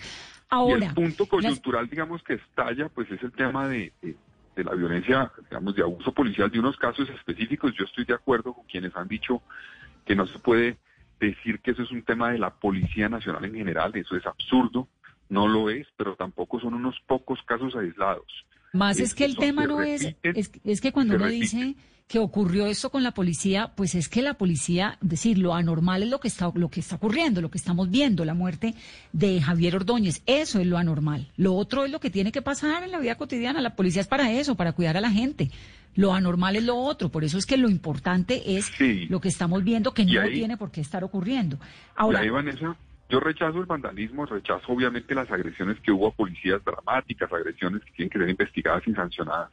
Ahora, 0.49 0.85
y 0.85 0.87
el 0.87 0.93
punto 0.93 1.25
coyuntural, 1.27 1.89
digamos, 1.89 2.23
que 2.23 2.33
estalla, 2.33 2.89
pues 2.89 3.09
es 3.11 3.21
el 3.21 3.31
tema 3.31 3.67
de, 3.67 3.93
de, 4.01 4.63
la 4.63 4.73
violencia, 4.73 5.31
digamos, 5.49 5.75
de 5.75 5.83
abuso 5.83 6.11
policial 6.11 6.49
de 6.49 6.59
unos 6.59 6.75
casos 6.77 7.07
específicos. 7.09 7.73
Yo 7.77 7.85
estoy 7.85 8.05
de 8.05 8.13
acuerdo 8.13 8.53
con 8.53 8.65
quienes 8.65 8.95
han 8.95 9.07
dicho 9.07 9.41
que 10.05 10.15
no 10.15 10.25
se 10.25 10.39
puede 10.39 10.77
decir 11.19 11.59
que 11.59 11.71
eso 11.71 11.83
es 11.83 11.91
un 11.91 12.03
tema 12.03 12.31
de 12.31 12.39
la 12.39 12.49
Policía 12.49 13.09
Nacional 13.09 13.45
en 13.45 13.53
general, 13.53 13.95
eso 13.95 14.15
es 14.15 14.25
absurdo, 14.25 14.87
no 15.29 15.47
lo 15.47 15.69
es, 15.69 15.87
pero 15.97 16.15
tampoco 16.15 16.59
son 16.59 16.73
unos 16.73 16.99
pocos 17.05 17.39
casos 17.43 17.75
aislados. 17.75 18.45
Más 18.73 18.99
es, 18.99 19.13
que 19.13 19.25
el 19.25 19.35
tema 19.35 19.65
no 19.65 19.81
es, 19.81 20.15
es, 20.23 20.81
que 20.81 20.91
cuando 20.91 21.15
uno 21.15 21.27
dice 21.27 21.75
que 22.09 22.17
ocurrió 22.17 22.65
eso 22.65 22.89
con 22.89 23.03
la 23.03 23.11
policía, 23.11 23.71
pues 23.75 23.93
es 23.93 24.09
que 24.09 24.23
la 24.23 24.33
policía, 24.33 24.97
decir, 24.99 25.37
lo 25.37 25.53
anormal 25.53 26.01
es 26.01 26.09
lo 26.09 26.19
que 26.19 26.27
está 26.27 26.51
lo 26.55 26.69
que 26.69 26.79
está 26.79 26.95
ocurriendo, 26.95 27.39
lo 27.39 27.51
que 27.51 27.59
estamos 27.59 27.91
viendo, 27.91 28.25
la 28.25 28.33
muerte 28.33 28.73
de 29.13 29.39
Javier 29.39 29.75
Ordóñez, 29.75 30.23
eso 30.25 30.59
es 30.59 30.65
lo 30.65 30.79
anormal. 30.79 31.31
Lo 31.37 31.53
otro 31.53 31.85
es 31.85 31.91
lo 31.91 31.99
que 31.99 32.09
tiene 32.09 32.31
que 32.31 32.41
pasar 32.41 32.81
en 32.81 32.89
la 32.89 32.97
vida 32.97 33.13
cotidiana, 33.13 33.61
la 33.61 33.75
policía 33.75 34.01
es 34.01 34.07
para 34.07 34.31
eso, 34.31 34.55
para 34.55 34.73
cuidar 34.73 34.97
a 34.97 35.01
la 35.01 35.11
gente. 35.11 35.51
Lo 35.95 36.11
anormal 36.11 36.55
es 36.55 36.63
lo 36.63 36.77
otro, 36.77 37.09
por 37.09 37.23
eso 37.23 37.37
es 37.37 37.45
que 37.45 37.57
lo 37.57 37.69
importante 37.69 38.57
es 38.57 38.71
lo 39.07 39.21
que 39.21 39.27
estamos 39.27 39.63
viendo 39.63 39.93
que 39.93 40.03
no 40.03 40.23
tiene 40.29 40.57
por 40.57 40.71
qué 40.71 40.81
estar 40.81 41.03
ocurriendo. 41.03 41.59
Ahora, 41.95 42.23
yo 42.25 43.19
rechazo 43.19 43.59
el 43.59 43.65
vandalismo, 43.67 44.25
rechazo 44.25 44.71
obviamente 44.71 45.13
las 45.13 45.29
agresiones 45.29 45.79
que 45.81 45.91
hubo 45.91 46.07
a 46.07 46.11
policías 46.11 46.63
dramáticas, 46.65 47.31
agresiones 47.31 47.83
que 47.83 47.91
tienen 47.91 48.09
que 48.09 48.17
ser 48.17 48.29
investigadas 48.29 48.87
y 48.87 48.93
sancionadas. 48.93 49.51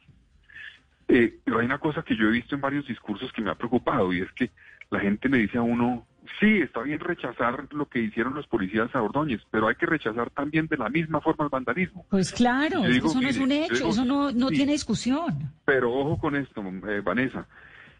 Eh, 1.07 1.39
pero 1.43 1.59
hay 1.59 1.65
una 1.65 1.79
cosa 1.79 2.03
que 2.03 2.15
yo 2.15 2.27
he 2.27 2.31
visto 2.31 2.55
en 2.55 2.61
varios 2.61 2.85
discursos 2.85 3.31
que 3.31 3.41
me 3.41 3.49
ha 3.49 3.55
preocupado 3.55 4.11
y 4.11 4.21
es 4.21 4.31
que 4.33 4.51
la 4.89 4.99
gente 4.99 5.29
le 5.29 5.37
dice 5.37 5.57
a 5.57 5.61
uno, 5.61 6.05
sí, 6.39 6.59
está 6.59 6.81
bien 6.81 6.99
rechazar 6.99 7.67
lo 7.71 7.87
que 7.87 7.99
hicieron 7.99 8.33
los 8.33 8.47
policías 8.47 8.93
a 8.93 9.01
Ordóñez, 9.01 9.41
pero 9.49 9.67
hay 9.67 9.75
que 9.75 9.85
rechazar 9.85 10.29
también 10.31 10.67
de 10.67 10.77
la 10.77 10.89
misma 10.89 11.21
forma 11.21 11.45
el 11.45 11.49
vandalismo. 11.49 12.05
Pues 12.09 12.31
claro, 12.31 12.83
eso 12.85 13.21
no 13.21 13.27
es 13.27 13.37
un 13.37 13.51
hecho, 13.51 13.89
eso 13.89 14.05
no, 14.05 14.31
no 14.31 14.49
tiene 14.49 14.73
discusión. 14.73 15.51
Pero 15.65 15.93
ojo 15.93 16.17
con 16.19 16.35
esto, 16.35 16.61
eh, 16.61 17.01
Vanessa, 17.01 17.47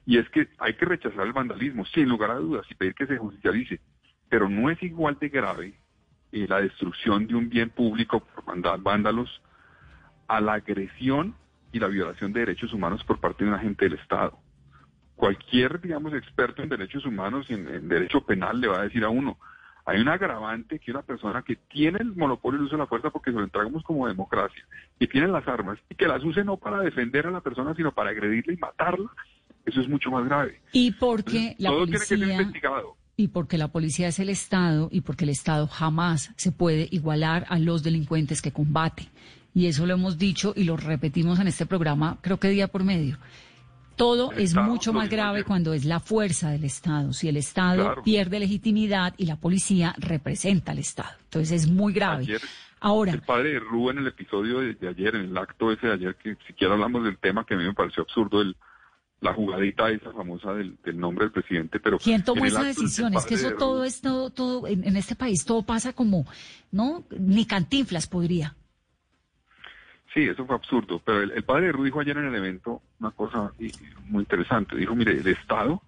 y 0.06 0.18
es 0.18 0.30
que 0.30 0.50
hay 0.60 0.74
que 0.76 0.86
rechazar 0.86 1.26
el 1.26 1.34
vandalismo, 1.34 1.86
sin 1.86 2.08
lugar 2.08 2.32
a 2.32 2.36
dudas, 2.36 2.66
y 2.70 2.76
pedir 2.76 2.94
que 2.94 3.08
se 3.08 3.18
judicialice, 3.18 3.80
pero 4.30 4.50
no 4.50 4.70
es 4.70 4.82
igual 4.84 5.18
de 5.20 5.30
grave 5.30 5.74
eh, 6.32 6.46
la 6.48 6.62
destrucción 6.62 7.28
de 7.28 7.36
un 7.36 7.50
bien 7.50 7.70
público 7.70 8.22
por 8.22 8.82
vándalos 8.82 9.42
a 10.28 10.42
la 10.42 10.54
agresión 10.56 11.36
y 11.78 11.80
la 11.80 11.88
violación 11.88 12.34
de 12.34 12.42
derechos 12.42 12.74
humanos 12.74 13.04
por 13.04 13.20
parte 13.20 13.44
de 13.44 13.52
un 13.52 13.56
agente 13.56 13.86
del 13.86 14.00
Estado. 14.00 14.38
Cualquier, 15.16 15.80
digamos, 15.80 16.14
experto 16.14 16.62
en 16.62 16.70
derechos 16.70 17.06
humanos 17.06 17.48
y 17.50 17.54
en, 17.54 17.88
derecho 17.88 18.22
penal 18.22 18.60
le 18.60 18.68
va 18.68 18.80
a 18.80 18.84
decir 18.84 19.04
a 19.04 19.10
uno, 19.10 19.38
hay 19.86 20.02
un 20.02 20.10
agravante 20.10 20.80
que 20.80 20.92
una 20.92 21.02
persona 21.02 21.44
que 21.44 21.56
tiene 21.56 22.00
el 22.02 22.14
monopolio 22.14 22.58
del 22.58 22.68
uso 22.68 22.76
de 22.76 22.82
la 22.82 22.88
fuerza 22.88 23.10
porque 23.10 23.32
se 23.32 23.38
lo 23.38 23.44
entregamos 23.44 23.84
como 23.84 24.08
democracia 24.08 24.64
y 25.00 25.08
tiene 25.08 25.28
las 25.28 25.48
armas 25.48 25.80
y 25.90 25.96
que 25.96 26.08
las 26.08 26.24
use 26.24 26.44
no 26.44 26.58
para 26.58 26.82
defender 26.82 27.26
a 27.26 27.32
la 27.32 27.42
persona 27.42 27.74
sino 27.74 27.94
para 27.94 28.10
agredirla 28.10 28.54
y 28.54 28.58
matarla, 28.58 29.10
eso 29.66 29.82
es 29.82 29.88
mucho 29.88 30.12
más 30.12 30.26
grave. 30.26 30.62
Y 30.74 30.92
porque 30.92 31.56
la 31.58 31.70
todo 31.70 31.80
policía... 31.80 32.06
tiene 32.06 32.24
que 32.26 32.28
ser 32.28 32.42
investigado. 32.42 32.98
y 33.16 33.30
porque 33.30 33.58
la 33.58 33.70
policía 33.70 34.10
es 34.10 34.20
el 34.20 34.30
Estado 34.30 34.90
y 34.92 35.02
porque 35.02 35.24
el 35.24 35.30
Estado 35.30 35.68
jamás 35.68 36.34
se 36.36 36.52
puede 36.52 36.90
igualar 36.92 37.46
a 37.50 37.58
los 37.58 37.82
delincuentes 37.82 38.42
que 38.42 38.52
combate. 38.52 39.10
Y 39.58 39.66
eso 39.66 39.88
lo 39.88 39.96
hemos 39.96 40.20
dicho 40.20 40.54
y 40.56 40.66
lo 40.66 40.78
repetimos 40.78 41.40
en 41.40 41.48
este 41.48 41.66
programa, 41.66 42.20
creo 42.22 42.40
que 42.40 42.48
día 42.48 42.68
por 42.68 42.84
medio. 42.84 43.18
Todo 43.96 44.32
es 44.34 44.54
mucho 44.54 44.94
más 44.94 45.10
grave 45.10 45.44
cuando 45.44 45.74
es 45.74 45.84
la 45.84 46.00
fuerza 46.00 46.52
del 46.52 46.64
Estado. 46.64 47.12
Si 47.12 47.28
el 47.28 47.38
Estado 47.38 48.04
pierde 48.04 48.40
legitimidad 48.40 49.16
y 49.18 49.26
la 49.26 49.38
policía 49.38 49.96
representa 49.98 50.74
al 50.74 50.78
Estado. 50.78 51.16
Entonces 51.24 51.64
es 51.64 51.72
muy 51.72 51.92
grave. 51.92 52.38
Ahora. 52.80 53.14
El 53.14 53.24
padre 53.24 53.54
de 53.54 53.60
Rubén 53.60 53.98
en 53.98 54.04
el 54.04 54.10
episodio 54.10 54.60
de, 54.60 54.78
ayer, 54.88 55.16
en 55.16 55.22
el 55.22 55.36
acto 55.36 55.72
ese 55.72 55.88
de 55.88 55.94
ayer, 55.94 56.16
que 56.18 56.38
siquiera 56.46 56.76
hablamos 56.76 57.04
del 57.04 57.18
tema 57.18 57.44
que 57.44 57.56
a 57.56 57.58
mí 57.58 57.64
me 57.64 57.74
pareció 57.74 58.04
absurdo, 58.04 58.44
el, 58.44 58.56
la 59.22 59.34
jugadita 59.34 59.90
esa 59.90 60.12
famosa 60.12 60.54
del, 60.54 60.78
nombre 60.94 61.26
del 61.26 61.32
presidente, 61.32 61.80
pero... 61.80 61.98
¿Quién 61.98 62.24
tomó 62.24 62.46
esa 62.46 62.62
decisión? 62.62 63.16
Es 63.16 63.26
que 63.26 63.34
eso 63.34 63.54
todo 63.54 63.84
es 63.84 64.02
todo, 64.02 64.68
en, 64.68 64.96
este 64.96 65.16
país 65.16 65.44
todo 65.46 65.64
pasa 65.64 65.94
como, 65.94 66.28
¿no? 66.72 67.06
Ni 67.18 67.48
cantinflas 67.48 68.06
podría. 68.06 68.56
Sí, 70.18 70.24
eso 70.24 70.48
fue 70.48 70.56
absurdo, 70.56 71.00
pero 71.06 71.22
el, 71.22 71.44
padre 71.44 71.68
de 71.68 71.74
Ru 71.74 71.84
dijo 71.84 72.00
ayer 72.00 72.18
en 72.18 72.26
el 72.26 72.34
evento 72.34 72.82
una 73.00 73.12
cosa 73.12 73.52
muy 74.06 74.24
interesante. 74.24 74.76
Dijo, 74.76 74.96
mire, 74.96 75.12
el 75.12 75.28
Estado, 75.28 75.80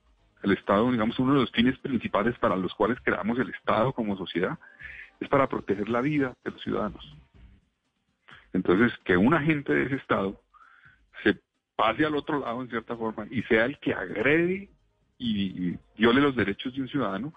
el 0.43 0.51
Estado, 0.51 0.91
digamos, 0.91 1.17
uno 1.17 1.33
de 1.33 1.39
los 1.39 1.51
fines 1.51 1.79
principales 1.79 2.37
para 2.37 2.55
los 2.55 2.71
cuales 2.75 2.99
creamos 3.03 3.39
el 3.39 3.49
Estado 3.49 3.91
como 3.91 4.15
sociedad, 4.15 4.59
es 5.19 5.27
para 5.29 5.49
proteger 5.49 5.89
la 5.89 6.01
vida 6.01 6.35
de 6.43 6.51
los 6.51 6.61
ciudadanos. 6.61 7.17
Entonces, 8.53 8.93
que 9.03 9.17
un 9.17 9.33
agente 9.33 9.73
de 9.73 9.85
ese 9.85 9.95
Estado 9.95 10.39
se 11.23 11.35
pase 11.75 12.05
al 12.05 12.15
otro 12.15 12.37
lado 12.37 12.61
en 12.61 12.69
cierta 12.69 12.95
forma 12.95 13.25
y 13.31 13.41
sea 13.41 13.65
el 13.65 13.79
que 13.79 13.95
agrede 13.95 14.69
y, 15.17 15.75
viole 15.97 16.21
los 16.21 16.35
derechos 16.35 16.75
de 16.75 16.81
un 16.83 16.87
ciudadano, 16.87 17.33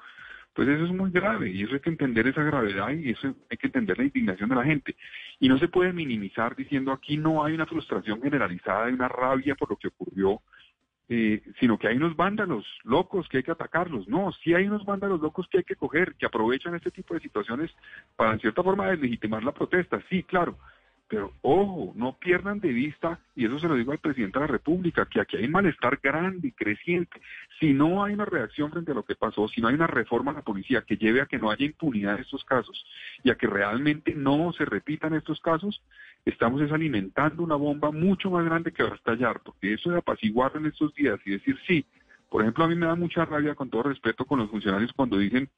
pues 0.53 0.68
eso 0.68 0.84
es 0.84 0.93
muy 0.93 1.11
grave 1.11 1.51
y 1.53 1.62
eso 1.62 1.72
hay 1.72 1.80
que 1.80 1.88
entender 1.88 2.26
esa 2.26 2.43
gravedad 2.43 2.90
y 2.90 3.12
eso 3.12 3.34
hay 3.51 3.57
que 3.57 3.68
entender 3.68 3.97
la 3.97 4.05
indignación 4.05 4.51
de 4.51 4.57
la 4.57 4.64
gente. 4.64 4.95
Y 5.43 5.49
no 5.49 5.59
se 5.59 5.66
puede 5.66 5.93
minimizar 5.93 6.55
diciendo 6.55 6.93
aquí 6.93 7.16
no 7.16 7.45
hay 7.45 7.53
una 7.53 7.66
frustración 7.66 8.22
generalizada 8.22 8.88
y 8.88 8.93
una 8.93 9.09
rabia 9.09 9.57
por 9.57 9.70
lo 9.70 9.76
que 9.76 9.88
ocurrió, 9.88 10.40
eh, 11.09 11.43
sino 11.59 11.76
que 11.80 11.88
hay 11.88 11.97
unos 11.97 12.14
vándalos 12.14 12.64
locos 12.84 13.28
que 13.28 13.38
hay 13.38 13.43
que 13.43 13.51
atacarlos. 13.51 14.07
No, 14.07 14.30
sí 14.30 14.55
hay 14.55 14.68
unos 14.68 14.84
vándalos 14.84 15.20
locos 15.20 15.49
que 15.51 15.59
hay 15.59 15.64
que 15.64 15.74
coger, 15.74 16.14
que 16.14 16.26
aprovechan 16.26 16.76
este 16.76 16.93
tipo 16.93 17.14
de 17.14 17.20
situaciones 17.20 17.72
para 18.14 18.34
en 18.34 18.38
cierta 18.38 18.62
forma 18.62 18.93
deslegitimar 18.93 19.43
la 19.43 19.51
protesta. 19.51 20.01
Sí, 20.09 20.22
claro, 20.22 20.59
pero 21.12 21.30
ojo, 21.42 21.92
no 21.94 22.16
pierdan 22.16 22.58
de 22.58 22.72
vista, 22.72 23.20
y 23.36 23.44
eso 23.44 23.58
se 23.58 23.68
lo 23.68 23.74
digo 23.74 23.92
al 23.92 23.98
presidente 23.98 24.38
de 24.38 24.46
la 24.46 24.50
República, 24.50 25.04
que 25.04 25.20
aquí 25.20 25.36
hay 25.36 25.44
un 25.44 25.50
malestar 25.50 26.00
grande 26.02 26.48
y 26.48 26.52
creciente. 26.52 27.20
Si 27.60 27.74
no 27.74 28.02
hay 28.02 28.14
una 28.14 28.24
reacción 28.24 28.70
frente 28.70 28.92
a 28.92 28.94
lo 28.94 29.04
que 29.04 29.14
pasó, 29.14 29.46
si 29.46 29.60
no 29.60 29.68
hay 29.68 29.74
una 29.74 29.86
reforma 29.86 30.30
a 30.30 30.36
la 30.36 30.40
policía 30.40 30.80
que 30.80 30.96
lleve 30.96 31.20
a 31.20 31.26
que 31.26 31.36
no 31.36 31.50
haya 31.50 31.66
impunidad 31.66 32.14
en 32.14 32.22
estos 32.22 32.42
casos 32.46 32.82
y 33.22 33.28
a 33.28 33.34
que 33.34 33.46
realmente 33.46 34.14
no 34.14 34.54
se 34.54 34.64
repitan 34.64 35.12
estos 35.12 35.38
casos, 35.42 35.82
estamos 36.24 36.62
alimentando 36.72 37.42
una 37.42 37.56
bomba 37.56 37.90
mucho 37.90 38.30
más 38.30 38.46
grande 38.46 38.72
que 38.72 38.82
va 38.82 38.92
a 38.92 38.94
estallar, 38.94 39.42
porque 39.44 39.74
eso 39.74 39.90
de 39.90 39.98
apaciguar 39.98 40.52
en 40.54 40.64
estos 40.64 40.94
días 40.94 41.20
y 41.26 41.32
decir 41.32 41.58
sí, 41.66 41.84
por 42.30 42.40
ejemplo, 42.40 42.64
a 42.64 42.68
mí 42.68 42.74
me 42.74 42.86
da 42.86 42.94
mucha 42.94 43.26
rabia, 43.26 43.54
con 43.54 43.68
todo 43.68 43.82
respeto, 43.82 44.24
con 44.24 44.38
los 44.38 44.48
funcionarios 44.48 44.94
cuando 44.94 45.18
dicen 45.18 45.50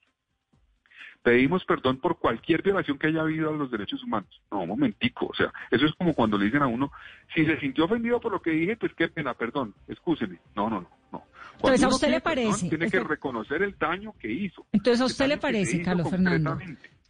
pedimos 1.24 1.64
perdón 1.64 1.96
por 1.96 2.18
cualquier 2.18 2.62
violación 2.62 2.98
que 2.98 3.06
haya 3.06 3.22
habido 3.22 3.48
a 3.48 3.56
los 3.56 3.70
derechos 3.70 4.04
humanos. 4.04 4.28
No, 4.52 4.60
un 4.60 4.68
momentico, 4.68 5.26
o 5.26 5.34
sea, 5.34 5.50
eso 5.70 5.86
es 5.86 5.94
como 5.94 6.12
cuando 6.12 6.36
le 6.36 6.44
dicen 6.44 6.62
a 6.62 6.66
uno, 6.66 6.92
si 7.34 7.46
se 7.46 7.58
sintió 7.58 7.86
ofendido 7.86 8.20
por 8.20 8.30
lo 8.30 8.42
que 8.42 8.50
dije, 8.50 8.76
pues 8.76 8.92
qué 8.94 9.08
pena, 9.08 9.32
perdón, 9.32 9.74
excúseme. 9.88 10.38
No, 10.54 10.68
no, 10.68 10.82
no, 10.82 10.90
no. 11.10 11.24
Entonces 11.54 11.82
a 11.82 11.88
usted 11.88 12.10
le 12.10 12.20
parece... 12.20 12.68
tiene 12.68 12.90
que 12.90 13.00
reconocer 13.00 13.62
el 13.62 13.76
daño 13.78 14.12
que 14.20 14.30
hizo. 14.30 14.66
Entonces 14.70 15.00
a 15.00 15.06
usted 15.06 15.26
le 15.26 15.38
parece, 15.38 15.82
Carlos 15.82 16.10
Fernando, 16.10 16.58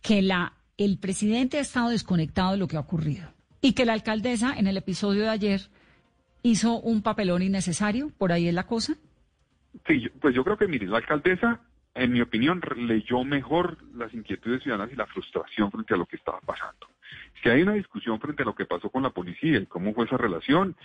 que 0.00 0.22
la, 0.22 0.52
el 0.78 0.98
presidente 0.98 1.58
ha 1.58 1.62
estado 1.62 1.90
desconectado 1.90 2.52
de 2.52 2.58
lo 2.58 2.68
que 2.68 2.76
ha 2.76 2.80
ocurrido 2.80 3.28
y 3.60 3.72
que 3.72 3.84
la 3.84 3.94
alcaldesa 3.94 4.54
en 4.56 4.68
el 4.68 4.76
episodio 4.76 5.22
de 5.22 5.30
ayer 5.30 5.60
hizo 6.42 6.78
un 6.78 7.02
papelón 7.02 7.42
innecesario, 7.42 8.10
por 8.16 8.30
ahí 8.30 8.46
es 8.46 8.54
la 8.54 8.68
cosa. 8.68 8.94
Sí, 9.88 10.08
pues 10.20 10.36
yo 10.36 10.44
creo 10.44 10.56
que, 10.56 10.68
mire, 10.68 10.86
la 10.86 10.98
alcaldesa 10.98 11.60
en 11.94 12.12
mi 12.12 12.20
opinión, 12.20 12.60
leyó 12.76 13.22
mejor 13.24 13.78
las 13.94 14.12
inquietudes 14.12 14.62
ciudadanas 14.62 14.92
y 14.92 14.96
la 14.96 15.06
frustración 15.06 15.70
frente 15.70 15.94
a 15.94 15.96
lo 15.96 16.06
que 16.06 16.16
estaba 16.16 16.40
pasando. 16.40 16.88
Si 17.42 17.48
hay 17.48 17.62
una 17.62 17.74
discusión 17.74 18.18
frente 18.20 18.42
a 18.42 18.46
lo 18.46 18.54
que 18.54 18.64
pasó 18.64 18.90
con 18.90 19.02
la 19.02 19.10
policía 19.10 19.58
y 19.58 19.66
cómo 19.66 19.94
fue 19.94 20.06
esa 20.06 20.16
relación, 20.16 20.76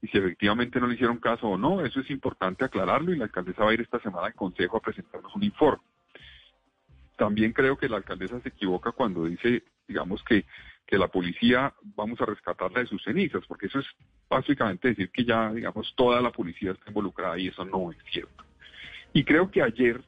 y 0.00 0.08
si 0.08 0.18
efectivamente 0.18 0.80
no 0.80 0.86
le 0.86 0.94
hicieron 0.94 1.18
caso 1.18 1.48
o 1.48 1.58
no, 1.58 1.84
eso 1.84 2.00
es 2.00 2.10
importante 2.10 2.64
aclararlo 2.64 3.12
y 3.12 3.16
la 3.16 3.24
alcaldesa 3.24 3.64
va 3.64 3.70
a 3.70 3.74
ir 3.74 3.82
esta 3.82 4.00
semana 4.00 4.26
al 4.26 4.34
Consejo 4.34 4.76
a 4.76 4.80
presentarnos 4.80 5.34
un 5.34 5.44
informe. 5.44 5.82
También 7.16 7.52
creo 7.52 7.76
que 7.76 7.88
la 7.88 7.98
alcaldesa 7.98 8.40
se 8.40 8.48
equivoca 8.48 8.92
cuando 8.92 9.24
dice, 9.24 9.62
digamos, 9.86 10.22
que, 10.24 10.44
que 10.86 10.98
la 10.98 11.08
policía 11.08 11.72
vamos 11.96 12.20
a 12.20 12.26
rescatarla 12.26 12.80
de 12.80 12.86
sus 12.86 13.02
cenizas, 13.04 13.44
porque 13.46 13.66
eso 13.66 13.78
es 13.78 13.86
básicamente 14.28 14.88
decir 14.88 15.10
que 15.10 15.24
ya, 15.24 15.52
digamos, 15.52 15.94
toda 15.94 16.20
la 16.20 16.32
policía 16.32 16.72
está 16.72 16.88
involucrada 16.88 17.38
y 17.38 17.48
eso 17.48 17.64
no 17.64 17.92
es 17.92 17.98
cierto. 18.10 18.44
Y 19.12 19.24
creo 19.24 19.50
que 19.50 19.62
ayer 19.62 20.02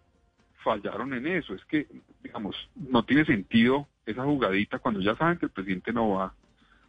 fallaron 0.66 1.14
en 1.14 1.28
eso. 1.28 1.54
Es 1.54 1.64
que, 1.66 1.86
digamos, 2.24 2.56
no 2.74 3.04
tiene 3.04 3.24
sentido 3.24 3.86
esa 4.04 4.24
jugadita 4.24 4.80
cuando 4.80 5.00
ya 5.00 5.14
saben 5.16 5.38
que 5.38 5.46
el 5.46 5.52
presidente 5.52 5.92
no 5.92 6.10
va, 6.10 6.34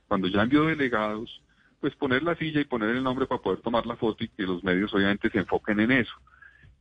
cuando 0.08 0.28
ya 0.28 0.42
envió 0.42 0.66
delegados, 0.66 1.44
pues 1.80 1.96
poner 1.96 2.24
la 2.24 2.36
silla 2.36 2.60
y 2.60 2.66
poner 2.66 2.90
el 2.90 3.04
nombre 3.04 3.28
para 3.28 3.42
poder 3.42 3.60
tomar 3.60 3.86
la 3.86 3.96
foto 3.96 4.24
y 4.24 4.30
que 4.30 4.44
los 4.44 4.64
medios 4.64 4.92
obviamente 4.96 5.30
se 5.30 5.38
enfoquen 5.38 5.80
en 5.80 5.92
eso. 5.92 6.14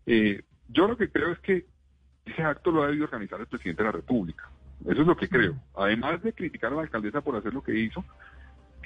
Eh, 0.07 0.43
yo 0.69 0.89
lo 0.89 0.97
que 0.97 1.11
creo 1.11 1.33
es 1.33 1.39
que 1.41 1.67
ese 2.25 2.43
acto 2.43 2.71
lo 2.71 2.83
ha 2.83 2.87
debido 2.87 3.05
organizar 3.05 3.39
el 3.41 3.47
presidente 3.47 3.83
de 3.83 3.89
la 3.89 3.93
República. 3.93 4.51
Eso 4.87 5.03
es 5.03 5.07
lo 5.07 5.17
que 5.17 5.29
creo. 5.29 5.55
Además 5.77 6.23
de 6.23 6.33
criticar 6.33 6.73
a 6.73 6.77
la 6.77 6.83
alcaldesa 6.83 7.21
por 7.21 7.37
hacer 7.37 7.53
lo 7.53 7.63
que 7.63 7.79
hizo, 7.79 8.05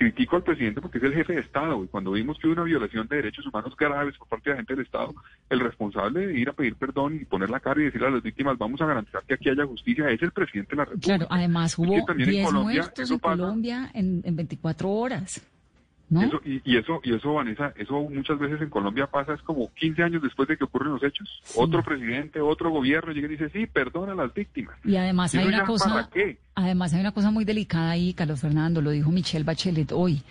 critico 0.01 0.37
al 0.37 0.43
presidente 0.43 0.81
porque 0.81 0.97
es 0.97 1.05
el 1.05 1.13
jefe 1.13 1.35
de 1.35 1.41
Estado 1.41 1.85
y 1.85 1.89
cuando 1.89 2.13
vimos 2.13 2.39
que 2.39 2.47
hubo 2.47 2.55
una 2.55 2.63
violación 2.63 3.07
de 3.07 3.17
derechos 3.17 3.47
humanos 3.47 3.77
graves 3.77 4.17
por 4.17 4.29
parte 4.29 4.49
de 4.49 4.55
la 4.55 4.57
gente 4.57 4.75
del 4.75 4.87
Estado, 4.87 5.15
el 5.51 5.61
responsable 5.61 6.27
de 6.27 6.41
ir 6.41 6.49
a 6.49 6.55
pedir 6.55 6.75
perdón 6.77 7.17
y 7.21 7.27
poner 7.27 7.51
la 7.51 7.61
cara 7.61 7.83
y 7.83 7.85
decirle 7.85 8.07
a 8.07 8.11
las 8.11 8.23
víctimas 8.23 8.57
vamos 8.57 8.81
a 8.81 8.87
garantizar 8.87 9.23
que 9.25 9.35
aquí 9.35 9.51
haya 9.51 9.67
justicia 9.67 10.09
es 10.09 10.23
el 10.23 10.33
presidente 10.33 10.71
de 10.71 10.77
la 10.77 10.85
República. 10.87 11.19
Claro, 11.19 11.27
además 11.29 11.79
hubo 11.79 12.15
10 12.17 12.53
muertos 12.53 13.11
en 13.11 13.19
Colombia 13.19 13.91
en, 13.93 14.23
en 14.25 14.37
24 14.37 14.91
horas 14.91 15.43
y, 16.11 16.77
eso, 16.77 17.01
y 17.05 17.15
eso, 17.15 17.35
Vanessa, 17.35 17.73
eso 17.77 18.01
muchas 18.03 18.39
veces 18.39 18.61
en 18.61 18.69
Colombia 18.69 19.07
pasa, 19.07 19.35
es 19.35 19.43
como 19.43 19.73
15 19.75 20.03
años 20.03 20.23
después 20.23 20.49
de 20.49 20.57
que 20.57 20.65
ocurren 20.65 20.93
los 20.93 21.03
hechos. 21.05 21.29
Otro 21.55 21.85
presidente, 21.85 22.41
otro 22.41 22.71
gobierno 22.71 23.13
llega 23.13 23.29
y 23.29 23.31
dice, 23.31 23.49
sí, 23.51 23.67
perdona 23.67 24.13
a 24.13 24.17
las 24.17 24.35
víctimas. 24.35 24.77
Y 24.85 24.97
además 24.97 25.35
hay 25.35 25.47
una 25.47 25.65
cosa, 25.65 26.09
además 26.55 26.95
hay 26.95 27.01
una 27.01 27.13
cosa 27.13 27.31
muy 27.31 27.45
delicada 27.45 27.91
ahí, 27.91 28.13
Carlos 28.13 28.41
Fernando, 28.41 28.83
lo 28.83 28.91
dijo 28.91 29.11
Michelle 29.11 29.45
Bachelet 29.45 29.93
hoy. 29.93 30.23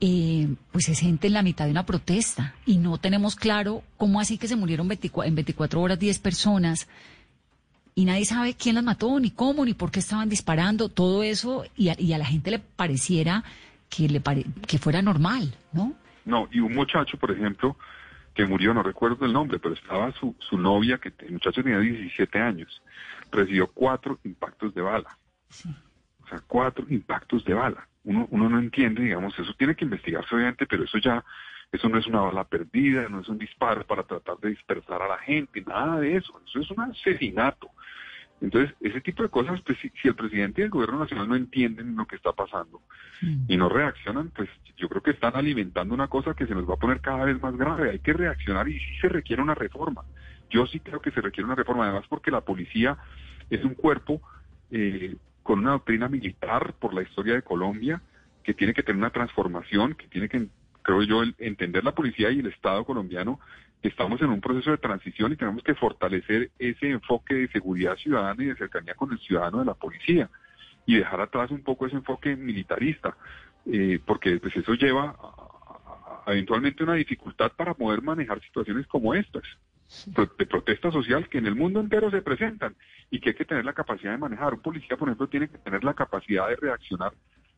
Eh, 0.00 0.48
pues 0.72 0.86
se 0.86 0.96
siente 0.96 1.28
en 1.28 1.34
la 1.34 1.42
mitad 1.42 1.66
de 1.66 1.70
una 1.70 1.86
protesta 1.86 2.56
y 2.66 2.78
no 2.78 2.98
tenemos 2.98 3.36
claro 3.36 3.84
cómo 3.96 4.18
así 4.18 4.36
que 4.36 4.48
se 4.48 4.56
murieron 4.56 4.90
en 4.90 5.34
24 5.36 5.80
horas 5.80 5.96
10 5.96 6.18
personas 6.18 6.88
y 7.94 8.04
nadie 8.04 8.24
sabe 8.24 8.54
quién 8.54 8.74
las 8.74 8.82
mató, 8.82 9.20
ni 9.20 9.30
cómo, 9.30 9.64
ni 9.64 9.74
por 9.74 9.92
qué 9.92 10.00
estaban 10.00 10.28
disparando, 10.28 10.88
todo 10.88 11.22
eso, 11.22 11.64
y 11.76 11.88
a 11.90 12.18
la 12.18 12.24
gente 12.24 12.50
le 12.50 12.58
pareciera 12.58 13.44
que, 13.94 14.08
le 14.08 14.22
que 14.66 14.78
fuera 14.78 15.02
normal, 15.02 15.54
¿no? 15.72 15.94
No, 16.24 16.48
y 16.50 16.60
un 16.60 16.74
muchacho, 16.74 17.18
por 17.18 17.30
ejemplo, 17.30 17.76
que 18.34 18.46
murió, 18.46 18.72
no 18.72 18.82
recuerdo 18.82 19.26
el 19.26 19.32
nombre, 19.32 19.58
pero 19.58 19.74
estaba 19.74 20.10
su, 20.12 20.34
su 20.38 20.56
novia, 20.56 20.98
que 20.98 21.12
el 21.18 21.32
muchacho 21.32 21.62
tenía 21.62 21.78
17 21.78 22.38
años, 22.38 22.82
recibió 23.30 23.66
cuatro 23.66 24.18
impactos 24.24 24.74
de 24.74 24.80
bala. 24.80 25.18
O 26.24 26.28
sea, 26.28 26.40
cuatro 26.46 26.86
impactos 26.88 27.44
de 27.44 27.52
bala. 27.52 27.86
Uno, 28.04 28.26
uno 28.30 28.48
no 28.48 28.58
entiende, 28.58 29.02
digamos, 29.02 29.38
eso 29.38 29.52
tiene 29.54 29.74
que 29.74 29.84
investigarse 29.84 30.34
obviamente, 30.34 30.66
pero 30.66 30.84
eso 30.84 30.98
ya, 30.98 31.22
eso 31.70 31.88
no 31.88 31.98
es 31.98 32.06
una 32.06 32.22
bala 32.22 32.44
perdida, 32.44 33.08
no 33.08 33.20
es 33.20 33.28
un 33.28 33.38
disparo 33.38 33.84
para 33.86 34.04
tratar 34.04 34.38
de 34.38 34.50
dispersar 34.50 35.02
a 35.02 35.08
la 35.08 35.18
gente, 35.18 35.60
nada 35.60 36.00
de 36.00 36.16
eso. 36.16 36.40
Eso 36.46 36.60
es 36.60 36.70
un 36.70 36.80
asesinato. 36.80 37.68
Entonces, 38.42 38.74
ese 38.80 39.00
tipo 39.00 39.22
de 39.22 39.28
cosas, 39.28 39.60
pues, 39.62 39.78
si, 39.78 40.08
el 40.08 40.16
presidente 40.16 40.60
y 40.60 40.64
el 40.64 40.70
gobierno 40.70 40.98
nacional 40.98 41.28
no 41.28 41.36
entienden 41.36 41.94
lo 41.94 42.06
que 42.06 42.16
está 42.16 42.32
pasando 42.32 42.82
y 43.46 43.56
no 43.56 43.68
reaccionan, 43.68 44.30
pues 44.34 44.48
yo 44.76 44.88
creo 44.88 45.00
que 45.00 45.12
están 45.12 45.36
alimentando 45.36 45.94
una 45.94 46.08
cosa 46.08 46.34
que 46.34 46.46
se 46.46 46.54
nos 46.54 46.68
va 46.68 46.74
a 46.74 46.78
poner 46.78 47.00
cada 47.00 47.24
vez 47.24 47.40
más 47.40 47.56
grave. 47.56 47.90
Hay 47.90 48.00
que 48.00 48.12
reaccionar 48.12 48.68
y 48.68 48.80
sí 48.80 48.96
se 49.00 49.08
requiere 49.08 49.42
una 49.42 49.54
reforma. 49.54 50.02
Yo 50.50 50.66
sí 50.66 50.80
creo 50.80 51.00
que 51.00 51.12
se 51.12 51.20
requiere 51.20 51.44
una 51.44 51.54
reforma, 51.54 51.84
además 51.84 52.04
porque 52.08 52.32
la 52.32 52.40
policía 52.40 52.98
es 53.48 53.64
un 53.64 53.74
cuerpo 53.74 54.20
eh, 54.72 55.14
con 55.44 55.60
una 55.60 55.70
doctrina 55.72 56.08
militar 56.08 56.74
por 56.80 56.94
la 56.94 57.02
historia 57.02 57.34
de 57.34 57.42
Colombia, 57.42 58.02
que 58.42 58.54
tiene 58.54 58.74
que 58.74 58.82
tener 58.82 58.98
una 58.98 59.10
transformación, 59.10 59.94
que 59.94 60.08
tiene 60.08 60.28
que, 60.28 60.48
creo 60.82 61.02
yo, 61.04 61.22
entender 61.38 61.84
la 61.84 61.94
policía 61.94 62.32
y 62.32 62.40
el 62.40 62.46
Estado 62.46 62.84
colombiano 62.84 63.38
estamos 63.82 64.20
en 64.22 64.30
un 64.30 64.40
proceso 64.40 64.70
de 64.70 64.78
transición 64.78 65.32
y 65.32 65.36
tenemos 65.36 65.62
que 65.62 65.74
fortalecer 65.74 66.50
ese 66.58 66.90
enfoque 66.90 67.34
de 67.34 67.48
seguridad 67.48 67.96
ciudadana 67.96 68.42
y 68.42 68.46
de 68.46 68.56
cercanía 68.56 68.94
con 68.94 69.12
el 69.12 69.18
ciudadano 69.18 69.58
de 69.58 69.64
la 69.64 69.74
policía 69.74 70.30
y 70.86 70.96
dejar 70.96 71.20
atrás 71.20 71.50
un 71.50 71.62
poco 71.62 71.86
ese 71.86 71.96
enfoque 71.96 72.36
militarista, 72.36 73.16
eh, 73.66 74.00
porque 74.04 74.38
pues 74.38 74.56
eso 74.56 74.74
lleva 74.74 75.16
a, 76.26 76.32
eventualmente 76.32 76.84
una 76.84 76.94
dificultad 76.94 77.52
para 77.52 77.74
poder 77.74 78.02
manejar 78.02 78.40
situaciones 78.40 78.86
como 78.86 79.14
estas. 79.14 79.42
de 80.06 80.46
protesta 80.46 80.90
social 80.90 81.28
que 81.28 81.38
en 81.38 81.46
el 81.46 81.54
mundo 81.54 81.78
entero 81.78 82.10
se 82.10 82.22
presentan 82.22 82.74
y 83.10 83.20
que 83.20 83.30
hay 83.30 83.34
que 83.34 83.44
tener 83.44 83.64
la 83.64 83.74
capacidad 83.74 84.12
de 84.12 84.18
manejar. 84.18 84.54
Un 84.54 84.62
policía, 84.62 84.96
por 84.96 85.08
ejemplo, 85.08 85.28
tiene 85.28 85.48
que 85.48 85.58
tener 85.58 85.84
la 85.84 85.92
capacidad 85.92 86.48
de 86.48 86.56
reaccionar 86.56 87.12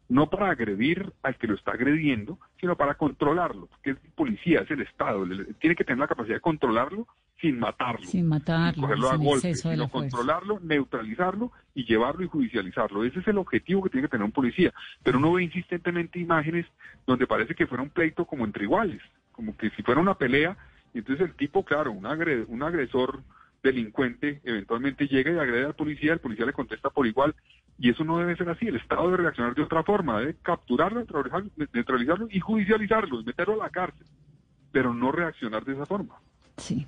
no 0.08 0.28
para 0.28 0.50
agredir 0.50 1.12
al 1.22 1.36
que 1.36 1.46
lo 1.46 1.54
está 1.54 1.72
agrediendo, 1.72 2.38
sino 2.60 2.76
para 2.76 2.94
controlarlo, 2.94 3.66
porque 3.66 3.90
es 3.90 3.96
policía, 4.14 4.60
es 4.60 4.70
el 4.70 4.82
Estado, 4.82 5.26
tiene 5.58 5.76
que 5.76 5.84
tener 5.84 5.98
la 5.98 6.08
capacidad 6.08 6.36
de 6.36 6.40
controlarlo 6.40 7.06
sin 7.40 7.58
matarlo, 7.58 8.06
sin 8.06 8.26
matarlo, 8.26 8.82
cogerlo 8.82 9.10
a 9.10 9.16
golpe, 9.16 9.54
sino 9.54 9.88
controlarlo, 9.88 10.60
neutralizarlo 10.60 11.52
y 11.74 11.84
llevarlo 11.84 12.24
y 12.24 12.28
judicializarlo. 12.28 13.04
Ese 13.04 13.20
es 13.20 13.28
el 13.28 13.38
objetivo 13.38 13.82
que 13.82 13.90
tiene 13.90 14.06
que 14.06 14.12
tener 14.12 14.24
un 14.24 14.32
policía. 14.32 14.72
Pero 15.02 15.18
uno 15.18 15.32
ve 15.32 15.44
insistentemente 15.44 16.18
imágenes 16.18 16.66
donde 17.06 17.26
parece 17.26 17.54
que 17.54 17.66
fuera 17.66 17.82
un 17.82 17.90
pleito 17.90 18.24
como 18.24 18.44
entre 18.44 18.64
iguales, 18.64 19.02
como 19.32 19.56
que 19.56 19.70
si 19.70 19.82
fuera 19.82 20.00
una 20.00 20.14
pelea 20.14 20.56
y 20.94 20.98
entonces 20.98 21.26
el 21.26 21.34
tipo, 21.34 21.64
claro, 21.64 21.90
un, 21.90 22.06
un 22.06 22.62
agresor 22.62 23.20
delincuente 23.62 24.40
eventualmente 24.44 25.08
llega 25.08 25.32
y 25.32 25.38
agrede 25.38 25.64
al 25.64 25.74
policía, 25.74 26.12
el 26.12 26.20
policía 26.20 26.46
le 26.46 26.52
contesta 26.52 26.90
por 26.90 27.06
igual, 27.06 27.34
y 27.78 27.90
eso 27.90 28.04
no 28.04 28.18
debe 28.18 28.36
ser 28.36 28.48
así, 28.48 28.66
el 28.66 28.76
Estado 28.76 29.04
debe 29.04 29.24
reaccionar 29.24 29.54
de 29.54 29.62
otra 29.62 29.82
forma, 29.82 30.20
debe 30.20 30.36
capturarlo, 30.42 31.04
neutralizarlo 31.72 32.28
y 32.30 32.40
judicializarlo, 32.40 33.22
meterlo 33.22 33.54
a 33.54 33.66
la 33.66 33.70
cárcel, 33.70 34.06
pero 34.70 34.94
no 34.94 35.10
reaccionar 35.10 35.64
de 35.64 35.72
esa 35.74 35.86
forma. 35.86 36.14
Sí. 36.56 36.86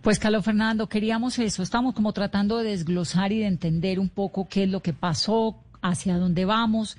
Pues 0.00 0.18
Carlos 0.18 0.44
Fernando, 0.44 0.88
queríamos 0.88 1.38
eso, 1.38 1.62
estamos 1.62 1.94
como 1.94 2.12
tratando 2.12 2.58
de 2.58 2.70
desglosar 2.70 3.32
y 3.32 3.40
de 3.40 3.46
entender 3.46 3.98
un 3.98 4.08
poco 4.08 4.48
qué 4.48 4.64
es 4.64 4.70
lo 4.70 4.80
que 4.80 4.92
pasó, 4.92 5.56
hacia 5.80 6.18
dónde 6.18 6.44
vamos, 6.44 6.96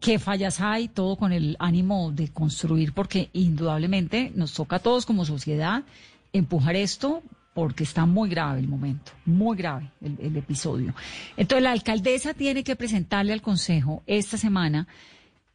qué 0.00 0.18
fallas 0.18 0.60
hay, 0.60 0.88
todo 0.88 1.16
con 1.16 1.32
el 1.32 1.56
ánimo 1.60 2.10
de 2.12 2.28
construir, 2.32 2.92
porque 2.92 3.30
indudablemente 3.32 4.32
nos 4.34 4.52
toca 4.52 4.76
a 4.76 4.80
todos 4.80 5.06
como 5.06 5.24
sociedad 5.24 5.84
empujar 6.32 6.76
esto 6.76 7.22
porque 7.56 7.84
está 7.84 8.04
muy 8.04 8.28
grave 8.28 8.60
el 8.60 8.68
momento, 8.68 9.12
muy 9.24 9.56
grave 9.56 9.90
el, 10.02 10.36
episodio. 10.36 10.94
Entonces 11.38 11.62
la 11.62 11.72
alcaldesa 11.72 12.34
tiene 12.34 12.62
que 12.62 12.76
presentarle 12.76 13.32
al 13.32 13.40
Consejo 13.40 14.02
esta 14.06 14.36
semana, 14.36 14.86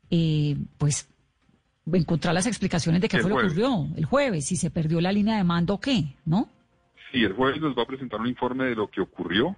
eh, 0.10 0.58
pues 0.80 1.08
encontrar 1.94 2.34
las 2.34 2.48
explicaciones 2.48 3.02
de 3.02 3.08
qué 3.08 3.20
fue 3.20 3.30
lo 3.30 3.38
que 3.38 3.46
ocurrió 3.46 3.88
el 3.96 4.06
jueves, 4.06 4.48
si 4.48 4.56
se 4.56 4.72
perdió 4.72 5.00
la 5.00 5.12
línea 5.12 5.38
de 5.38 5.44
mando 5.44 5.76
o 5.76 5.80
qué, 5.80 6.16
¿no? 6.26 6.50
Sí, 7.12 7.24
el 7.24 7.34
jueves 7.34 7.62
nos 7.62 7.78
va 7.78 7.84
a 7.84 7.86
presentar 7.86 8.20
un 8.20 8.26
informe 8.26 8.66
de 8.66 8.74
lo 8.74 8.90
que 8.90 9.02
ocurrió, 9.02 9.56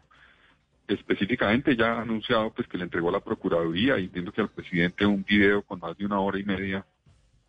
específicamente 0.85 1.77
ya 1.77 1.93
ha 1.93 2.01
anunciado 2.01 2.51
pues 2.51 2.67
que 2.67 2.77
le 2.77 2.83
entregó 2.83 3.07
a 3.07 3.13
la 3.13 3.21
Procuraduría 3.21 3.97
y 3.99 4.03
entiendo 4.03 4.33
que 4.33 4.41
al 4.41 4.49
presidente 4.49 5.05
un 5.05 5.23
video 5.23 5.61
con 5.61 5.79
más 5.79 5.97
de 5.97 6.05
una 6.05 6.19
hora 6.19 6.37
y 6.37 6.43
media 6.43 6.85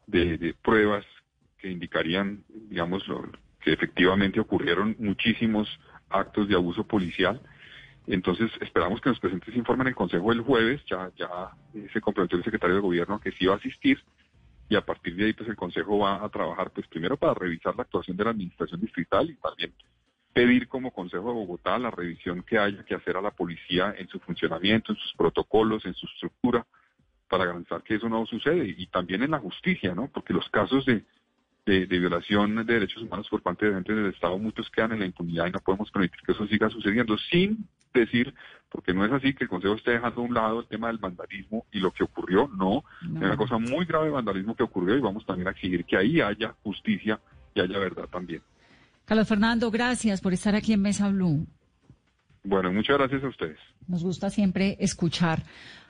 de, 0.07 0.55
pruebas 0.63 1.05
que 1.59 1.69
indicarían, 1.69 2.45
digamos, 2.69 3.03
que 3.65 3.73
efectivamente 3.73 4.39
ocurrieron 4.39 4.95
muchísimos 4.99 5.69
actos 6.11 6.47
de 6.49 6.55
abuso 6.55 6.87
policial. 6.87 7.41
Entonces 8.07 8.51
esperamos 8.61 9.01
que 9.01 9.09
nos 9.09 9.19
presente 9.19 9.51
ese 9.51 9.59
informe 9.59 9.83
en 9.83 9.89
el 9.89 9.95
Consejo 9.95 10.31
el 10.31 10.43
jueves, 10.43 10.83
ya, 10.89 11.11
ya 11.17 11.29
se 11.93 12.01
comprometió 12.03 12.37
el 12.37 12.45
secretario 12.45 12.77
de 12.77 12.83
Gobierno 12.83 13.19
que 13.19 13.33
sí 13.33 13.47
va 13.47 13.55
a 13.55 13.57
asistir 13.57 13.99
y 14.69 14.77
a 14.77 14.83
partir 14.85 15.17
de 15.17 15.25
ahí 15.25 15.33
pues 15.33 15.49
el 15.49 15.57
Consejo 15.57 15.99
va 15.99 16.23
a 16.23 16.29
trabajar 16.29 16.71
pues 16.71 16.87
primero 16.89 17.17
para 17.17 17.33
revisar 17.33 17.75
la 17.75 17.83
actuación 17.83 18.17
de 18.17 18.25
la 18.25 18.31
Administración 18.31 18.81
Distrital 18.81 19.31
y 19.31 19.35
también 19.37 19.73
pedir 20.35 20.69
como 20.69 20.91
Consejo 20.91 21.29
de 21.29 21.35
Bogotá 21.35 21.79
la 21.79 21.91
revisión 21.91 22.43
que 22.43 22.59
haya 22.59 22.85
que 22.85 22.95
hacer 22.95 23.17
a 23.17 23.23
la 23.23 23.31
policía 23.31 23.95
en 23.97 24.09
su 24.09 24.19
funcionamiento, 24.21 24.93
en 24.93 24.99
sus 24.99 25.15
protocolos, 25.15 25.87
en 25.87 25.95
su 25.95 26.07
estructura, 26.07 26.67
para 27.31 27.47
garantizar 27.47 27.83
que 27.83 27.95
eso 27.95 28.09
no 28.09 28.27
sucede. 28.27 28.75
Y 28.77 28.87
también 28.89 29.23
en 29.23 29.31
la 29.31 29.39
justicia, 29.39 29.95
¿no? 29.95 30.09
Porque 30.09 30.35
los 30.35 30.49
casos 30.51 30.85
de, 30.85 31.05
de, 31.67 31.87
violación 31.87 32.57
de 32.57 32.75
derechos 32.75 33.03
humanos 33.03 33.27
por 33.29 33.43
parte 33.43 33.67
de 33.67 33.73
agentes 33.73 33.97
del 33.97 34.12
Estado, 34.12 34.39
muchos 34.39 34.69
quedan 34.71 34.93
en 34.93 35.01
la 35.01 35.07
impunidad 35.07 35.47
y 35.47 35.53
no 35.53 35.61
podemos 35.61 35.91
permitir 35.91 36.21
que 36.25 36.33
eso 36.33 36.47
siga 36.47 36.69
sucediendo, 36.69 37.17
sin 37.31 37.67
decir, 37.93 38.35
porque 38.69 38.93
no 38.93 39.05
es 39.05 39.12
así 39.12 39.35
que 39.35 39.45
el 39.45 39.51
Consejo 39.51 39.75
esté 39.75 39.93
dejando 39.93 40.21
a 40.21 40.25
un 40.25 40.35
lado 40.35 40.61
el 40.61 40.67
tema 40.67 40.89
del 40.89 40.99
vandalismo 40.99 41.65
y 41.73 41.79
lo 41.79 41.93
que 41.93 42.05
ocurrió, 42.05 42.49
no, 42.49 42.85
no. 43.03 43.19
es 43.19 43.25
una 43.25 43.37
cosa 43.37 43.59
muy 43.59 43.87
grave 43.87 44.07
de 44.07 44.12
vandalismo 44.12 44.55
que 44.55 44.62
ocurrió 44.62 44.97
y 44.97 45.01
vamos 45.01 45.25
también 45.25 45.49
a 45.49 45.53
exigir 45.53 45.85
que 45.85 45.97
ahí 45.97 46.21
haya 46.21 46.55
justicia 46.62 47.21
y 47.55 47.61
haya 47.61 47.79
verdad 47.79 48.09
también. 48.09 48.43
Carlos 49.05 49.29
Fernando, 49.29 49.71
gracias 49.71 50.21
por 50.21 50.33
estar 50.33 50.55
aquí 50.55 50.73
en 50.73 50.83
Mesa 50.83 51.09
Blue. 51.09 51.47
Bueno, 52.43 52.73
muchas 52.73 52.99
gracias 52.99 53.25
a 53.25 53.29
ustedes. 53.29 53.59
Nos 53.87 54.03
gusta 54.03 54.29
siempre 54.29 54.77
escuchar 54.81 55.43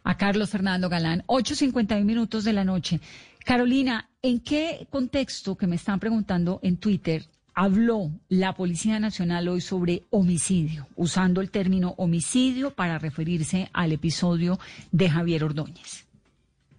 a 0.05 0.17
Carlos 0.17 0.51
Fernando 0.51 0.89
Galán. 0.89 1.25
8.51 1.27 2.05
minutos 2.05 2.45
de 2.45 2.53
la 2.53 2.65
noche. 2.65 3.01
Carolina, 3.45 4.09
¿en 4.23 4.41
qué 4.41 4.87
contexto 4.89 5.55
que 5.55 5.67
me 5.67 5.77
están 5.77 6.01
preguntando 6.01 6.61
en 6.63 6.79
Twitter 6.79 7.27
habló 7.55 8.11
la 8.31 8.55
Policía 8.55 8.99
Nacional 8.99 9.49
hoy 9.49 9.61
sobre 9.61 10.05
homicidio, 10.09 10.89
usando 10.97 11.43
el 11.43 11.51
término 11.51 11.95
homicidio 11.99 12.71
para 12.71 12.99
referirse 12.99 13.69
al 13.75 13.93
episodio 13.93 14.59
de 14.93 15.11
Javier 15.11 15.45
Ordóñez? 15.45 16.07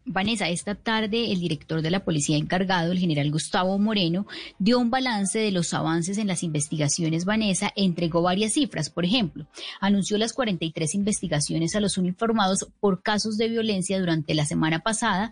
Vanessa, 0.07 0.49
esta 0.49 0.76
tarde 0.76 1.32
el 1.32 1.39
director 1.39 1.82
de 1.82 1.89
la 1.89 2.03
policía 2.03 2.38
encargado, 2.38 2.91
el 2.91 2.99
general 2.99 3.32
Gustavo 3.32 3.78
Moreno, 3.80 4.28
dio 4.59 4.78
un 4.78 4.91
balance 4.91 5.39
de 5.39 5.51
los 5.51 5.74
avances 5.74 6.20
en 6.20 6.28
las 6.28 6.43
investigaciones. 6.43 7.26
Vanessa 7.26 7.72
entregó 7.76 8.22
varias 8.22 8.53
cifras. 8.53 8.91
Por 8.91 9.03
ejemplo, 9.03 9.47
anunció 9.80 10.20
las 10.20 10.34
43 10.34 10.93
investigaciones 10.93 11.76
a 11.76 11.80
los 11.80 11.97
uniformados 11.97 12.68
por 12.80 13.01
casos 13.01 13.38
de 13.38 13.49
violencia 13.49 13.99
durante 13.99 14.36
la 14.36 14.45
semana 14.45 14.80
pasada 14.80 15.32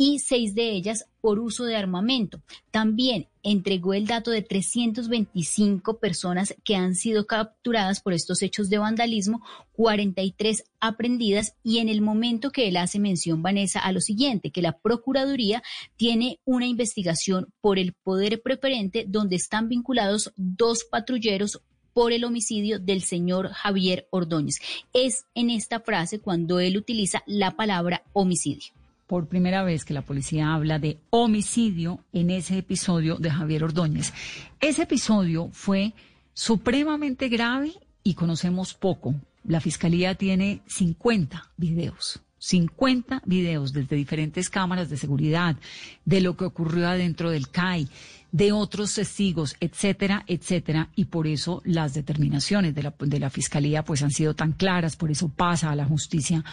y 0.00 0.18
seis 0.18 0.54
de 0.54 0.70
ellas 0.70 1.04
por 1.20 1.38
uso 1.38 1.64
de 1.64 1.76
armamento. 1.76 2.40
También 2.70 3.28
entregó 3.42 3.92
el 3.92 4.06
dato 4.06 4.30
de 4.30 4.40
325 4.40 5.98
personas 5.98 6.54
que 6.64 6.74
han 6.74 6.94
sido 6.94 7.26
capturadas 7.26 8.00
por 8.00 8.14
estos 8.14 8.40
hechos 8.40 8.70
de 8.70 8.78
vandalismo, 8.78 9.42
43 9.72 10.64
aprendidas 10.80 11.54
y 11.62 11.80
en 11.80 11.90
el 11.90 12.00
momento 12.00 12.50
que 12.50 12.66
él 12.66 12.78
hace 12.78 12.98
mención, 12.98 13.42
Vanessa, 13.42 13.78
a 13.78 13.92
lo 13.92 14.00
siguiente, 14.00 14.50
que 14.50 14.62
la 14.62 14.78
Procuraduría 14.78 15.62
tiene 15.96 16.40
una 16.46 16.66
investigación 16.66 17.52
por 17.60 17.78
el 17.78 17.92
poder 17.92 18.40
preferente 18.40 19.04
donde 19.06 19.36
están 19.36 19.68
vinculados 19.68 20.32
dos 20.36 20.84
patrulleros 20.84 21.60
por 21.92 22.12
el 22.12 22.24
homicidio 22.24 22.78
del 22.78 23.02
señor 23.02 23.48
Javier 23.48 24.08
Ordóñez. 24.08 24.60
Es 24.94 25.26
en 25.34 25.50
esta 25.50 25.78
frase 25.80 26.20
cuando 26.20 26.58
él 26.58 26.78
utiliza 26.78 27.22
la 27.26 27.50
palabra 27.50 28.02
homicidio 28.14 28.72
por 29.10 29.26
primera 29.26 29.64
vez 29.64 29.84
que 29.84 29.92
la 29.92 30.02
policía 30.02 30.54
habla 30.54 30.78
de 30.78 31.00
homicidio 31.10 32.04
en 32.12 32.30
ese 32.30 32.58
episodio 32.58 33.16
de 33.16 33.28
Javier 33.28 33.64
Ordóñez. 33.64 34.12
Ese 34.60 34.82
episodio 34.82 35.48
fue 35.50 35.94
supremamente 36.32 37.28
grave 37.28 37.72
y 38.04 38.14
conocemos 38.14 38.72
poco. 38.72 39.16
La 39.42 39.60
fiscalía 39.60 40.14
tiene 40.14 40.62
50 40.68 41.42
videos. 41.56 42.20
50 42.38 43.22
videos 43.26 43.72
desde 43.72 43.96
diferentes 43.96 44.48
cámaras 44.48 44.88
de 44.88 44.96
seguridad 44.96 45.56
de 46.04 46.20
lo 46.20 46.36
que 46.36 46.44
ocurrió 46.44 46.86
adentro 46.86 47.30
del 47.30 47.48
CAI, 47.48 47.88
de 48.30 48.52
otros 48.52 48.94
testigos, 48.94 49.56
etcétera, 49.58 50.22
etcétera. 50.28 50.90
Y 50.94 51.06
por 51.06 51.26
eso 51.26 51.62
las 51.64 51.94
determinaciones 51.94 52.76
de 52.76 52.84
la, 52.84 52.94
de 52.96 53.18
la 53.18 53.28
Fiscalía 53.28 53.84
pues 53.84 54.04
han 54.04 54.12
sido 54.12 54.34
tan 54.34 54.52
claras, 54.52 54.94
por 54.94 55.10
eso 55.10 55.28
pasa 55.28 55.68
a 55.68 55.74
la 55.74 55.84
justicia 55.84 56.44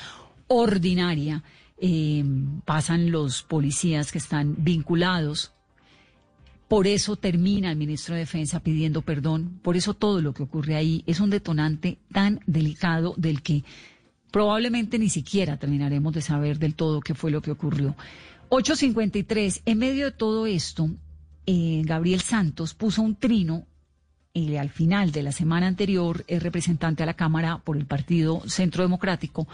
ordinaria 0.47 1.43
eh, 1.79 2.23
pasan 2.65 3.11
los 3.11 3.43
policías 3.43 4.11
que 4.11 4.17
están 4.17 4.55
vinculados. 4.57 5.53
Por 6.67 6.87
eso 6.87 7.15
termina 7.15 7.71
el 7.71 7.77
ministro 7.77 8.15
de 8.15 8.21
Defensa 8.21 8.59
pidiendo 8.59 9.01
perdón. 9.01 9.59
Por 9.61 9.77
eso 9.77 9.93
todo 9.93 10.21
lo 10.21 10.33
que 10.33 10.43
ocurre 10.43 10.75
ahí 10.75 11.03
es 11.07 11.19
un 11.19 11.29
detonante 11.29 11.97
tan 12.11 12.41
delicado 12.45 13.13
del 13.17 13.41
que 13.41 13.63
probablemente 14.31 14.99
ni 14.99 15.09
siquiera 15.09 15.57
terminaremos 15.57 16.13
de 16.13 16.21
saber 16.21 16.59
del 16.59 16.75
todo 16.75 16.99
qué 16.99 17.15
fue 17.15 17.31
lo 17.31 17.41
que 17.41 17.51
ocurrió. 17.51 17.95
853, 18.49 19.61
en 19.65 19.77
medio 19.77 20.05
de 20.05 20.11
todo 20.11 20.45
esto, 20.45 20.89
eh, 21.45 21.81
Gabriel 21.85 22.21
Santos 22.21 22.73
puso 22.73 23.01
un 23.01 23.15
trino 23.15 23.65
y 24.33 24.55
al 24.57 24.69
final 24.69 25.11
de 25.11 25.23
la 25.23 25.31
semana 25.31 25.67
anterior, 25.67 26.23
es 26.27 26.43
representante 26.43 27.01
a 27.01 27.05
la 27.07 27.15
Cámara 27.15 27.57
por 27.63 27.75
el 27.75 27.85
Partido 27.85 28.43
Centro 28.47 28.83
Democrático, 28.83 29.47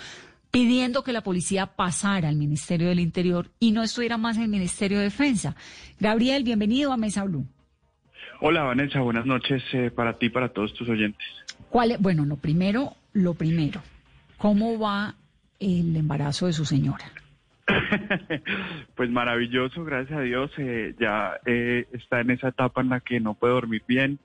pidiendo 0.54 1.04
que 1.04 1.14
la 1.14 1.22
policía 1.22 1.66
pasara 1.66 2.30
al 2.30 2.36
Ministerio 2.36 2.88
del 2.88 3.00
Interior 3.00 3.48
y 3.60 3.72
no 3.72 3.82
estuviera 3.82 4.20
más 4.20 4.38
en 4.38 4.44
el 4.44 4.50
Ministerio 4.50 5.00
de 5.00 5.06
Defensa. 5.06 5.56
Gabriel, 6.00 6.44
bienvenido 6.44 6.94
a 6.94 6.98
Mesa 6.98 7.24
Blue. 7.24 7.48
Hola 8.40 8.62
Vanessa, 8.62 9.00
buenas 9.00 9.26
noches 9.26 9.64
eh, 9.74 9.90
para 9.90 10.20
ti 10.20 10.28
y 10.28 10.30
para 10.30 10.50
todos 10.50 10.72
tus 10.76 10.88
oyentes. 10.88 11.26
¿Cuál 11.70 11.96
Bueno, 12.00 12.24
lo 12.24 12.36
primero, 12.36 12.94
lo 13.14 13.34
primero, 13.34 13.82
¿cómo 14.38 14.78
va 14.78 15.16
el 15.60 15.96
embarazo 15.96 16.46
de 16.46 16.54
su 16.54 16.66
señora? 16.66 17.06
pues 18.96 19.10
maravilloso, 19.10 19.84
gracias 19.84 20.20
a 20.20 20.22
Dios. 20.22 20.52
Eh, 20.58 20.94
ya 21.00 21.40
eh, 21.48 21.88
está 21.94 22.22
en 22.22 22.30
esa 22.30 22.50
etapa 22.50 22.82
en 22.82 22.90
la 22.90 23.00
que 23.00 23.20
no 23.20 23.34
puede 23.34 23.54
dormir 23.56 23.82
bien. 23.88 24.20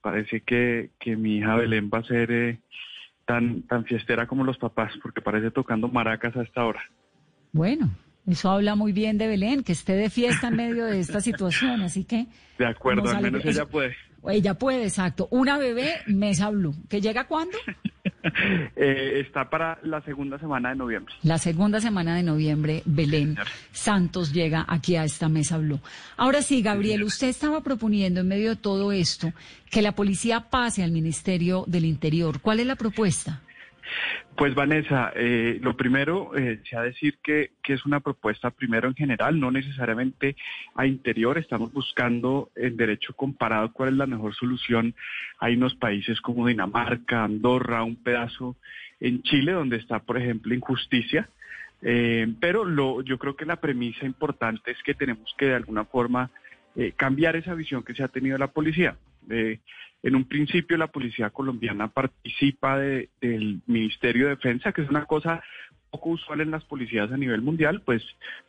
Parece 0.00 0.40
que, 0.40 0.88
que 0.98 1.16
mi 1.16 1.36
hija 1.36 1.56
Belén 1.56 1.90
va 1.92 1.98
a 1.98 2.04
ser 2.04 2.58
tan, 3.26 3.62
tan 3.62 3.84
fiestera 3.84 4.26
como 4.26 4.44
los 4.44 4.58
papás, 4.58 4.92
porque 5.02 5.20
parece 5.20 5.50
tocando 5.50 5.88
maracas 5.88 6.36
a 6.36 6.42
esta 6.42 6.64
hora. 6.64 6.82
Bueno, 7.52 7.90
eso 8.26 8.50
habla 8.50 8.74
muy 8.74 8.92
bien 8.92 9.18
de 9.18 9.26
Belén, 9.26 9.62
que 9.62 9.72
esté 9.72 9.94
de 9.94 10.10
fiesta 10.10 10.48
en 10.48 10.56
medio 10.56 10.86
de 10.86 11.00
esta 11.00 11.20
situación, 11.20 11.82
así 11.82 12.04
que... 12.04 12.26
De 12.58 12.66
acuerdo, 12.66 13.10
al 13.10 13.22
menos 13.22 13.44
ella 13.44 13.66
puede. 13.66 13.94
Ella 14.26 14.54
puede, 14.54 14.84
exacto. 14.84 15.28
Una 15.30 15.58
bebé, 15.58 15.96
Mesa 16.06 16.50
Blue. 16.50 16.74
¿Que 16.88 17.00
llega 17.00 17.26
cuándo? 17.26 17.58
Eh, 18.76 19.20
está 19.20 19.48
para 19.48 19.78
la 19.82 20.00
segunda 20.02 20.38
semana 20.38 20.70
de 20.70 20.76
noviembre. 20.76 21.14
La 21.22 21.38
segunda 21.38 21.80
semana 21.80 22.16
de 22.16 22.22
noviembre, 22.22 22.82
Belén 22.84 23.36
Santos 23.72 24.32
llega 24.32 24.64
aquí 24.68 24.96
a 24.96 25.04
esta 25.04 25.28
Mesa 25.28 25.58
Blue. 25.58 25.80
Ahora 26.16 26.42
sí, 26.42 26.60
Gabriel, 26.60 27.04
usted 27.04 27.28
estaba 27.28 27.62
proponiendo 27.62 28.20
en 28.20 28.28
medio 28.28 28.50
de 28.50 28.56
todo 28.56 28.92
esto 28.92 29.32
que 29.70 29.82
la 29.82 29.92
policía 29.92 30.48
pase 30.50 30.82
al 30.82 30.90
Ministerio 30.90 31.64
del 31.66 31.84
Interior. 31.84 32.40
¿Cuál 32.40 32.60
es 32.60 32.66
la 32.66 32.76
propuesta? 32.76 33.42
Pues 34.36 34.54
Vanessa, 34.54 35.12
eh, 35.14 35.58
lo 35.62 35.76
primero, 35.76 36.36
eh, 36.36 36.60
se 36.68 36.76
ha 36.76 36.82
decir 36.82 37.18
que, 37.22 37.52
que, 37.62 37.74
es 37.74 37.86
una 37.86 38.00
propuesta 38.00 38.50
primero 38.50 38.88
en 38.88 38.94
general, 38.94 39.38
no 39.38 39.50
necesariamente 39.50 40.36
a 40.74 40.86
interior. 40.86 41.38
Estamos 41.38 41.72
buscando 41.72 42.50
en 42.56 42.76
derecho 42.76 43.14
comparado 43.14 43.72
cuál 43.72 43.90
es 43.90 43.94
la 43.96 44.06
mejor 44.06 44.34
solución. 44.34 44.94
Hay 45.38 45.54
unos 45.54 45.74
países 45.76 46.20
como 46.20 46.46
Dinamarca, 46.46 47.24
Andorra, 47.24 47.84
un 47.84 47.96
pedazo 47.96 48.56
en 49.00 49.22
Chile 49.22 49.52
donde 49.52 49.76
está, 49.76 50.00
por 50.00 50.18
ejemplo, 50.18 50.54
injusticia. 50.54 51.28
Eh, 51.82 52.26
pero 52.40 52.64
lo, 52.64 53.02
yo 53.02 53.18
creo 53.18 53.36
que 53.36 53.44
la 53.44 53.60
premisa 53.60 54.06
importante 54.06 54.70
es 54.70 54.82
que 54.82 54.94
tenemos 54.94 55.34
que 55.36 55.46
de 55.46 55.54
alguna 55.54 55.84
forma 55.84 56.30
eh, 56.76 56.92
cambiar 56.96 57.36
esa 57.36 57.54
visión 57.54 57.82
que 57.82 57.94
se 57.94 58.02
ha 58.02 58.08
tenido 58.08 58.38
la 58.38 58.48
policía. 58.48 58.96
Eh, 59.30 59.58
en 60.04 60.14
un 60.14 60.26
principio 60.26 60.76
la 60.76 60.88
policía 60.88 61.30
colombiana 61.30 61.88
participa 61.88 62.78
del 62.78 63.62
Ministerio 63.66 64.26
de 64.26 64.36
Defensa, 64.36 64.70
que 64.70 64.82
es 64.82 64.90
una 64.90 65.06
cosa 65.06 65.42
poco 65.90 66.10
usual 66.10 66.42
en 66.42 66.50
las 66.50 66.62
policías 66.64 67.10
a 67.10 67.16
nivel 67.16 67.40
mundial, 67.40 67.80
pues 67.80 68.02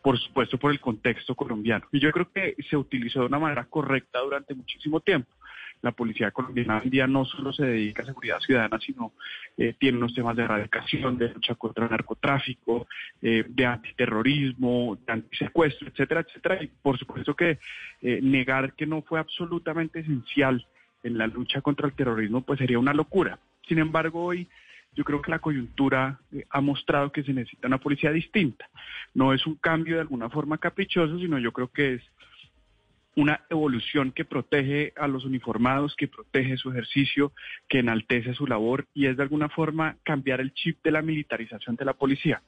por 0.03 0.19
supuesto 0.19 0.57
por 0.57 0.71
el 0.71 0.81
contexto 0.81 1.33
colombiano. 1.33 1.87
Y 1.93 1.99
yo 1.99 2.11
creo 2.11 2.29
que 2.29 2.55
se 2.69 2.75
utilizó 2.75 3.21
de 3.21 3.27
una 3.27 3.39
manera 3.39 3.65
correcta 3.65 4.19
durante 4.19 4.53
muchísimo 4.53 4.99
tiempo. 4.99 5.29
La 5.81 5.93
policía 5.93 6.31
colombiana 6.31 6.81
hoy 6.83 6.89
día 6.89 7.07
no 7.07 7.23
solo 7.23 7.53
se 7.53 7.65
dedica 7.65 8.03
a 8.03 8.07
seguridad 8.07 8.39
ciudadana, 8.39 8.77
sino 8.79 9.13
eh, 9.57 9.75
tiene 9.79 9.97
unos 9.97 10.13
temas 10.13 10.35
de 10.35 10.43
erradicación, 10.43 11.17
de 11.17 11.29
lucha 11.29 11.55
contra 11.55 11.85
el 11.85 11.91
narcotráfico, 11.91 12.87
eh, 13.21 13.45
de 13.47 13.65
antiterrorismo, 13.65 14.97
de 15.05 15.13
antisecuestro, 15.13 15.87
etcétera, 15.87 16.21
etcétera. 16.21 16.63
Y 16.63 16.67
por 16.67 16.97
supuesto 16.97 17.33
que 17.33 17.59
eh, 18.01 18.19
negar 18.21 18.73
que 18.73 18.87
no 18.87 19.03
fue 19.03 19.19
absolutamente 19.19 19.99
esencial 19.99 20.65
en 21.05 21.17
la 21.17 21.27
lucha 21.27 21.61
contra 21.61 21.87
el 21.87 21.93
terrorismo, 21.93 22.41
pues 22.41 22.59
sería 22.59 22.79
una 22.79 22.93
locura. 22.93 23.39
Sin 23.67 23.77
embargo, 23.77 24.25
hoy 24.25 24.47
yo 24.95 25.03
creo 25.03 25.21
que 25.21 25.31
la 25.31 25.39
coyuntura 25.39 26.19
eh, 26.33 26.45
ha 26.49 26.61
mostrado 26.61 27.11
que 27.11 27.23
se 27.23 27.31
necesita 27.31 27.67
una 27.67 27.77
policía 27.77 28.11
distinta. 28.11 28.67
No 29.13 29.33
es 29.33 29.45
un 29.45 29.55
cambio 29.55 29.95
de 29.95 30.01
alguna 30.01 30.29
forma 30.29 30.57
caprichoso, 30.57 31.19
sino 31.19 31.37
yo 31.37 31.51
creo 31.51 31.67
que 31.67 31.95
es 31.95 32.01
una 33.15 33.41
evolución 33.49 34.11
que 34.11 34.25
protege 34.25 34.93
a 34.97 35.07
los 35.07 35.25
uniformados, 35.25 35.95
que 35.95 36.07
protege 36.07 36.57
su 36.57 36.71
ejercicio, 36.71 37.31
que 37.69 37.79
enaltece 37.79 38.33
su 38.33 38.47
labor 38.47 38.87
y 38.93 39.05
es 39.05 39.15
de 39.15 39.23
alguna 39.23 39.47
forma 39.47 39.95
cambiar 40.03 40.41
el 40.41 40.53
chip 40.53 40.83
de 40.83 40.91
la 40.91 41.01
militarización 41.01 41.75
de 41.75 41.85
la 41.85 41.93
policía 41.93 42.41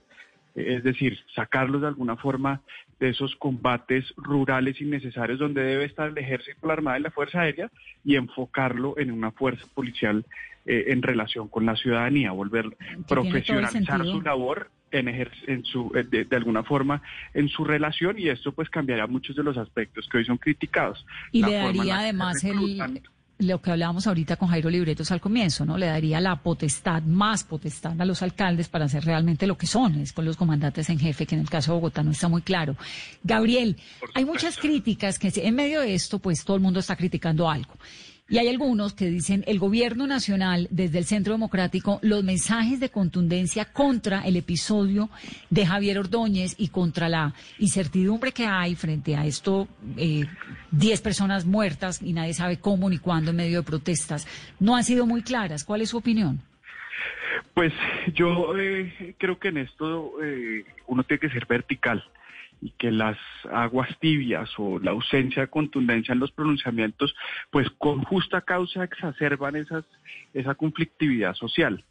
es 0.58 0.84
decir, 0.84 1.20
sacarlos 1.36 1.82
de 1.82 1.88
alguna 1.88 2.16
forma 2.16 2.62
de 3.00 3.10
esos 3.10 3.36
combates 3.36 4.06
rurales 4.18 4.82
innecesarios 4.82 5.38
donde 5.38 5.62
debe 5.62 5.86
estar 5.86 6.10
el 6.10 6.18
ejército, 6.18 6.66
la 6.66 6.74
armada 6.74 7.00
y 7.00 7.04
la 7.04 7.12
fuerza 7.12 7.42
aérea 7.42 7.70
y 8.04 8.16
enfocarlo 8.16 8.98
en 8.98 9.12
una 9.12 9.32
fuerza 9.32 9.66
policial 9.76 10.26
eh, 10.66 10.86
en 10.88 11.04
relación 11.04 11.48
con 11.48 11.66
la 11.66 11.76
ciudadanía, 11.76 12.32
volver 12.32 12.66
profesionalizar 13.08 14.04
su 14.04 14.22
labor 14.22 14.72
en, 14.92 15.08
en 15.10 15.64
su, 15.64 15.92
eh, 15.96 16.04
de, 16.04 16.36
alguna 16.36 16.64
forma 16.64 17.04
en 17.34 17.50
su 17.50 17.64
relación 17.64 18.18
y 18.18 18.30
esto 18.30 18.52
pues 18.52 18.70
cambiará 18.70 19.06
muchos 19.06 19.36
de 19.36 19.44
los 19.44 19.58
aspectos 19.58 20.08
que 20.10 20.18
hoy 20.18 20.26
son 20.26 20.38
criticados. 20.38 21.06
Y 21.32 21.44
le 21.44 21.54
daría 21.54 22.00
además 22.00 22.44
el, 22.44 23.02
lo 23.40 23.62
que 23.62 23.72
hablábamos 23.72 24.08
ahorita 24.08 24.36
con 24.36 24.50
Jairo 24.50 24.70
Libretos 24.70 25.12
al 25.12 25.22
comienzo, 25.22 25.66
¿no? 25.66 25.78
Le 25.78 25.88
daría 25.88 26.20
la 26.20 26.38
potestad, 26.38 27.04
más 27.04 27.44
potestad 27.44 28.00
a 28.00 28.06
los 28.06 28.22
alcaldes 28.22 28.68
para 28.68 28.86
hacer 28.86 29.06
realmente 29.06 29.46
lo 29.46 29.58
que 29.58 29.68
son, 29.68 29.96
es 30.00 30.12
con 30.12 30.26
los 30.26 30.38
comandantes 30.38 30.90
en 30.90 31.00
jefe, 31.00 31.26
que 31.26 31.36
en 31.36 31.42
el 31.42 31.50
caso 31.50 31.72
de 31.72 31.76
Bogotá 31.76 32.04
no 32.04 32.12
está 32.12 32.28
muy 32.28 32.42
claro. 32.42 32.76
Gabriel, 33.24 33.78
hay 34.16 34.26
muchas 34.26 34.58
críticas 34.58 35.20
que 35.20 35.32
en 35.36 35.56
medio 35.56 35.82
de 35.82 35.94
esto, 35.94 36.20
pues 36.20 36.44
todo 36.44 36.58
el 36.58 36.64
mundo 36.64 36.80
está 36.80 36.96
criticando 36.96 37.50
algo. 37.50 37.74
Y 38.30 38.40
hay 38.40 38.50
algunos 38.50 38.94
que 38.94 39.06
dicen 39.06 39.46
el 39.48 39.58
gobierno 39.58 40.06
nacional, 40.06 40.68
desde 40.70 40.98
el 40.98 41.06
Centro 41.06 41.34
Democrático, 41.34 42.00
los 42.02 42.26
mensajes 42.26 42.82
de 42.82 42.90
contundencia 42.90 43.64
contra 43.64 44.22
el 44.22 44.36
episodio 44.36 45.10
de 45.50 45.66
Javier 45.66 46.00
Ordóñez 46.00 46.54
y 46.58 46.68
contra 46.68 47.08
la 47.08 47.34
incertidumbre 47.58 48.34
que 48.34 48.46
hay 48.46 48.76
frente 48.76 49.16
a 49.16 49.26
esto, 49.26 49.70
10 49.96 50.28
eh, 51.00 51.04
personas 51.04 51.46
muertas 51.46 52.02
y 52.02 52.12
nadie 52.12 52.34
sabe 52.34 52.60
cómo 52.60 52.90
ni 52.90 52.98
cuándo 52.98 53.32
en 53.32 53.38
medio 53.38 53.60
de 53.60 53.66
protestas, 53.66 54.28
no 54.60 54.76
han 54.76 54.84
sido 54.84 55.06
muy 55.06 55.22
claras. 55.22 55.64
¿Cuál 55.64 55.82
es 55.82 55.90
su 55.90 55.98
opinión? 55.98 56.42
Pues 57.54 57.72
yo 58.14 58.58
eh, 58.58 59.16
creo 59.18 59.40
que 59.40 59.48
en 59.48 59.58
esto 59.60 60.22
eh, 60.22 60.66
uno 60.88 61.04
tiene 61.04 61.22
que 61.22 61.30
ser 61.30 61.46
vertical 61.46 62.04
y 62.62 62.72
que 62.72 62.92
las 62.92 63.18
aguas 63.52 63.90
tibias 64.00 64.50
o 64.58 64.80
la 64.80 64.92
ausencia 64.92 65.44
de 65.44 65.48
contundencia 65.48 66.14
en 66.14 66.20
los 66.20 66.32
pronunciamientos, 66.32 67.16
pues 67.52 67.70
con 67.78 68.04
justa 68.04 68.42
causa 68.42 68.84
exacerban 68.84 69.56
esas, 69.56 69.86
esa 70.34 70.56
conflictividad 70.56 71.34
social. 71.36 71.84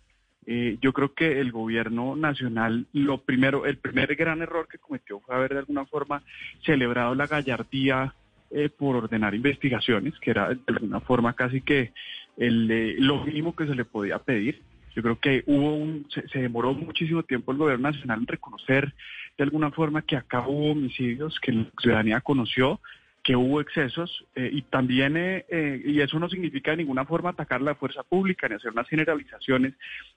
Eh, 0.47 0.79
yo 0.81 0.93
creo 0.93 1.13
que 1.13 1.41
el 1.41 1.51
gobierno 1.51 2.15
nacional, 2.15 2.87
lo 2.93 3.19
primero, 3.19 3.67
el 3.67 3.79
primer 3.79 4.15
gran 4.15 4.43
error 4.43 4.69
que 4.69 4.79
cometió 4.79 5.19
fue 5.21 5.35
haber 5.35 5.53
de 5.53 5.59
alguna 5.59 5.87
forma 5.87 6.23
celebrado 6.65 7.17
la 7.17 7.27
gallardía 7.27 8.15
eh, 8.53 8.69
por 8.69 8.95
ordenar 8.95 9.35
investigaciones, 9.35 10.15
que 10.21 10.31
era 10.31 10.51
de 10.51 10.61
alguna 10.69 11.01
forma 11.01 11.33
casi 11.33 11.63
que 11.63 11.93
el, 12.37 12.71
eh, 12.71 12.95
lo 12.99 13.25
mínimo 13.25 13.57
que 13.57 13.67
se 13.67 13.75
le 13.75 13.85
podía 13.85 14.21
pedir. 14.21 14.63
Yo 14.95 15.03
creo 15.03 15.19
que 15.19 15.43
hubo 15.47 15.75
un, 15.75 16.07
se, 16.11 16.39
demoró 16.39 16.73
muchísimo 16.75 17.25
tiempo 17.25 17.51
el 17.51 17.59
gobierno 17.59 17.91
nacional 17.91 18.21
en 18.21 18.27
reconocer 18.29 18.95
de 19.37 19.45
alguna 19.45 19.71
forma 19.71 20.03
que 20.03 20.17
acá 20.17 20.47
hubo 20.47 20.73
homicidios, 20.73 21.39
que 21.41 21.53
la 21.53 21.67
ciudadanía 21.79 22.21
conoció, 22.21 22.81
que 23.27 23.35
hubo 23.35 23.61
excesos 23.61 24.25
eh, 24.37 24.51
y 24.53 24.63
también, 24.63 25.17
eh, 25.17 25.45
eh, 25.49 25.83
y 25.85 26.01
eso 26.01 26.17
no 26.21 26.29
significa 26.29 26.71
de 26.71 26.77
ninguna 26.77 27.05
forma 27.05 27.31
atacar 27.31 27.61
la 27.61 27.75
fuerza 27.75 28.05
pública 28.05 28.49
ni 28.49 28.55
hacer 28.55 28.71
unas 28.71 28.89
generalizaciones 28.89 29.75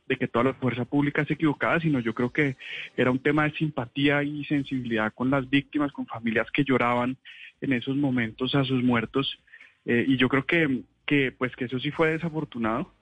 de 0.07 0.15
que 0.15 0.27
toda 0.27 0.45
la 0.45 0.53
fuerza 0.53 0.85
pública 0.85 1.23
es 1.23 1.31
equivocada, 1.31 1.79
sino 1.79 1.99
yo 2.01 2.13
creo 2.13 2.31
que 2.31 2.55
era 2.95 3.09
un 3.09 3.17
tema 3.17 3.45
de 3.45 3.57
simpatía 3.57 4.21
y 4.21 4.45
sensibilidad 4.45 5.11
con 5.11 5.31
las 5.31 5.49
víctimas, 5.49 5.91
con 5.91 6.05
familias 6.05 6.51
que 6.51 6.63
lloraban 6.63 7.17
en 7.61 7.73
esos 7.73 7.95
momentos 7.95 8.53
a 8.53 8.63
sus 8.63 8.83
muertos 8.83 9.39
y 9.85 10.17
yo 10.17 10.29
creo 10.29 10.45
que, 10.45 10.83
que, 11.07 11.31
pues 11.31 11.55
que 11.55 11.65
eso 11.65 11.79
sí 11.79 11.89
fue 11.89 12.11
desafortunado 12.11 12.93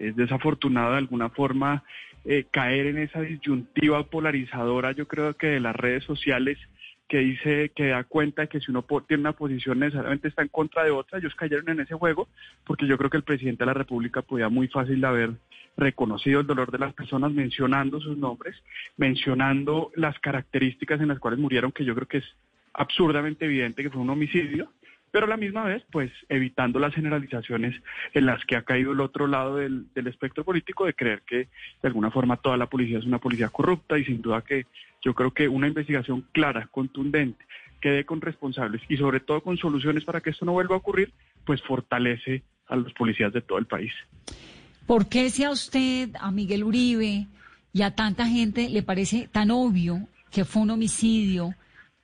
es 0.00 0.16
desafortunado 0.16 0.92
de 0.92 0.98
alguna 0.98 1.28
forma 1.28 1.84
eh, 2.24 2.46
caer 2.50 2.86
en 2.86 2.98
esa 2.98 3.20
disyuntiva 3.20 4.02
polarizadora, 4.04 4.92
yo 4.92 5.06
creo 5.06 5.34
que 5.34 5.46
de 5.46 5.60
las 5.60 5.76
redes 5.76 6.04
sociales, 6.04 6.58
que 7.08 7.18
dice 7.18 7.72
que 7.74 7.88
da 7.88 8.04
cuenta 8.04 8.42
de 8.42 8.48
que 8.48 8.60
si 8.60 8.70
uno 8.70 8.84
tiene 9.06 9.22
una 9.22 9.32
posición 9.32 9.80
necesariamente 9.80 10.28
está 10.28 10.42
en 10.42 10.48
contra 10.48 10.84
de 10.84 10.92
otra, 10.92 11.18
ellos 11.18 11.34
cayeron 11.34 11.68
en 11.68 11.80
ese 11.80 11.94
juego, 11.94 12.28
porque 12.64 12.86
yo 12.86 12.96
creo 12.96 13.10
que 13.10 13.16
el 13.16 13.24
presidente 13.24 13.64
de 13.64 13.66
la 13.66 13.74
República 13.74 14.22
podía 14.22 14.48
muy 14.48 14.68
fácil 14.68 15.04
haber 15.04 15.32
reconocido 15.76 16.40
el 16.40 16.46
dolor 16.46 16.70
de 16.70 16.78
las 16.78 16.94
personas 16.94 17.32
mencionando 17.32 18.00
sus 18.00 18.16
nombres, 18.16 18.54
mencionando 18.96 19.90
las 19.96 20.18
características 20.20 21.00
en 21.00 21.08
las 21.08 21.18
cuales 21.18 21.40
murieron, 21.40 21.72
que 21.72 21.84
yo 21.84 21.94
creo 21.96 22.06
que 22.06 22.18
es 22.18 22.36
absurdamente 22.74 23.46
evidente 23.46 23.82
que 23.82 23.90
fue 23.90 24.02
un 24.02 24.10
homicidio, 24.10 24.70
pero 25.10 25.26
a 25.26 25.28
la 25.28 25.36
misma 25.36 25.64
vez, 25.64 25.82
pues 25.90 26.10
evitando 26.28 26.78
las 26.78 26.94
generalizaciones 26.94 27.80
en 28.14 28.26
las 28.26 28.44
que 28.44 28.56
ha 28.56 28.62
caído 28.62 28.92
el 28.92 29.00
otro 29.00 29.26
lado 29.26 29.56
del, 29.56 29.86
espectro 29.94 30.44
político 30.44 30.86
de 30.86 30.94
creer 30.94 31.22
que 31.26 31.36
de 31.36 31.88
alguna 31.88 32.10
forma 32.10 32.36
toda 32.36 32.56
la 32.56 32.66
policía 32.66 32.98
es 32.98 33.04
una 33.04 33.18
policía 33.18 33.48
corrupta 33.48 33.98
y 33.98 34.04
sin 34.04 34.22
duda 34.22 34.42
que 34.42 34.66
yo 35.02 35.14
creo 35.14 35.32
que 35.32 35.48
una 35.48 35.68
investigación 35.68 36.26
clara, 36.32 36.68
contundente, 36.70 37.44
quede 37.80 38.04
con 38.04 38.20
responsables 38.20 38.82
y 38.88 38.96
sobre 38.96 39.20
todo 39.20 39.40
con 39.40 39.56
soluciones 39.56 40.04
para 40.04 40.20
que 40.20 40.30
esto 40.30 40.44
no 40.44 40.52
vuelva 40.52 40.74
a 40.74 40.78
ocurrir, 40.78 41.12
pues 41.44 41.62
fortalece 41.62 42.42
a 42.68 42.76
los 42.76 42.92
policías 42.92 43.32
de 43.32 43.40
todo 43.40 43.58
el 43.58 43.66
país. 43.66 43.92
¿Por 44.86 45.08
qué 45.08 45.30
si 45.30 45.44
a 45.44 45.50
usted, 45.50 46.10
a 46.20 46.30
Miguel 46.30 46.64
Uribe 46.64 47.26
y 47.72 47.82
a 47.82 47.94
tanta 47.94 48.26
gente 48.26 48.68
le 48.68 48.82
parece 48.82 49.28
tan 49.30 49.50
obvio 49.50 50.08
que 50.30 50.44
fue 50.44 50.62
un 50.62 50.70
homicidio, 50.70 51.54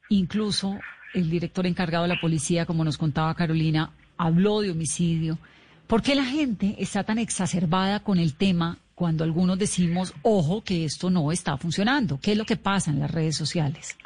incluso 0.09 0.79
el 1.17 1.31
director 1.31 1.67
encargado 1.67 2.05
de 2.05 2.15
la 2.15 2.21
policía, 2.21 2.67
como 2.67 2.85
nos 2.85 2.99
contaba 2.99 3.35
Carolina, 3.35 3.91
habló 4.17 4.61
de 4.61 4.71
homicidio. 4.71 5.39
¿Por 5.87 6.03
qué 6.03 6.15
la 6.15 6.25
gente 6.25 6.77
está 6.79 7.05
tan 7.05 7.19
exacerbada 7.19 8.01
con 8.01 8.19
el 8.19 8.35
tema 8.35 8.79
cuando 8.95 9.25
algunos 9.25 9.59
decimos, 9.59 10.15
ojo, 10.23 10.63
que 10.63 10.85
esto 10.85 11.11
no 11.11 11.31
está 11.33 11.57
funcionando? 11.57 12.19
¿Qué 12.21 12.33
es 12.33 12.39
lo 12.39 12.45
que 12.45 12.57
pasa 12.57 12.91
en 12.91 13.01
las 13.01 13.11
redes 13.11 13.37
sociales? 13.37 13.97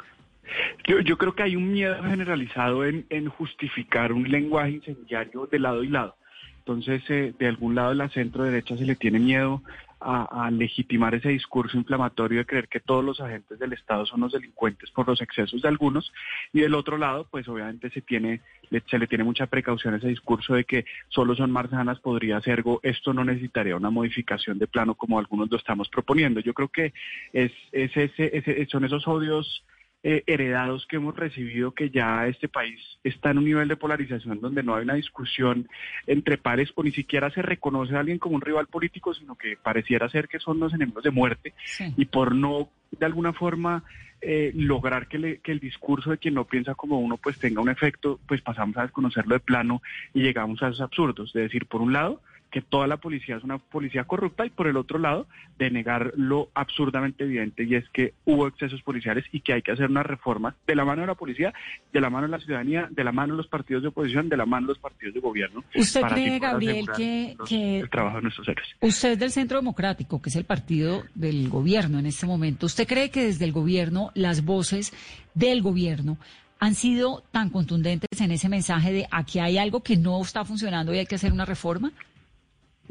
Yo, 0.85 1.17
creo 1.17 1.33
que 1.33 1.43
hay 1.43 1.55
un 1.55 1.71
miedo 1.71 1.95
generalizado 2.03 2.85
en, 2.85 3.27
justificar 3.29 4.11
un 4.11 4.29
lenguaje 4.29 4.71
incendiario 4.71 5.47
de 5.49 5.59
lado 5.59 5.83
y 5.83 5.87
lado. 5.87 6.15
Entonces, 6.59 7.01
eh, 7.09 7.33
de 7.37 7.47
algún 7.47 7.75
lado 7.75 7.93
la 7.93 8.09
centro 8.09 8.43
derecha 8.43 8.77
se 8.77 8.85
le 8.85 8.95
tiene 8.95 9.19
miedo 9.19 9.63
a, 10.01 10.49
legitimar 10.51 11.13
ese 11.15 11.29
discurso 11.29 11.77
inflamatorio 11.77 12.39
de 12.39 12.45
creer 12.45 12.67
que 12.67 12.79
todos 12.79 13.03
los 13.03 13.21
agentes 13.21 13.59
del 13.59 13.73
Estado 13.73 14.05
son 14.05 14.21
los 14.21 14.31
delincuentes 14.31 14.89
por 14.91 15.07
los 15.07 15.21
excesos 15.21 15.61
de 15.61 15.67
algunos 15.67 16.11
y 16.51 16.61
del 16.61 16.73
otro 16.73 16.97
lado, 16.97 17.27
pues 17.29 17.47
obviamente 17.47 17.89
se 17.91 18.01
tiene 18.01 18.41
se 18.89 18.97
le 18.97 19.07
tiene 19.07 19.25
mucha 19.25 19.47
precaución 19.47 19.93
a 19.93 19.97
ese 19.97 20.07
discurso 20.07 20.53
de 20.53 20.63
que 20.63 20.85
solo 21.09 21.35
son 21.35 21.51
marzanas, 21.51 21.99
podría 21.99 22.39
ser 22.39 22.63
esto 22.83 23.13
no 23.13 23.25
necesitaría 23.25 23.75
una 23.75 23.89
modificación 23.89 24.59
de 24.59 24.67
plano 24.67 24.95
como 24.95 25.19
algunos 25.19 25.51
lo 25.51 25.57
estamos 25.57 25.89
proponiendo. 25.89 26.39
Yo 26.39 26.53
creo 26.53 26.69
que 26.69 26.93
es, 27.33 27.51
es 27.73 27.91
ese, 27.95 28.65
son 28.67 28.85
esos 28.85 29.05
odios 29.07 29.65
eh, 30.03 30.23
heredados 30.25 30.87
que 30.87 30.95
hemos 30.95 31.15
recibido 31.15 31.71
que 31.71 31.91
ya 31.91 32.25
este 32.27 32.47
país 32.47 32.79
está 33.03 33.31
en 33.31 33.37
un 33.37 33.45
nivel 33.45 33.67
de 33.67 33.75
polarización 33.75 34.41
donde 34.41 34.63
no 34.63 34.75
hay 34.75 34.83
una 34.83 34.95
discusión 34.95 35.67
entre 36.07 36.37
pares 36.37 36.71
o 36.75 36.83
ni 36.83 36.91
siquiera 36.91 37.29
se 37.29 37.41
reconoce 37.41 37.95
a 37.95 37.99
alguien 37.99 38.17
como 38.17 38.35
un 38.35 38.41
rival 38.41 38.65
político, 38.67 39.13
sino 39.13 39.35
que 39.35 39.57
pareciera 39.57 40.09
ser 40.09 40.27
que 40.27 40.39
son 40.39 40.59
los 40.59 40.73
enemigos 40.73 41.03
de 41.03 41.11
muerte 41.11 41.53
y 41.97 42.05
por 42.05 42.33
no 42.33 42.69
de 42.91 43.05
alguna 43.05 43.31
forma 43.31 43.83
eh, 44.21 44.51
lograr 44.55 45.07
que, 45.07 45.39
que, 45.41 45.51
el 45.51 45.59
discurso 45.59 46.11
de 46.11 46.17
quien 46.17 46.35
no 46.35 46.45
piensa 46.45 46.75
como 46.75 46.99
uno 46.99 47.17
pues 47.17 47.39
tenga 47.39 47.61
un 47.61 47.69
efecto, 47.69 48.19
pues 48.27 48.41
pasamos 48.41 48.77
a 48.77 48.83
desconocerlo 48.83 49.33
de 49.35 49.39
plano 49.39 49.81
y 50.13 50.21
llegamos 50.21 50.61
a 50.61 50.67
esos 50.67 50.81
absurdos. 50.81 51.33
De 51.33 51.41
decir, 51.41 51.65
por 51.65 51.81
un 51.81 51.93
lado, 51.93 52.21
que 52.51 52.61
toda 52.61 52.85
la 52.85 52.97
policía 52.97 53.37
es 53.37 53.43
una 53.43 53.57
policía 53.57 54.03
corrupta 54.03 54.45
y 54.45 54.49
por 54.49 54.67
el 54.67 54.77
otro 54.77 54.99
lado 54.99 55.25
de 55.57 55.71
negar 55.71 56.13
lo 56.17 56.49
absurdamente 56.53 57.23
evidente 57.23 57.63
y 57.63 57.75
es 57.75 57.87
que 57.89 58.13
hubo 58.25 58.47
excesos 58.47 58.81
policiales 58.81 59.25
y 59.31 59.39
que 59.39 59.53
hay 59.53 59.61
que 59.61 59.71
hacer 59.71 59.89
una 59.89 60.03
reforma 60.03 60.55
de 60.67 60.75
la 60.75 60.83
mano 60.83 61.01
de 61.01 61.07
la 61.07 61.15
policía, 61.15 61.53
de 61.93 62.01
la 62.01 62.09
mano 62.09 62.27
de 62.27 62.31
la 62.31 62.39
ciudadanía, 62.39 62.87
de 62.91 63.03
la 63.03 63.11
mano 63.11 63.33
de 63.33 63.37
los 63.37 63.47
partidos 63.47 63.83
de 63.83 63.89
oposición, 63.89 64.27
de 64.27 64.37
la 64.37 64.45
mano 64.45 64.67
de 64.67 64.73
los 64.73 64.79
partidos 64.79 65.13
de 65.13 65.21
gobierno. 65.21 65.63
¿Usted 65.73 66.01
cree, 66.01 66.39
Gabriel, 66.39 66.87
que, 66.95 67.79
el 67.79 67.89
trabajo 67.89 68.17
de 68.17 68.23
nuestros 68.23 68.47
héroes? 68.47 68.67
Usted 68.81 69.11
es 69.13 69.19
del 69.19 69.31
Centro 69.31 69.57
Democrático, 69.57 70.21
que 70.21 70.29
es 70.29 70.35
el 70.35 70.45
partido 70.45 71.03
del 71.15 71.49
gobierno 71.49 71.99
en 71.99 72.05
este 72.05 72.25
momento. 72.25 72.65
¿Usted 72.65 72.87
cree 72.87 73.09
que 73.09 73.23
desde 73.23 73.45
el 73.45 73.53
gobierno 73.53 74.11
las 74.13 74.43
voces 74.43 74.93
del 75.33 75.61
gobierno 75.61 76.17
han 76.59 76.75
sido 76.75 77.23
tan 77.31 77.49
contundentes 77.49 78.21
en 78.21 78.31
ese 78.31 78.47
mensaje 78.47 78.91
de 78.93 79.07
aquí 79.09 79.39
hay 79.39 79.57
algo 79.57 79.81
que 79.81 79.97
no 79.97 80.21
está 80.21 80.45
funcionando 80.45 80.93
y 80.93 80.99
hay 80.99 81.05
que 81.05 81.15
hacer 81.15 81.31
una 81.31 81.45
reforma? 81.45 81.91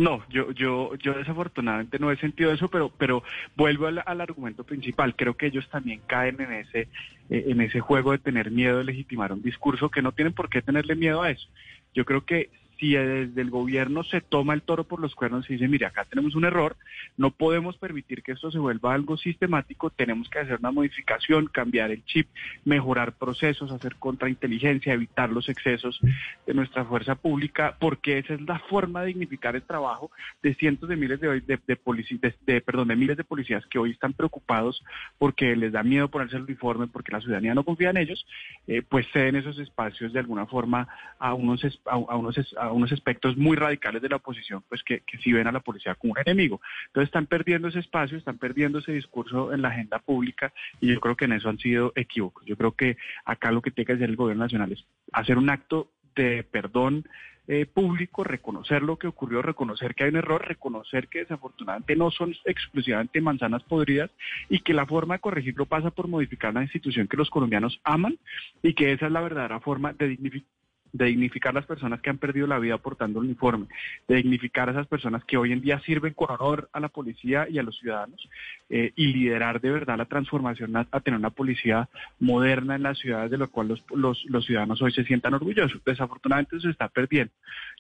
No, 0.01 0.23
yo, 0.31 0.51
yo, 0.53 0.95
yo 0.95 1.13
desafortunadamente 1.13 1.99
no 1.99 2.11
he 2.11 2.17
sentido 2.17 2.55
eso, 2.55 2.69
pero, 2.69 2.91
pero 2.97 3.23
vuelvo 3.55 3.87
al, 3.87 4.21
argumento 4.23 4.65
principal. 4.65 5.15
Creo 5.15 5.35
que 5.37 5.49
ellos 5.49 5.69
también 5.69 6.01
caen 6.07 6.41
en 6.41 6.55
ese, 6.55 6.89
eh, 7.29 7.45
en 7.49 7.61
ese 7.61 7.81
juego 7.81 8.13
de 8.13 8.19
tener 8.19 8.51
miedo 8.51 8.79
de 8.79 8.85
legitimar 8.85 9.31
un 9.31 9.43
discurso 9.43 9.91
que 9.91 10.01
no 10.01 10.13
tienen 10.13 10.33
por 10.33 10.49
qué 10.49 10.63
tenerle 10.63 10.97
miedo 10.97 11.21
a 11.21 11.31
eso. 11.31 11.47
Yo 11.93 12.07
creo 12.07 12.25
que 12.25 12.49
si 12.81 12.95
desde 12.95 13.41
el 13.41 13.51
gobierno 13.51 14.03
se 14.05 14.23
toma 14.23 14.55
el 14.55 14.63
toro 14.63 14.85
por 14.85 15.01
los 15.01 15.15
cuernos 15.15 15.49
y 15.49 15.53
dice, 15.53 15.69
mire, 15.69 15.85
acá 15.87 16.07
tenemos 16.07 16.35
un 16.35 16.47
error, 16.47 16.77
no 17.19 17.31
podemos 17.31 17.77
permitir 17.77 18.23
que 18.23 18.33
esto 18.33 18.51
se 18.51 18.59
vuelva 18.59 18.95
algo 18.95 19.19
sistemático, 19.19 19.91
tenemos 19.91 20.29
que 20.31 20.39
hacer 20.39 20.59
una 20.59 20.71
modificación, 20.71 21.47
cambiar 21.47 21.91
el 21.91 22.05
chip, 22.07 22.27
mejorar 22.65 23.13
procesos, 23.13 23.71
hacer 23.71 23.97
contrainteligencia, 23.97 24.95
evitar 24.95 25.31
los 25.31 25.49
excesos 25.51 26.01
de 26.47 26.55
nuestra 26.55 26.87
fuerza 26.87 27.15
pública, 27.17 27.77
porque 27.79 28.19
esa 28.19 28.35
es 28.35 28.41
la 28.41 28.59
forma 28.61 29.03
de 29.03 29.09
dignificar 29.09 29.55
el 29.57 29.63
trabajo 29.63 30.11
de 30.43 30.55
cientos 30.55 30.89
de 30.89 30.97
miles 30.97 31.21
de, 31.21 31.41
de, 31.41 31.59
de, 31.67 32.61
perdón, 32.63 32.89
de 32.89 32.97
miles 32.97 33.17
de 33.19 33.25
policías 33.25 33.67
que 33.67 33.79
hoy 33.79 33.91
están 33.91 34.15
preocupados 34.15 34.83
porque 35.19 35.55
les 35.55 35.73
da 35.73 35.83
miedo 35.83 36.09
ponerse 36.09 36.37
el 36.37 36.45
uniforme, 36.45 36.87
porque 36.87 37.13
la 37.13 37.21
ciudadanía 37.21 37.55
no 37.55 37.65
confía 37.65 37.91
en 37.91 37.99
ellos, 37.99 38.27
eh, 38.67 38.83
pues 38.89 39.07
ceden 39.13 39.37
esos 39.37 39.59
espacios 39.59 40.13
de 40.13 40.21
alguna 40.21 40.47
forma 40.47 40.89
a 41.19 41.35
unos, 41.35 41.61
a, 41.85 41.97
unos 42.17 42.39
unos 42.73 42.93
aspectos 42.93 43.37
muy 43.37 43.57
radicales 43.57 44.03
de 44.03 44.09
la 44.09 44.17
oposición, 44.17 44.63
pues 44.69 44.83
que, 44.83 45.01
que 45.01 45.19
sí 45.19 45.33
ven 45.33 45.47
a 45.47 45.53
la 45.53 45.61
policía 45.61 45.95
como 45.95 46.13
un 46.13 46.19
enemigo. 46.19 46.61
Entonces 46.87 47.09
están 47.09 47.27
perdiendo 47.27 47.69
ese 47.69 47.81
espacio, 47.81 48.19
están 48.19 48.39
perdiendo 48.39 48.79
ese 48.79 48.93
discurso 48.93 49.53
en 49.53 49.63
la 49.63 49.69
agenda 49.69 49.99
pública 49.99 50.53
y 50.81 50.89
yo 50.93 51.01
creo 51.01 51.17
que 51.17 51.25
en 51.27 51.33
eso 51.33 51.49
han 51.49 51.59
sido 51.59 51.93
equívocos. 51.95 52.45
Yo 52.47 52.57
creo 52.57 52.73
que 52.73 52.97
acá 53.25 53.53
lo 53.53 53.63
que 53.63 53.71
tiene 53.71 53.87
que 53.87 53.93
hacer 53.95 54.11
el 54.11 54.17
gobierno 54.17 54.45
nacional 54.45 54.73
es 54.73 54.85
hacer 55.13 55.39
un 55.39 55.51
acto 55.51 55.91
de 56.15 56.43
perdón 56.43 57.05
eh, 57.53 57.67
público, 57.67 58.23
reconocer 58.23 58.81
lo 58.83 58.97
que 58.97 59.09
ocurrió, 59.09 59.43
reconocer 59.43 59.97
que 59.97 60.05
hay 60.05 60.11
un 60.11 60.17
error, 60.17 60.47
reconocer 60.47 61.09
que 61.09 61.21
desafortunadamente 61.21 61.97
no 61.97 62.13
son 62.13 62.33
exclusivamente 62.45 63.21
manzanas 63.21 63.65
podridas 63.65 64.11
y 64.49 64.61
que 64.61 64.73
la 64.73 64.87
forma 64.87 65.15
de 65.15 65.21
corregirlo 65.21 65.67
pasa 65.67 65.91
por 65.91 66.07
modificar 66.07 66.55
la 66.55 66.63
institución 66.63 67.09
que 67.09 67.17
los 67.17 67.29
colombianos 67.29 67.81
aman 67.83 68.19
y 68.63 68.75
que 68.75 68.93
esa 68.93 69.07
es 69.07 69.13
la 69.13 69.21
verdadera 69.21 69.59
forma 69.59 69.93
de 69.95 70.09
dignificar 70.09 70.60
de 70.93 71.07
dignificar 71.07 71.51
a 71.51 71.61
las 71.61 71.67
personas 71.67 72.01
que 72.01 72.11
han 72.11 72.19
perdido 72.19 72.47
la 72.47 72.59
vida 72.59 72.79
portando 72.79 73.21
el 73.21 73.27
uniforme, 73.27 73.67
de 74.09 74.17
dignificar 74.17 74.69
a 74.69 74.73
esas 74.73 74.87
personas 74.87 75.25
que 75.25 75.37
hoy 75.37 75.53
en 75.53 75.61
día 75.61 75.81
sirven 75.81 76.15
con 76.15 76.31
honor 76.31 76.69
a 76.73 76.81
la 76.81 76.89
policía 76.89 77.47
y 77.49 77.59
a 77.59 77.63
los 77.63 77.79
ciudadanos 77.79 78.29
eh, 78.69 78.93
y 78.97 79.07
liderar 79.09 79.61
de 79.61 79.71
verdad 79.71 79.99
la 79.99 80.05
transformación 80.05 80.77
a, 80.77 80.85
tener 81.01 81.19
una 81.19 81.31
policía 81.31 81.89
moderna 82.19 82.77
en 82.77 82.83
las 82.83 82.99
ciudades 82.99 83.31
de 83.31 83.39
lo 83.39 83.51
cual 83.51 83.69
los, 83.69 84.25
los, 84.27 84.45
ciudadanos 84.45 84.83
hoy 84.83 84.93
se 84.93 85.05
sientan 85.05 85.35
orgullosos. 85.35 85.83
Desafortunadamente 85.85 86.61
se 86.61 86.71
está 86.71 86.89
perdiendo. 86.89 87.33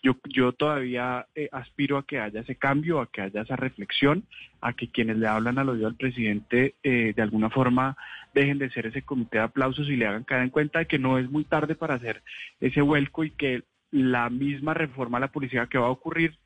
Yo, 0.02 0.16
yo 0.28 0.52
todavía 0.52 1.26
eh, 1.34 1.48
aspiro 1.52 1.98
a 1.98 2.06
que 2.06 2.20
haya 2.20 2.40
ese 2.40 2.56
cambio, 2.56 3.00
a 3.00 3.06
que 3.10 3.22
haya 3.22 3.42
esa 3.42 3.56
reflexión, 3.56 4.24
a 4.60 4.72
que 4.72 4.88
quienes 4.88 5.16
le 5.16 5.26
hablan 5.26 5.58
al 5.58 5.70
oído 5.70 5.86
al 5.86 5.94
presidente 5.94 6.74
eh, 6.82 7.12
de 7.14 7.22
alguna 7.22 7.50
forma 7.50 7.96
dejen 8.34 8.58
de 8.58 8.70
ser 8.70 8.86
ese 8.86 9.02
comité 9.02 9.38
de 9.38 9.44
aplausos 9.44 9.88
y 9.88 9.96
le 9.96 10.06
hagan 10.06 10.24
caer 10.24 10.42
en 10.42 10.50
cuenta 10.50 10.80
de 10.80 10.86
que 10.86 10.98
no 10.98 11.18
es 11.18 11.30
muy 11.30 11.44
tarde 11.44 11.74
para 11.74 11.94
hacer 11.94 12.22
ese 12.60 12.80
vuelco 12.80 12.99
y 13.00 13.30
que 13.30 13.64
la 13.90 14.30
misma 14.30 14.74
reforma 14.74 15.18
a 15.18 15.20
la 15.20 15.32
policía 15.32 15.66
que 15.66 15.78
va 15.78 15.86
a 15.86 15.90
ocurrir, 15.90 16.38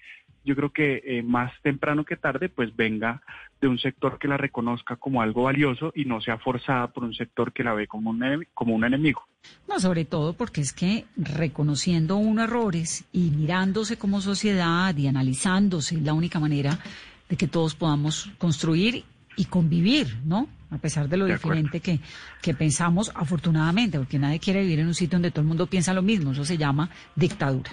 yo 0.44 0.54
creo 0.54 0.72
que 0.72 1.02
eh, 1.04 1.22
más 1.22 1.52
temprano 1.62 2.04
que 2.04 2.16
tarde, 2.16 2.48
pues 2.48 2.74
venga 2.76 3.22
de 3.60 3.68
un 3.68 3.78
sector 3.78 4.18
que 4.18 4.28
la 4.28 4.36
reconozca 4.36 4.96
como 4.96 5.22
algo 5.22 5.44
valioso 5.44 5.90
y 5.94 6.04
no 6.04 6.20
sea 6.20 6.38
forzada 6.38 6.88
por 6.88 7.04
un 7.04 7.14
sector 7.14 7.52
que 7.52 7.64
la 7.64 7.72
ve 7.72 7.86
como 7.86 8.10
un, 8.10 8.46
como 8.52 8.74
un 8.74 8.84
enemigo. 8.84 9.26
No, 9.68 9.80
sobre 9.80 10.04
todo 10.04 10.34
porque 10.34 10.60
es 10.60 10.72
que 10.72 11.06
reconociendo 11.16 12.16
unos 12.16 12.44
errores 12.44 13.04
y 13.12 13.30
mirándose 13.30 13.96
como 13.96 14.20
sociedad 14.20 14.94
y 14.96 15.06
analizándose 15.06 15.96
es 15.96 16.02
la 16.02 16.12
única 16.12 16.38
manera 16.38 16.78
de 17.28 17.36
que 17.36 17.48
todos 17.48 17.74
podamos 17.74 18.30
construir 18.36 19.04
y 19.36 19.46
convivir, 19.46 20.18
¿no? 20.24 20.48
A 20.70 20.78
pesar 20.78 21.08
de 21.08 21.16
lo 21.16 21.26
diferente 21.26 21.80
que, 21.80 22.00
que 22.42 22.54
pensamos, 22.54 23.12
afortunadamente, 23.14 23.98
porque 23.98 24.18
nadie 24.18 24.40
quiere 24.40 24.62
vivir 24.62 24.80
en 24.80 24.88
un 24.88 24.94
sitio 24.94 25.16
donde 25.16 25.30
todo 25.30 25.42
el 25.42 25.48
mundo 25.48 25.66
piensa 25.66 25.94
lo 25.94 26.02
mismo, 26.02 26.32
eso 26.32 26.44
se 26.44 26.56
llama 26.56 26.90
dictadura. 27.14 27.70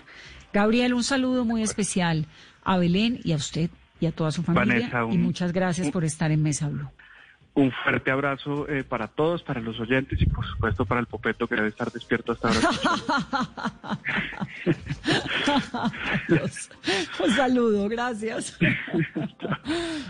Gabriel, 0.54 0.94
un 0.94 1.04
saludo 1.04 1.46
muy 1.46 1.64
especial 1.64 2.26
a 2.64 2.78
Belén 2.78 3.20
y 3.24 3.32
a 3.32 3.38
usted 3.38 3.70
y 4.00 4.06
a 4.06 4.12
toda 4.12 4.32
su 4.32 4.44
familia 4.44 4.90
y 5.12 5.18
muchas 5.18 5.54
gracias 5.54 5.90
por 5.92 6.04
estar 6.04 6.32
en 6.32 6.44
Mesa 6.44 6.68
Blue. 6.68 6.90
Un 7.54 7.70
fuerte 7.84 8.10
abrazo 8.10 8.66
eh, 8.70 8.86
para 8.86 9.08
todos, 9.08 9.44
para 9.44 9.60
los 9.60 9.78
oyentes 9.78 10.22
y 10.22 10.26
por 10.26 10.46
supuesto 10.46 10.86
para 10.86 11.02
el 11.02 11.08
Popeto 11.08 11.48
que 11.48 11.56
debe 11.56 11.68
estar 11.68 11.92
despierto 11.92 12.32
hasta 12.32 12.48
ahora. 12.48 12.70
Un 17.26 17.32
saludo, 17.32 17.90
gracias. 17.90 18.58